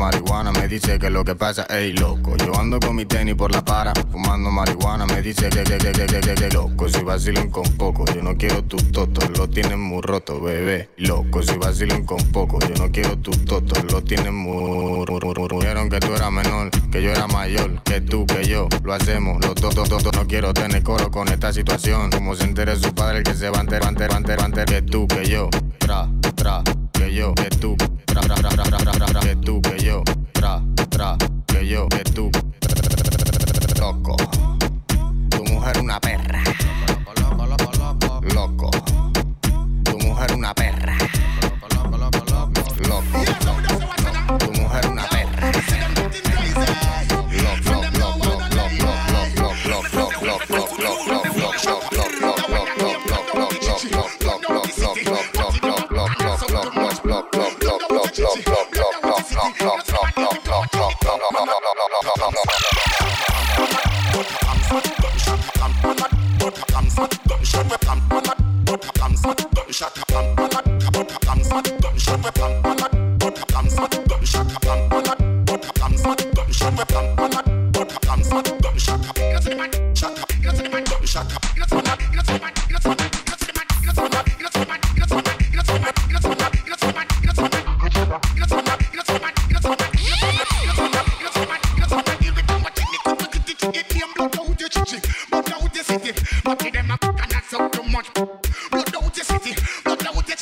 marihuana, 0.00 0.50
me 0.50 0.66
dice 0.66 0.98
que 0.98 1.10
lo 1.10 1.22
que 1.22 1.34
pasa, 1.34 1.66
ey 1.68 1.92
loco. 1.92 2.34
Yo 2.38 2.58
ando 2.58 2.80
con 2.80 2.96
mi 2.96 3.04
tenis 3.04 3.34
por 3.34 3.52
la 3.52 3.62
para, 3.62 3.92
fumando 4.10 4.50
marihuana, 4.50 5.04
me 5.04 5.20
dice 5.20 5.50
que 5.50 5.62
que 5.62 5.76
que 5.76 5.92
que 5.92 6.34
que 6.34 6.48
loco. 6.48 6.88
Si 6.88 7.02
vacilan 7.02 7.50
con 7.50 7.64
poco, 7.76 8.06
yo 8.06 8.22
no 8.22 8.34
quiero 8.34 8.64
tus 8.64 8.90
totos, 8.90 9.28
lo 9.38 9.46
tienen 9.48 9.78
muy 9.78 10.00
roto, 10.00 10.40
bebé. 10.40 10.88
Loco, 10.96 11.42
si 11.42 11.54
vacilan 11.56 12.06
con 12.06 12.18
poco, 12.32 12.58
yo 12.60 12.74
no 12.82 12.90
quiero 12.90 13.18
tus 13.18 13.44
totos, 13.44 13.84
lo 13.92 14.02
tienen 14.02 14.34
muy 14.34 15.04
Dijeron 15.60 15.90
que 15.90 16.00
tú 16.00 16.14
eras 16.14 16.32
menor, 16.32 16.70
que 16.90 17.02
yo 17.02 17.10
era 17.10 17.26
mayor, 17.26 17.82
que 17.82 18.00
tú, 18.00 18.24
que 18.24 18.46
yo, 18.48 18.68
lo 18.82 18.94
hacemos, 18.94 19.44
los 19.44 19.54
dos. 19.54 19.76
No 20.14 20.26
quiero 20.26 20.54
tener 20.54 20.82
coro 20.82 21.10
con 21.10 21.28
esta 21.28 21.52
situación, 21.52 22.10
como 22.10 22.34
se 22.34 22.44
entere 22.44 22.74
su 22.76 22.94
padre, 22.94 23.22
que 23.22 23.34
se 23.34 23.50
va 23.50 23.58
a 23.58 23.60
enterar, 23.60 23.94
que 24.66 24.82
tú, 24.82 25.06
que 25.06 25.28
yo, 25.28 25.50
tra, 25.78 26.08
tra, 26.34 26.62
que 26.92 27.14
yo, 27.14 27.34
que 27.34 27.50
tú, 27.50 27.76
tra, 28.10 28.20
tra, 28.22 28.34
tra, 28.34 28.50
tra, 28.64 29.06
tra, 29.06 29.20
que 29.20 29.36
tú, 29.36 29.60
que 29.62 29.78
yo, 29.78 30.02
tra, 30.32 30.60
tra, 30.88 31.16
que 31.46 31.66
yo, 31.66 31.88
que 31.88 32.02
tú. 32.12 32.30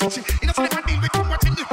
relationship. 0.00 0.42
You 0.42 0.46
know, 0.46 0.52
so 0.52 0.62
they 0.62 0.68
want 0.72 0.86
deal 0.86 1.00
with 1.00 1.12
too 1.12 1.24
much 1.24 1.46
in 1.46 1.54
the 1.54 1.64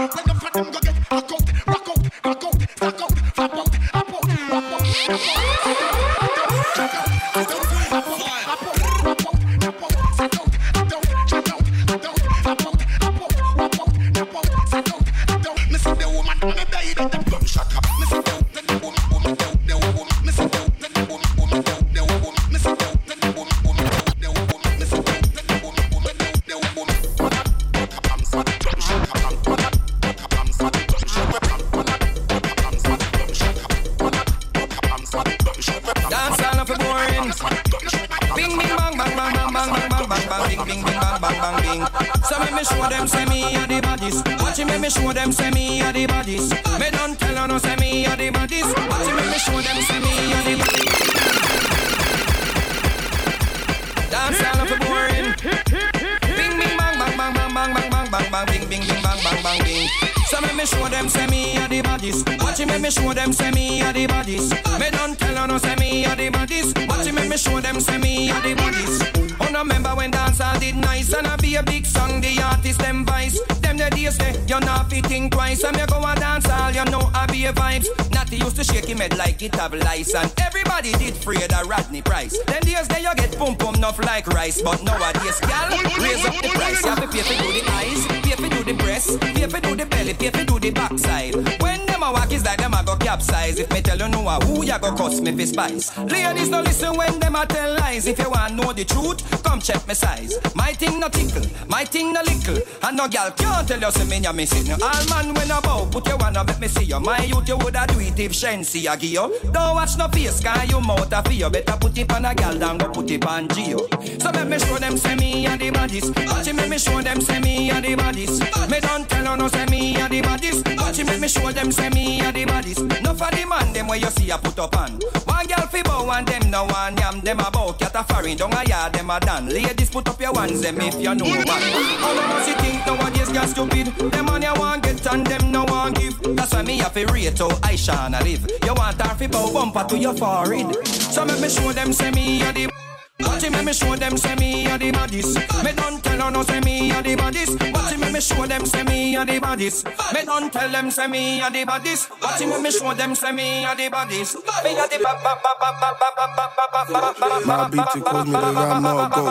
it 79.45 79.55
have 79.55 79.73
license. 79.73 80.33
Everybody 80.39 80.91
did 80.93 81.15
afraid 81.15 81.53
of 81.53 81.67
Rodney 81.67 82.01
Price. 82.01 82.37
Then 82.45 82.61
days 82.61 82.87
there 82.87 82.99
you 82.99 83.13
get 83.15 83.37
pump 83.37 83.59
pump 83.59 83.77
enough 83.77 83.99
like 83.99 84.27
rice, 84.27 84.61
but 84.61 84.83
nowadays, 84.83 85.39
gal, 85.41 85.69
raise 85.69 86.25
up 86.25 86.35
the 86.41 86.49
price. 86.49 86.83
You 86.83 86.89
have 86.89 87.01
to 87.01 87.07
pay 87.07 87.21
for 87.21 87.43
do 87.43 87.51
the 87.53 87.63
eyes, 87.71 88.07
pay 88.07 88.35
for 88.35 88.49
do 88.49 88.63
the 88.63 88.73
breast, 88.73 89.21
pay 89.21 89.47
for 89.47 89.61
do 89.61 89.75
the 89.75 89.85
belly, 89.85 90.13
pay 90.13 90.31
for 90.31 90.43
do 90.43 90.59
the 90.59 90.71
backside. 90.71 91.35
When 91.61 91.85
them 91.85 92.03
a 92.03 92.11
walk 92.11 92.31
is 92.31 92.43
like 92.43 92.59
them 92.59 92.73
a 92.73 92.83
go 92.83 92.95
capsize. 92.97 93.59
If 93.59 93.71
me 93.71 93.81
tell 93.81 93.97
you 93.97 94.09
no, 94.09 94.21
who 94.41 94.63
ya 94.65 94.79
go 94.79 94.95
cost 94.95 95.21
me 95.21 95.31
for 95.31 95.45
spice? 95.45 95.95
Ladies 95.97 96.49
no 96.49 96.61
listen 96.61 96.97
when 96.97 97.19
them 97.19 97.35
a 97.35 97.45
tell 97.45 97.75
lies. 97.75 98.07
If 98.07 98.19
you 98.19 98.29
want 98.29 98.55
know 98.55 98.73
the 98.73 98.83
truth, 98.83 99.43
come 99.43 99.59
check 99.59 99.87
me 99.87 99.93
size. 99.93 100.39
My 100.55 100.73
thing 100.73 100.99
no 100.99 101.09
tickle, 101.09 101.45
my 101.67 101.85
thing 101.85 102.13
no 102.13 102.21
lickle, 102.21 102.59
and 102.85 102.97
no 102.97 103.07
gal 103.07 103.31
can't 103.31 103.67
tell 103.67 103.79
you 103.79 103.91
say 103.91 104.05
me 104.05 104.19
ya 104.23 104.31
missing. 104.31 104.71
All 104.71 105.05
man 105.09 105.33
when 105.33 105.51
I 105.51 105.59
bow, 105.59 105.87
put 105.91 106.07
you 106.07 106.17
wanna 106.17 106.43
make 106.43 106.59
me 106.59 106.67
see 106.67 106.83
you. 106.83 106.99
My 106.99 107.17
youth 107.23 107.47
you 107.47 107.57
woulda 107.57 107.85
do 107.87 107.99
it 107.99 108.19
if 108.19 108.31
Shensi 108.31 108.91
a 108.91 108.97
give. 108.97 109.51
Don't 109.51 109.75
watch 109.75 109.97
no 109.97 110.07
face, 110.09 110.39
cause 110.43 110.69
you 110.69 110.79
mouth 110.81 111.11
a 111.11 111.23
fear. 111.23 111.49
Better 111.49 111.77
put 111.77 111.97
it 111.97 112.11
on 112.11 112.25
a 112.25 112.35
gal 112.35 112.53
than 112.53 112.77
go 112.77 112.89
put 112.89 113.09
it 113.09 113.25
on 113.25 113.47
Geo. 113.49 113.79
So 114.19 114.29
let 114.31 114.47
me 114.47 114.59
show 114.59 114.75
them 114.77 114.97
say 114.97 115.15
me 115.15 115.47
and 115.47 115.59
the 115.59 115.71
bodies. 115.71 116.11
Watch 116.27 116.53
me, 116.53 116.69
me 116.69 116.77
show 116.77 117.01
them 117.01 117.21
say 117.21 117.39
me 117.39 117.71
and 117.71 117.85
the 117.85 117.95
bodies. 117.95 118.39
Me 118.39 118.79
don't 118.79 119.09
tell 119.09 119.31
you 119.31 119.37
no 119.37 119.47
say 119.47 119.65
me 119.65 119.95
and 119.95 120.13
the 120.13 120.21
bodies. 120.21 120.63
Watch 120.77 121.03
me, 121.03 121.17
me 121.17 121.27
show 121.27 121.51
them 121.51 121.71
say 121.71 121.89
me 121.89 122.19
and 122.21 122.35
the 122.35 122.45
bodies. 122.45 122.79
No 123.01 123.13
for 123.13 123.31
the 123.31 123.45
man 123.47 123.73
them 123.73 123.87
where 123.87 123.97
you 123.97 124.09
see 124.11 124.29
a 124.29 124.37
put 124.37 124.59
up 124.59 124.77
on. 124.77 124.99
One 125.25 125.47
gal 125.47 125.67
fi 125.67 125.81
bow 125.81 126.09
and 126.11 126.27
them 126.27 126.51
no 126.51 126.65
one 126.65 126.97
yam. 126.97 127.21
Them 127.21 127.39
a 127.39 127.49
bow 127.49 127.73
cat 127.73 127.95
a 127.95 128.03
foreign. 128.03 128.37
Don't 128.37 128.53
a 128.53 128.63
yard 128.67 128.93
them 128.93 129.09
a 129.09 129.19
done. 129.19 129.49
Ladies 129.49 129.89
put 129.89 130.07
up 130.07 130.21
your 130.21 130.33
ones 130.33 130.61
them 130.61 130.79
if 130.81 130.95
you 130.95 131.15
know 131.15 131.25
what. 131.25 131.49
All 131.49 132.19
us 132.19 132.47
you 132.47 132.74
nowadays 132.85 133.29
got 133.29 133.49
stupid. 133.49 133.87
Them 134.11 134.29
on 134.29 134.41
you 134.41 134.53
want 134.55 134.83
get 134.83 135.05
and 135.07 135.25
them 135.25 135.51
no 135.51 135.63
want 135.65 135.95
give. 135.99 136.19
That's 136.35 136.53
why 136.53 136.63
me 136.63 136.77
have 136.79 136.93
to 136.93 137.05
rate 137.07 137.39
how 137.39 137.49
I 137.63 137.75
shall 137.75 138.09
live. 138.09 138.47
You 138.63 138.73
want 138.73 139.01
her 139.01 139.15
fi 139.15 139.27
bow 139.27 139.51
bumper 139.53 139.83
to 139.89 139.97
your 139.97 140.15
forehead. 140.15 140.85
So 140.85 141.25
make 141.25 141.39
me 141.39 141.49
show 141.49 141.71
them 141.71 141.93
say 141.93 142.11
me 142.11 142.41
a 142.41 142.51
the 142.51 142.84
Watch 143.19 143.49
me, 143.49 143.63
me 143.63 143.73
show 143.73 143.95
them 143.95 144.17
say 144.17 144.35
me 144.35 144.65
a 144.67 144.77
the 144.77 144.91
baddest. 144.91 145.37
Me 145.63 145.71
don't 145.71 146.03
tell 146.03 146.19
her 146.19 146.31
no 146.31 146.43
say 146.43 146.59
me 146.59 146.91
a 146.91 147.01
the 147.01 147.15
baddest. 147.15 147.61
Watch 147.73 147.97
me, 147.97 148.11
me 148.11 148.19
show 148.19 148.45
them 148.45 148.65
say 148.65 148.83
me 148.83 149.15
a 149.15 149.25
the 149.25 149.39
baddest. 149.39 149.85
Me 150.13 150.25
don't 150.25 150.51
tell 150.51 150.69
them 150.69 150.91
say 150.91 151.07
me 151.07 151.41
a 151.41 151.49
the 151.49 151.63
baddest. 151.65 152.09
Watch 152.21 152.41
me, 152.41 152.61
me 152.61 152.71
show 152.71 152.93
them 152.93 153.15
say 153.15 153.31
me 153.31 153.63
a 153.63 153.73
the 153.75 153.89
baddest. 153.89 154.35
Me 154.35 154.71
a 154.77 154.87
the 154.87 154.99
ba 155.01 155.15
ba 155.23 155.39
ba 155.41 155.51
ba 155.59 155.71
ba 155.79 155.95
ba 155.99 156.11
ba 156.17 156.25
ba 156.35 156.45
ba 156.55 156.91
ba 156.91 157.13
ba 157.19 157.45
My 157.45 157.69
beat 157.69 158.03
calls 158.03 158.25
me 158.25 158.31
the 158.31 158.51
Ramo 158.51 159.09
go. 159.09 159.23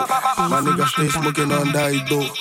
My 0.49 0.61
nigga 0.65 0.85
stay 0.87 1.09
smoking 1.09 1.51
on 1.51 1.71
that 1.71 2.07
dope. 2.09 2.33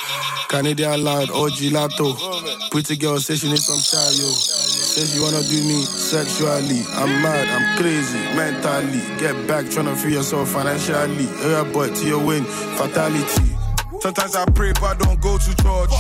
Canadian 0.49 1.05
loud, 1.05 1.31
OG 1.31 1.73
Lato. 1.75 2.71
Pretty 2.71 2.97
girl 2.97 3.19
say 3.19 3.37
she 3.37 3.49
need 3.51 3.59
some 3.59 3.81
child, 3.81 4.17
yo. 4.17 4.84
Says 4.95 5.13
you 5.17 5.23
wanna 5.23 5.43
do 5.43 5.61
me 5.65 5.83
sexually. 5.83 6.87
I'm 6.95 7.21
mad, 7.21 7.49
I'm 7.49 7.77
crazy, 7.77 8.17
mentally. 8.37 9.03
Get 9.19 9.35
back, 9.49 9.65
tryna 9.65 9.97
free 9.97 10.13
yourself 10.13 10.51
financially. 10.51 11.25
Yeah, 11.43 11.65
boy, 11.65 11.93
to 11.93 12.07
your 12.07 12.25
win, 12.25 12.45
fatality. 12.79 13.57
Sometimes 13.99 14.37
I 14.37 14.45
pray, 14.53 14.73
but 14.75 14.85
I 14.85 14.95
don't 14.95 15.21
go 15.21 15.37
to 15.37 15.57
church. 15.57 15.91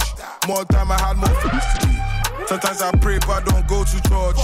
More 0.46 0.64
time 0.66 0.92
I 0.92 1.00
had 1.00 1.16
more. 1.16 2.46
Sometimes 2.46 2.82
I 2.82 2.92
pray, 2.98 3.18
but 3.18 3.30
I 3.30 3.40
don't 3.40 3.66
go 3.66 3.82
to 3.82 3.96
church. 4.06 4.38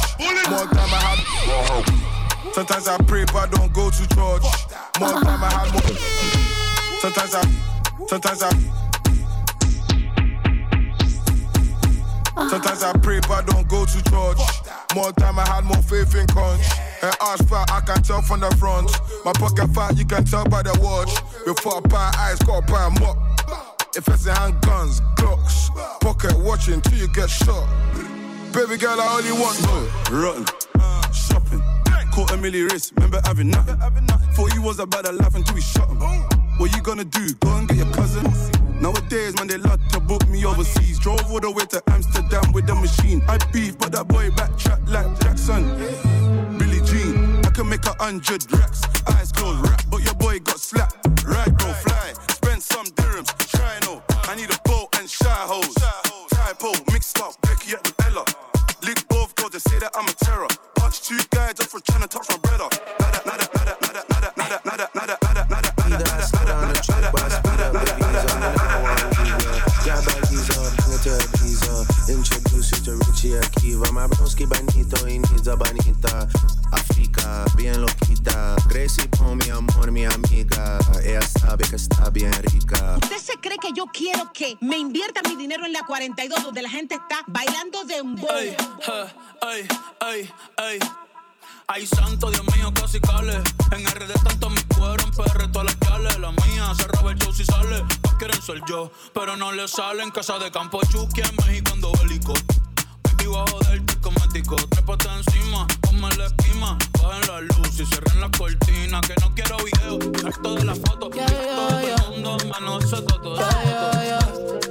More 0.50 0.66
time 0.66 0.94
I 0.94 0.98
had. 0.98 2.52
Sometimes 2.52 2.88
I 2.88 2.98
pray, 3.04 3.24
but 3.26 3.36
I 3.36 3.46
don't 3.46 3.72
go 3.72 3.88
to 3.88 4.02
church. 4.08 4.42
More 4.98 5.12
time 5.22 5.44
I 5.44 5.50
had 5.52 5.70
more. 5.70 6.98
Sometimes 6.98 7.34
I. 7.36 8.06
Sometimes 8.08 8.42
I. 8.42 8.89
Sometimes 12.48 12.82
I 12.82 12.92
pray, 12.98 13.20
but 13.20 13.30
I 13.30 13.42
don't 13.42 13.68
go 13.68 13.84
to 13.84 14.02
church. 14.04 14.38
More 14.94 15.12
time 15.12 15.38
I 15.38 15.46
had 15.46 15.64
more 15.64 15.82
faith 15.82 16.14
in 16.14 16.26
conch. 16.28 16.66
Her 17.00 17.12
ass 17.20 17.42
fat, 17.42 17.70
I 17.70 17.80
can 17.80 18.02
tell 18.02 18.22
from 18.22 18.40
the 18.40 18.50
front. 18.56 18.90
My 19.24 19.32
pocket 19.32 19.68
fat, 19.74 19.96
you 19.96 20.04
can 20.04 20.24
tell 20.24 20.44
by 20.44 20.62
the 20.62 20.76
watch. 20.82 21.14
Before 21.44 21.76
I 21.76 21.80
buy 21.80 22.14
eyes, 22.18 22.38
got 22.40 22.66
buy 22.66 22.86
a 22.86 22.90
mop. 23.00 23.16
If 23.96 24.06
it's 24.08 24.26
a 24.26 24.32
handguns, 24.32 25.00
Glocks, 25.16 25.70
pocket 26.00 26.38
watching 26.38 26.80
till 26.80 26.98
you 26.98 27.08
get 27.08 27.28
shot. 27.28 27.68
Baby 28.52 28.76
girl, 28.78 29.00
I 29.00 29.18
only 29.18 29.32
want 29.32 29.60
no 29.62 30.18
rotten. 30.18 30.46
Shopping, 31.12 31.62
caught 32.12 32.32
a 32.32 32.34
milli 32.34 32.68
wrist, 32.70 32.92
remember 32.96 33.20
having 33.24 33.50
nothing. 33.50 33.76
Thought 34.34 34.54
you 34.54 34.62
was 34.62 34.78
about 34.78 35.04
the 35.04 35.12
life 35.12 35.34
until 35.34 35.54
we 35.54 35.60
shot 35.60 35.88
him. 35.88 35.98
What 36.58 36.74
you 36.74 36.82
gonna 36.82 37.04
do? 37.04 37.34
Go 37.34 37.56
and 37.56 37.68
get 37.68 37.78
your 37.78 37.92
cousin. 37.92 38.69
Nowadays, 38.80 39.36
man, 39.36 39.46
they 39.48 39.58
love 39.58 39.80
to 39.88 40.00
book 40.00 40.26
me 40.28 40.44
overseas. 40.46 40.98
Drove 40.98 41.30
all 41.30 41.40
the 41.40 41.50
way 41.50 41.64
to 41.66 41.82
Amsterdam 41.88 42.50
with 42.52 42.66
the 42.66 42.74
machine. 42.74 43.22
I 43.28 43.36
beef, 43.52 43.78
but 43.78 43.92
that 43.92 44.08
boy 44.08 44.30
backtrack 44.30 44.88
like 44.88 45.20
Jackson. 45.20 45.64
Billie 46.58 46.80
Jean, 46.86 47.44
I 47.44 47.50
can 47.50 47.68
make 47.68 47.84
a 47.84 47.94
hundred 48.02 48.50
racks. 48.52 48.80
Eyes 49.08 49.32
closed, 49.32 49.68
rap, 49.68 49.79
yo, 98.70 98.90
pero 99.12 99.36
no 99.36 99.52
le 99.52 99.66
salen. 99.66 100.10
Casa 100.10 100.38
de 100.38 100.50
campo 100.50 100.80
Chucky 100.90 101.22
en 101.22 101.36
México 101.44 101.72
ando 101.72 101.92
bélico. 102.00 102.32
Vivo 103.18 103.38
a 103.40 103.46
joderte 103.50 103.98
cosmético. 104.00 104.56
Trépate 104.70 105.08
encima, 105.08 105.66
ponme 105.80 106.08
la 106.16 106.26
esquima. 106.26 106.78
Bajen 107.02 107.26
la 107.28 107.40
luz 107.40 107.80
y 107.80 107.84
cierren 107.84 108.20
la 108.20 108.30
cortina. 108.30 109.00
Que 109.00 109.14
no 109.20 109.34
quiero 109.34 109.56
video, 109.58 109.98
esto 110.28 110.54
de 110.54 110.64
la 110.64 110.74
foto. 110.74 111.10
Yeah, 111.10 111.26
todo 111.26 111.80
el 111.80 112.10
mundo, 112.10 112.36
menos 112.44 112.84
ese 112.84 113.02
toto. 113.02 113.36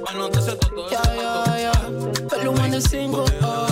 Menos 0.06 0.36
ese 0.36 0.56
toto. 0.56 0.88
Yeah, 0.90 1.14
yeah, 1.14 1.58
yeah. 1.58 2.50
When 2.50 2.70
the 2.70 2.80
single, 2.80 3.28
oh, 3.42 3.69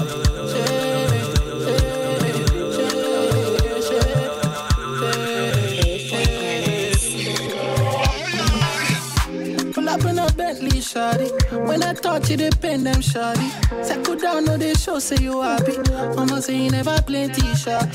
They 12.36 12.50
pen 12.50 12.84
them, 12.84 13.00
shawty. 13.00 13.48
Settle 13.82 14.16
down, 14.16 14.44
no 14.44 14.58
they 14.58 14.74
show, 14.74 14.98
say 14.98 15.16
you 15.20 15.40
happy. 15.40 15.78
Mama 16.14 16.42
say 16.42 16.56
you 16.64 16.70
never 16.70 17.00
play 17.02 17.28
T-shirt. 17.28 17.88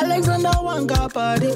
Alexander 0.00 0.50
one 0.62 0.86
got 0.86 1.12
body. 1.12 1.52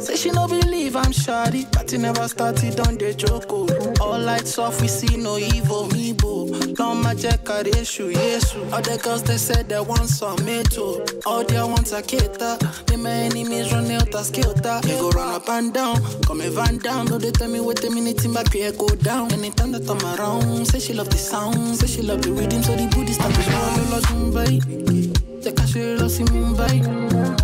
Say 0.00 0.16
she 0.16 0.30
no 0.32 0.48
believe 0.48 0.96
I'm 0.96 1.12
shawty. 1.12 1.70
But 1.72 1.92
you 1.92 1.98
never 1.98 2.26
started 2.26 2.80
on 2.80 2.98
the 2.98 3.14
joke. 3.14 3.46
oh. 3.50 3.94
All 4.00 4.18
lights 4.18 4.58
off, 4.58 4.80
we 4.80 4.88
see 4.88 5.16
no 5.16 5.38
evil. 5.38 5.86
Me 5.88 6.12
boo. 6.12 6.50
Don't 6.74 7.02
magic 7.02 7.48
issue, 7.78 8.08
yes. 8.08 8.52
Oh. 8.56 8.74
All 8.74 8.82
the 8.82 8.98
girls 9.02 9.22
they 9.22 9.38
said 9.38 9.68
they 9.68 9.80
want 9.80 10.08
some 10.08 10.44
me 10.44 10.64
too. 10.64 11.04
All 11.24 11.44
they 11.44 11.62
want 11.62 11.92
a 11.92 12.02
cater. 12.02 12.58
They 12.86 12.96
my 12.96 13.10
enemies 13.10 13.72
run 13.72 13.90
out 13.92 14.12
a 14.14 14.24
skater. 14.24 14.80
You 14.84 14.98
go 14.98 15.10
run 15.10 15.34
up 15.34 15.48
and 15.48 15.72
down. 15.72 16.02
Come 16.22 16.40
a 16.40 16.50
van 16.50 16.78
down. 16.78 17.06
No, 17.06 17.18
they 17.18 17.30
tell 17.30 17.48
me 17.48 17.60
what 17.60 17.80
the 17.80 17.90
minute 17.90 18.24
in 18.24 18.34
here 18.52 18.72
go 18.72 18.88
down. 18.88 19.32
Anytime 19.32 19.72
that 19.72 19.88
I'm 19.88 20.18
around, 20.18 20.66
say 20.66 20.80
she 20.80 20.92
love 20.92 21.08
the 21.08 21.16
sound. 21.16 21.35
Say 21.36 21.86
she 21.86 22.00
love 22.02 22.22
the 22.22 22.32
rhythm, 22.32 22.62
so 22.62 22.74
the 22.74 22.86
booty 22.96 23.12
start 23.12 23.34
to 23.34 23.42
show. 23.42 23.52
Lola 23.76 24.00
Zumbai. 24.08 24.56
Jẹ́ 25.44 25.52
ká 25.56 25.64
ṣeré 25.72 25.92
lọ 26.00 26.08
sí 26.08 26.22
Mumbai. 26.32 26.76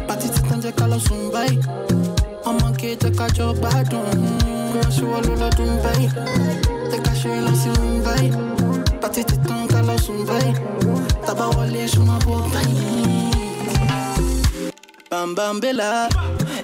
Pàtí 0.09 0.28
títàn 0.34 0.59
jẹ́ 0.64 0.72
ká 0.78 0.84
lọ 0.93 0.99
sùn 1.07 1.22
báyìí. 1.34 1.59
Ọmọ 2.49 2.66
ké 2.80 2.88
jẹ́ 3.03 3.12
ká 3.18 3.26
jọ 3.36 3.47
gbádùn. 3.61 4.09
Girl, 4.72 4.90
ṣé 4.97 5.05
wọ́n 5.11 5.22
ló 5.28 5.34
lọ́dún 5.43 5.72
báyìí? 5.84 6.09
Jẹ́ 6.90 7.01
ká 7.05 7.12
ṣeré 7.20 7.40
lọ 7.47 7.53
sí 7.62 7.68
Mumbai. 7.80 8.24
Pàtí 9.03 9.20
títàn 9.28 9.62
ká 9.72 9.80
lọ 9.88 9.95
sùn 10.05 10.20
báyìí. 10.28 10.53
Tàbá 11.26 11.47
wọlé 11.57 11.82
ṣùgbọ́n 11.93 12.43
báyìí. 12.55 12.76
Bam 15.11 15.34
bam 15.36 15.61
bella, 15.61 16.09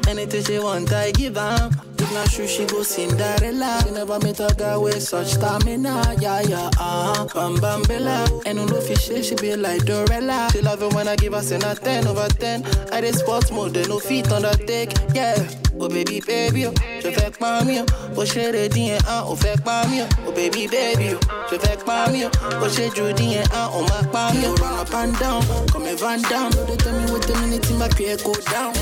anything 0.09 0.43
she 0.47 0.59
want 0.59 0.91
I 0.93 1.13
give 1.13 1.37
am. 1.37 1.69
If 2.09 2.15
not 2.15 2.31
true 2.31 2.47
she 2.47 2.65
go 2.65 2.83
Cinderella. 2.83 3.83
She 3.85 3.91
never 3.91 4.19
met 4.21 4.41
a 4.41 4.49
guy 4.57 4.79
with 4.79 5.03
such 5.03 5.35
stamina. 5.35 6.17
Yeah 6.19 6.41
yeah 6.41 6.71
ah. 6.79 7.13
Uh-huh. 7.13 7.27
Bam 7.35 7.61
bam 7.61 7.83
bella, 7.83 8.25
and 8.47 8.57
no 8.57 8.81
fish 8.81 9.11
she 9.27 9.35
be 9.35 9.55
like 9.55 9.83
Dorella. 9.83 10.51
She 10.51 10.63
love 10.63 10.83
it 10.83 10.95
when 10.95 11.07
I 11.07 11.17
give 11.17 11.35
her 11.35 11.43
ten 11.43 11.63
a 11.65 11.75
ten 11.75 12.07
over 12.07 12.29
ten. 12.29 12.65
I 12.93 13.03
dey 13.03 13.13
sports 13.13 13.51
mode, 13.51 13.75
they 13.75 13.87
no 13.87 13.99
feet 13.99 14.33
undertake. 14.33 14.95
Yeah. 15.15 15.37
Oh 15.79 15.89
baby 15.89 16.21
baby, 16.27 16.67
oh, 16.67 16.75
je 17.03 17.11
fais 17.11 17.31
pas 17.39 17.63
mieux. 17.63 17.85
Oh 18.17 18.25
chérie 18.25 18.71
dis 18.71 18.91
un, 19.07 19.25
on 19.27 19.37
fait 19.37 19.63
pas 19.63 19.87
mieux. 19.89 20.09
Oh 20.27 20.33
baby 20.33 20.67
baby, 20.67 21.11
oh, 21.13 21.21
je 21.53 21.59
fais 21.59 21.77
pas 21.85 22.09
mieux. 22.09 22.31
Oh 22.43 22.69
chérie 22.71 23.13
dis 23.15 23.37
un, 23.37 23.71
on 23.75 23.83
m'a 23.83 24.03
pas 24.11 24.33
mieux. 24.33 24.49
Run 24.63 24.81
up 24.81 24.95
and 24.95 25.13
down, 25.21 25.43
comme 25.71 25.85
van 25.99 26.23
down. 26.23 26.51
They 26.67 26.77
tell 26.79 26.99
me 26.99 27.13
what 27.13 27.21
the 27.27 27.35
minute 27.43 27.71
in 27.71 27.79
my 27.79 27.89
go 28.25 28.33
down. 28.51 28.73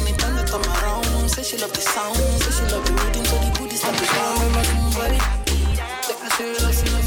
That 0.47 0.55
I'm 0.55 0.63
around, 0.83 1.29
say 1.31 1.43
she 1.43 1.57
love 1.59 1.73
the 1.73 1.81
sound, 1.81 2.17
say 2.17 2.51
she 2.51 2.63
love 2.73 2.85
the 2.87 2.93
rhythm, 2.93 3.25
so 3.25 3.37
the 3.39 3.59
booty 3.59 3.77
start 3.77 3.97
to 3.97 4.05
shout. 4.05 4.39
I'm 4.39 4.53
like 4.53 4.67
somebody, 4.67 5.19
take 6.03 6.23
a 6.23 6.31
serious, 6.31 6.63
like 6.63 6.75
somebody. 6.75 7.07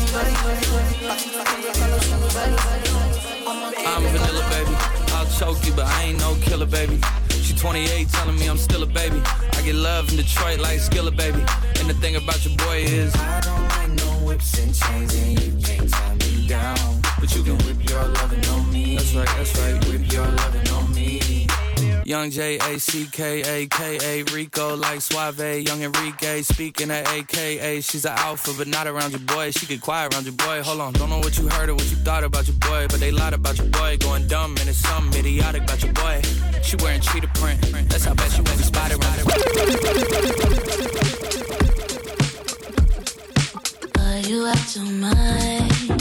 I'm 3.85 4.03
vanilla, 4.03 4.43
baby. 4.49 4.75
I'll 5.13 5.25
choke 5.27 5.65
you, 5.65 5.73
but 5.73 5.85
I 5.85 6.03
ain't 6.03 6.19
no 6.19 6.35
killer, 6.41 6.65
baby. 6.65 6.99
She 7.29 7.53
28, 7.55 8.09
telling 8.09 8.37
me 8.37 8.47
I'm 8.47 8.57
still 8.57 8.83
a 8.83 8.85
baby. 8.85 9.21
I 9.53 9.61
get 9.61 9.75
love 9.75 10.09
in 10.09 10.17
Detroit 10.17 10.59
like 10.59 10.79
Skilla, 10.79 11.15
baby. 11.15 11.43
And 11.79 11.89
the 11.89 11.95
thing 11.95 12.15
about 12.15 12.43
your 12.45 12.55
boy 12.57 12.83
is 12.83 13.15
I 13.15 13.39
don't 13.41 13.67
like 13.69 13.89
no 14.03 14.25
whips 14.25 14.57
and 14.59 14.73
chains, 14.73 15.15
and 15.15 15.39
you 15.39 15.51
can't 15.63 15.89
tie 15.89 16.15
me 16.15 16.47
down. 16.47 17.01
But 17.19 17.35
you 17.35 17.43
can 17.43 17.57
whip 17.65 17.89
your 17.89 18.03
loving 18.03 18.45
on 18.47 18.71
me. 18.71 18.95
That's 18.95 19.13
right, 19.13 19.27
that's 19.37 19.57
right. 19.59 19.85
Whip 19.87 20.11
your 20.11 20.27
loving 20.27 20.69
on 20.69 20.93
me. 20.93 21.38
Young 22.09 22.31
J 22.31 22.57
A 22.57 22.79
C 22.79 23.05
K 23.05 23.41
A 23.41 23.67
K 23.67 23.99
A 24.01 24.23
Rico 24.33 24.75
like 24.75 24.99
Suave, 24.99 25.61
Young 25.61 25.83
Enrique 25.83 26.41
speaking 26.41 26.89
at 26.89 27.07
AKA. 27.07 27.81
She's 27.81 28.03
an 28.03 28.13
alpha, 28.17 28.51
but 28.57 28.67
not 28.67 28.87
around 28.87 29.11
your 29.11 29.19
boy. 29.19 29.51
She 29.51 29.67
get 29.67 29.79
quiet 29.79 30.11
around 30.11 30.23
your 30.23 30.33
boy. 30.33 30.63
Hold 30.63 30.81
on, 30.81 30.93
don't 30.93 31.11
know 31.11 31.19
what 31.19 31.37
you 31.37 31.47
heard 31.49 31.69
or 31.69 31.75
what 31.75 31.87
you 31.91 31.97
thought 31.97 32.23
about 32.23 32.47
your 32.47 32.57
boy, 32.57 32.87
but 32.89 32.99
they 32.99 33.11
lied 33.11 33.33
about 33.33 33.59
your 33.59 33.67
boy. 33.67 33.95
Going 33.99 34.25
dumb 34.25 34.57
and 34.59 34.67
it's 34.67 34.79
something 34.79 35.19
idiotic 35.19 35.61
about 35.61 35.83
your 35.83 35.93
boy. 35.93 36.19
She 36.63 36.77
wearing 36.77 37.01
cheetah 37.01 37.27
print. 37.35 37.61
That's 37.89 38.05
how 38.05 38.15
bad 38.15 38.31
she 38.31 38.41
be 38.41 38.49
spotted 38.57 38.97
around. 39.03 39.19
Are 43.99 44.19
you 44.27 44.47
out 44.47 44.75
your 44.75 44.85
mind? 44.85 45.98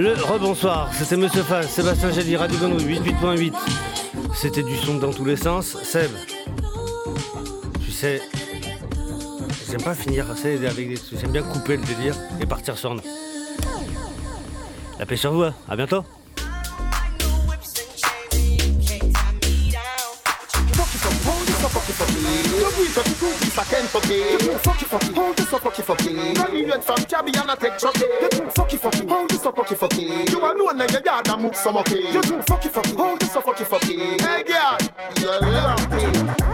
Le 0.00 0.14
rebonsoir, 0.14 0.88
c'était 0.94 1.16
Monsieur 1.16 1.42
Fall, 1.42 1.64
Sébastien 1.64 2.10
Gelli, 2.10 2.34
Radio 2.34 2.58
Grenouille 2.58 3.00
88.8. 3.00 3.52
C'était 4.34 4.62
du 4.62 4.76
son 4.76 4.94
dans 4.96 5.12
tous 5.12 5.26
les 5.26 5.36
sens. 5.36 5.76
Seb, 5.82 6.10
tu 7.84 7.92
sais, 7.92 8.22
j'aime 9.70 9.82
pas 9.82 9.94
finir, 9.94 10.26
sais, 10.36 10.66
avec 10.66 10.88
des... 10.88 10.98
j'aime 11.20 11.32
bien 11.32 11.42
couper 11.42 11.76
le 11.76 11.84
délire 11.84 12.14
et 12.40 12.46
partir 12.46 12.78
sur 12.78 12.94
nous. 12.94 13.02
La 14.98 15.04
paix 15.04 15.16
sur 15.16 15.32
vous, 15.32 15.42
hein. 15.42 15.54
à 15.68 15.76
bientôt. 15.76 16.02
You, 23.82 23.88
fuck 23.88 24.08
you. 24.08 24.14
You 24.14 24.20
breathe 24.20 24.20
up 24.20 24.20
the 24.20 24.20
two 24.20 24.20
piece. 24.20 24.32
You 24.32 24.38
do 24.38 24.58
fucky 24.58 24.86
fucky. 24.86 25.14
Hold 25.14 25.36
this 25.36 25.52
up 25.52 25.62
fucky 25.62 25.82
fucky. 25.82 26.70
Red 26.70 26.84
from 26.84 27.04
Cabby 27.04 27.32
and 27.38 27.50
I 27.50 27.54
take 27.54 27.78
chucky. 27.78 28.00
You 28.00 28.28
do 28.28 28.40
fucky 28.50 28.78
fucky. 28.78 29.08
Hold 29.08 29.30
this 29.30 29.46
up 29.46 29.56
fucky 29.56 29.76
fucky. 29.76 30.30
You 30.30 30.38
alone 30.38 30.78
like 30.78 30.92
your 30.92 31.02
yard 31.02 31.28
and 31.28 31.42
move 31.42 31.56
some 31.56 31.76
okay. 31.78 32.12
You 32.12 32.22
do 32.22 32.38
fucky 32.42 32.68
fucky. 32.68 32.96
Hold 32.96 33.20
this 33.20 33.36
up 33.36 33.44
fucky 33.44 33.64
fucky. 33.64 34.20
Hey 34.20 34.42
girl, 34.44 34.76
you're 35.20 35.40
lumpy. 35.40 36.02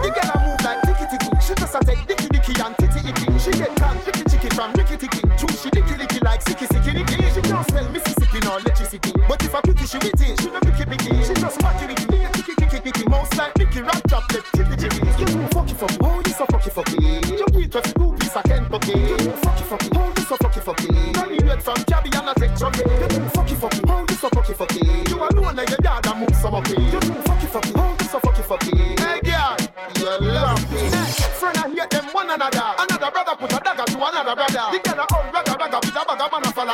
You 0.03 0.11
gotta 0.13 0.39
move 0.45 0.61
like 0.63 0.81
ticky 0.83 1.05
ticky. 1.11 1.29
She 1.41 1.53
just 1.55 1.75
a 1.75 1.79
take 1.85 2.07
dicky 2.07 2.27
dicky 2.27 2.53
and 2.61 2.75
titty 2.77 3.09
icky. 3.09 3.39
She 3.39 3.51
get 3.51 3.75
can 3.75 3.97
chicky 4.05 4.23
chicky 4.29 4.49
from 4.55 4.71
ricky 4.73 4.97
ticky. 4.97 5.21
True, 5.37 5.55
she 5.57 5.69
dicky 5.69 5.97
dicky 5.97 6.19
like 6.19 6.43
sicky 6.43 6.67
sicky 6.67 6.93
dicky. 6.93 7.17
She 7.33 7.41
can't 7.41 7.67
smell 7.67 7.89
Mississippi 7.89 8.39
nor 8.43 8.59
electricity. 8.59 9.13
But 9.27 9.43
if 9.43 9.55
I 9.55 9.61
picky, 9.61 9.85
she 9.85 9.97
with 9.97 10.21
it. 10.21 10.39
She 10.41 10.47
no 10.47 10.59
picky 10.59 10.85
picky. 10.85 11.11
She 11.23 11.33
just 11.33 11.59
wacky 11.59 11.87
wicky. 11.87 12.05
Ticky 12.05 12.53
ticky 12.55 12.79
ticky. 12.79 13.09
Mouse 13.09 13.33
like 13.37 13.57
Mickey 13.57 13.81
Rat 13.81 14.01
Top 14.07 14.23
Lip. 14.31 14.45
Chicky 14.55 14.75
chicky. 14.77 15.01
You 15.19 15.25
do 15.25 15.37
fucky 15.51 15.75
fucky. 15.75 15.97
Oh, 16.01 16.21
you 16.25 16.26
so 16.26 16.26
fucky. 16.77 17.37
You 17.37 17.45
beat 17.47 17.73
with 17.73 17.93
two 17.93 18.13
piece 18.19 18.35
of 18.35 18.43
Kentucky. 18.43 18.91
You 18.91 19.33
fucky 19.41 19.63
fucky. 19.69 19.89
Oh, 19.97 20.13
you 20.15 20.23
so 20.23 20.35
fucky 20.37 20.61
fucky. 20.61 21.15
Run 21.17 21.29
me 21.31 21.39
red 21.39 21.63
from 21.63 21.77
Cabby 21.89 22.09
and 22.13 22.29
I 22.29 22.33
take 22.37 22.55
chucky. 22.55 22.83
You 22.85 23.07
do 23.07 23.19
fucky 23.33 23.55
fucky. 23.57 23.81
Oh, 23.87 24.05
you 24.07 24.15
so 24.15 24.29
fucky 24.29 24.53
fucky. 24.53 25.09
You 25.09 25.17
alone 25.17 25.55
like 25.55 25.69
your 25.69 25.79
yard 25.83 26.05
and 26.05 26.19
move 26.19 26.35
some 26.35 26.55
okay. 26.55 26.77
You 26.77 26.99
do 26.99 27.13
fucky 27.25 27.47
fucky. 27.49 27.71
Oh, 27.75 27.95
you 27.99 28.07
so 28.07 28.19
fucky 28.19 28.43
fucky. 28.45 28.99
Hey 28.99 29.19
girl, 29.25 29.57
you're 29.97 30.21
lumpy. 30.21 30.89
Friend, 31.39 31.57
I 31.57 31.69
hear 31.73 31.87
them 31.89 32.05
one 32.11 32.29
another. 32.29 32.69
Another 32.77 33.11
brother 33.11 33.35
put 33.39 33.53
a 33.53 33.59
dagger 33.63 33.85
to 33.85 33.97
another 33.97 34.35
brother. 34.35 34.65
The 34.71 34.79
girl 34.85 35.01
a 35.01 35.05
old 35.17 35.33
ragga 35.33 35.53
ragga 35.57 35.79
with 35.81 35.97
a 35.97 36.03
bag 36.05 36.21
of 36.21 36.31
man 36.31 36.45
a 36.45 36.51
fall 36.53 36.69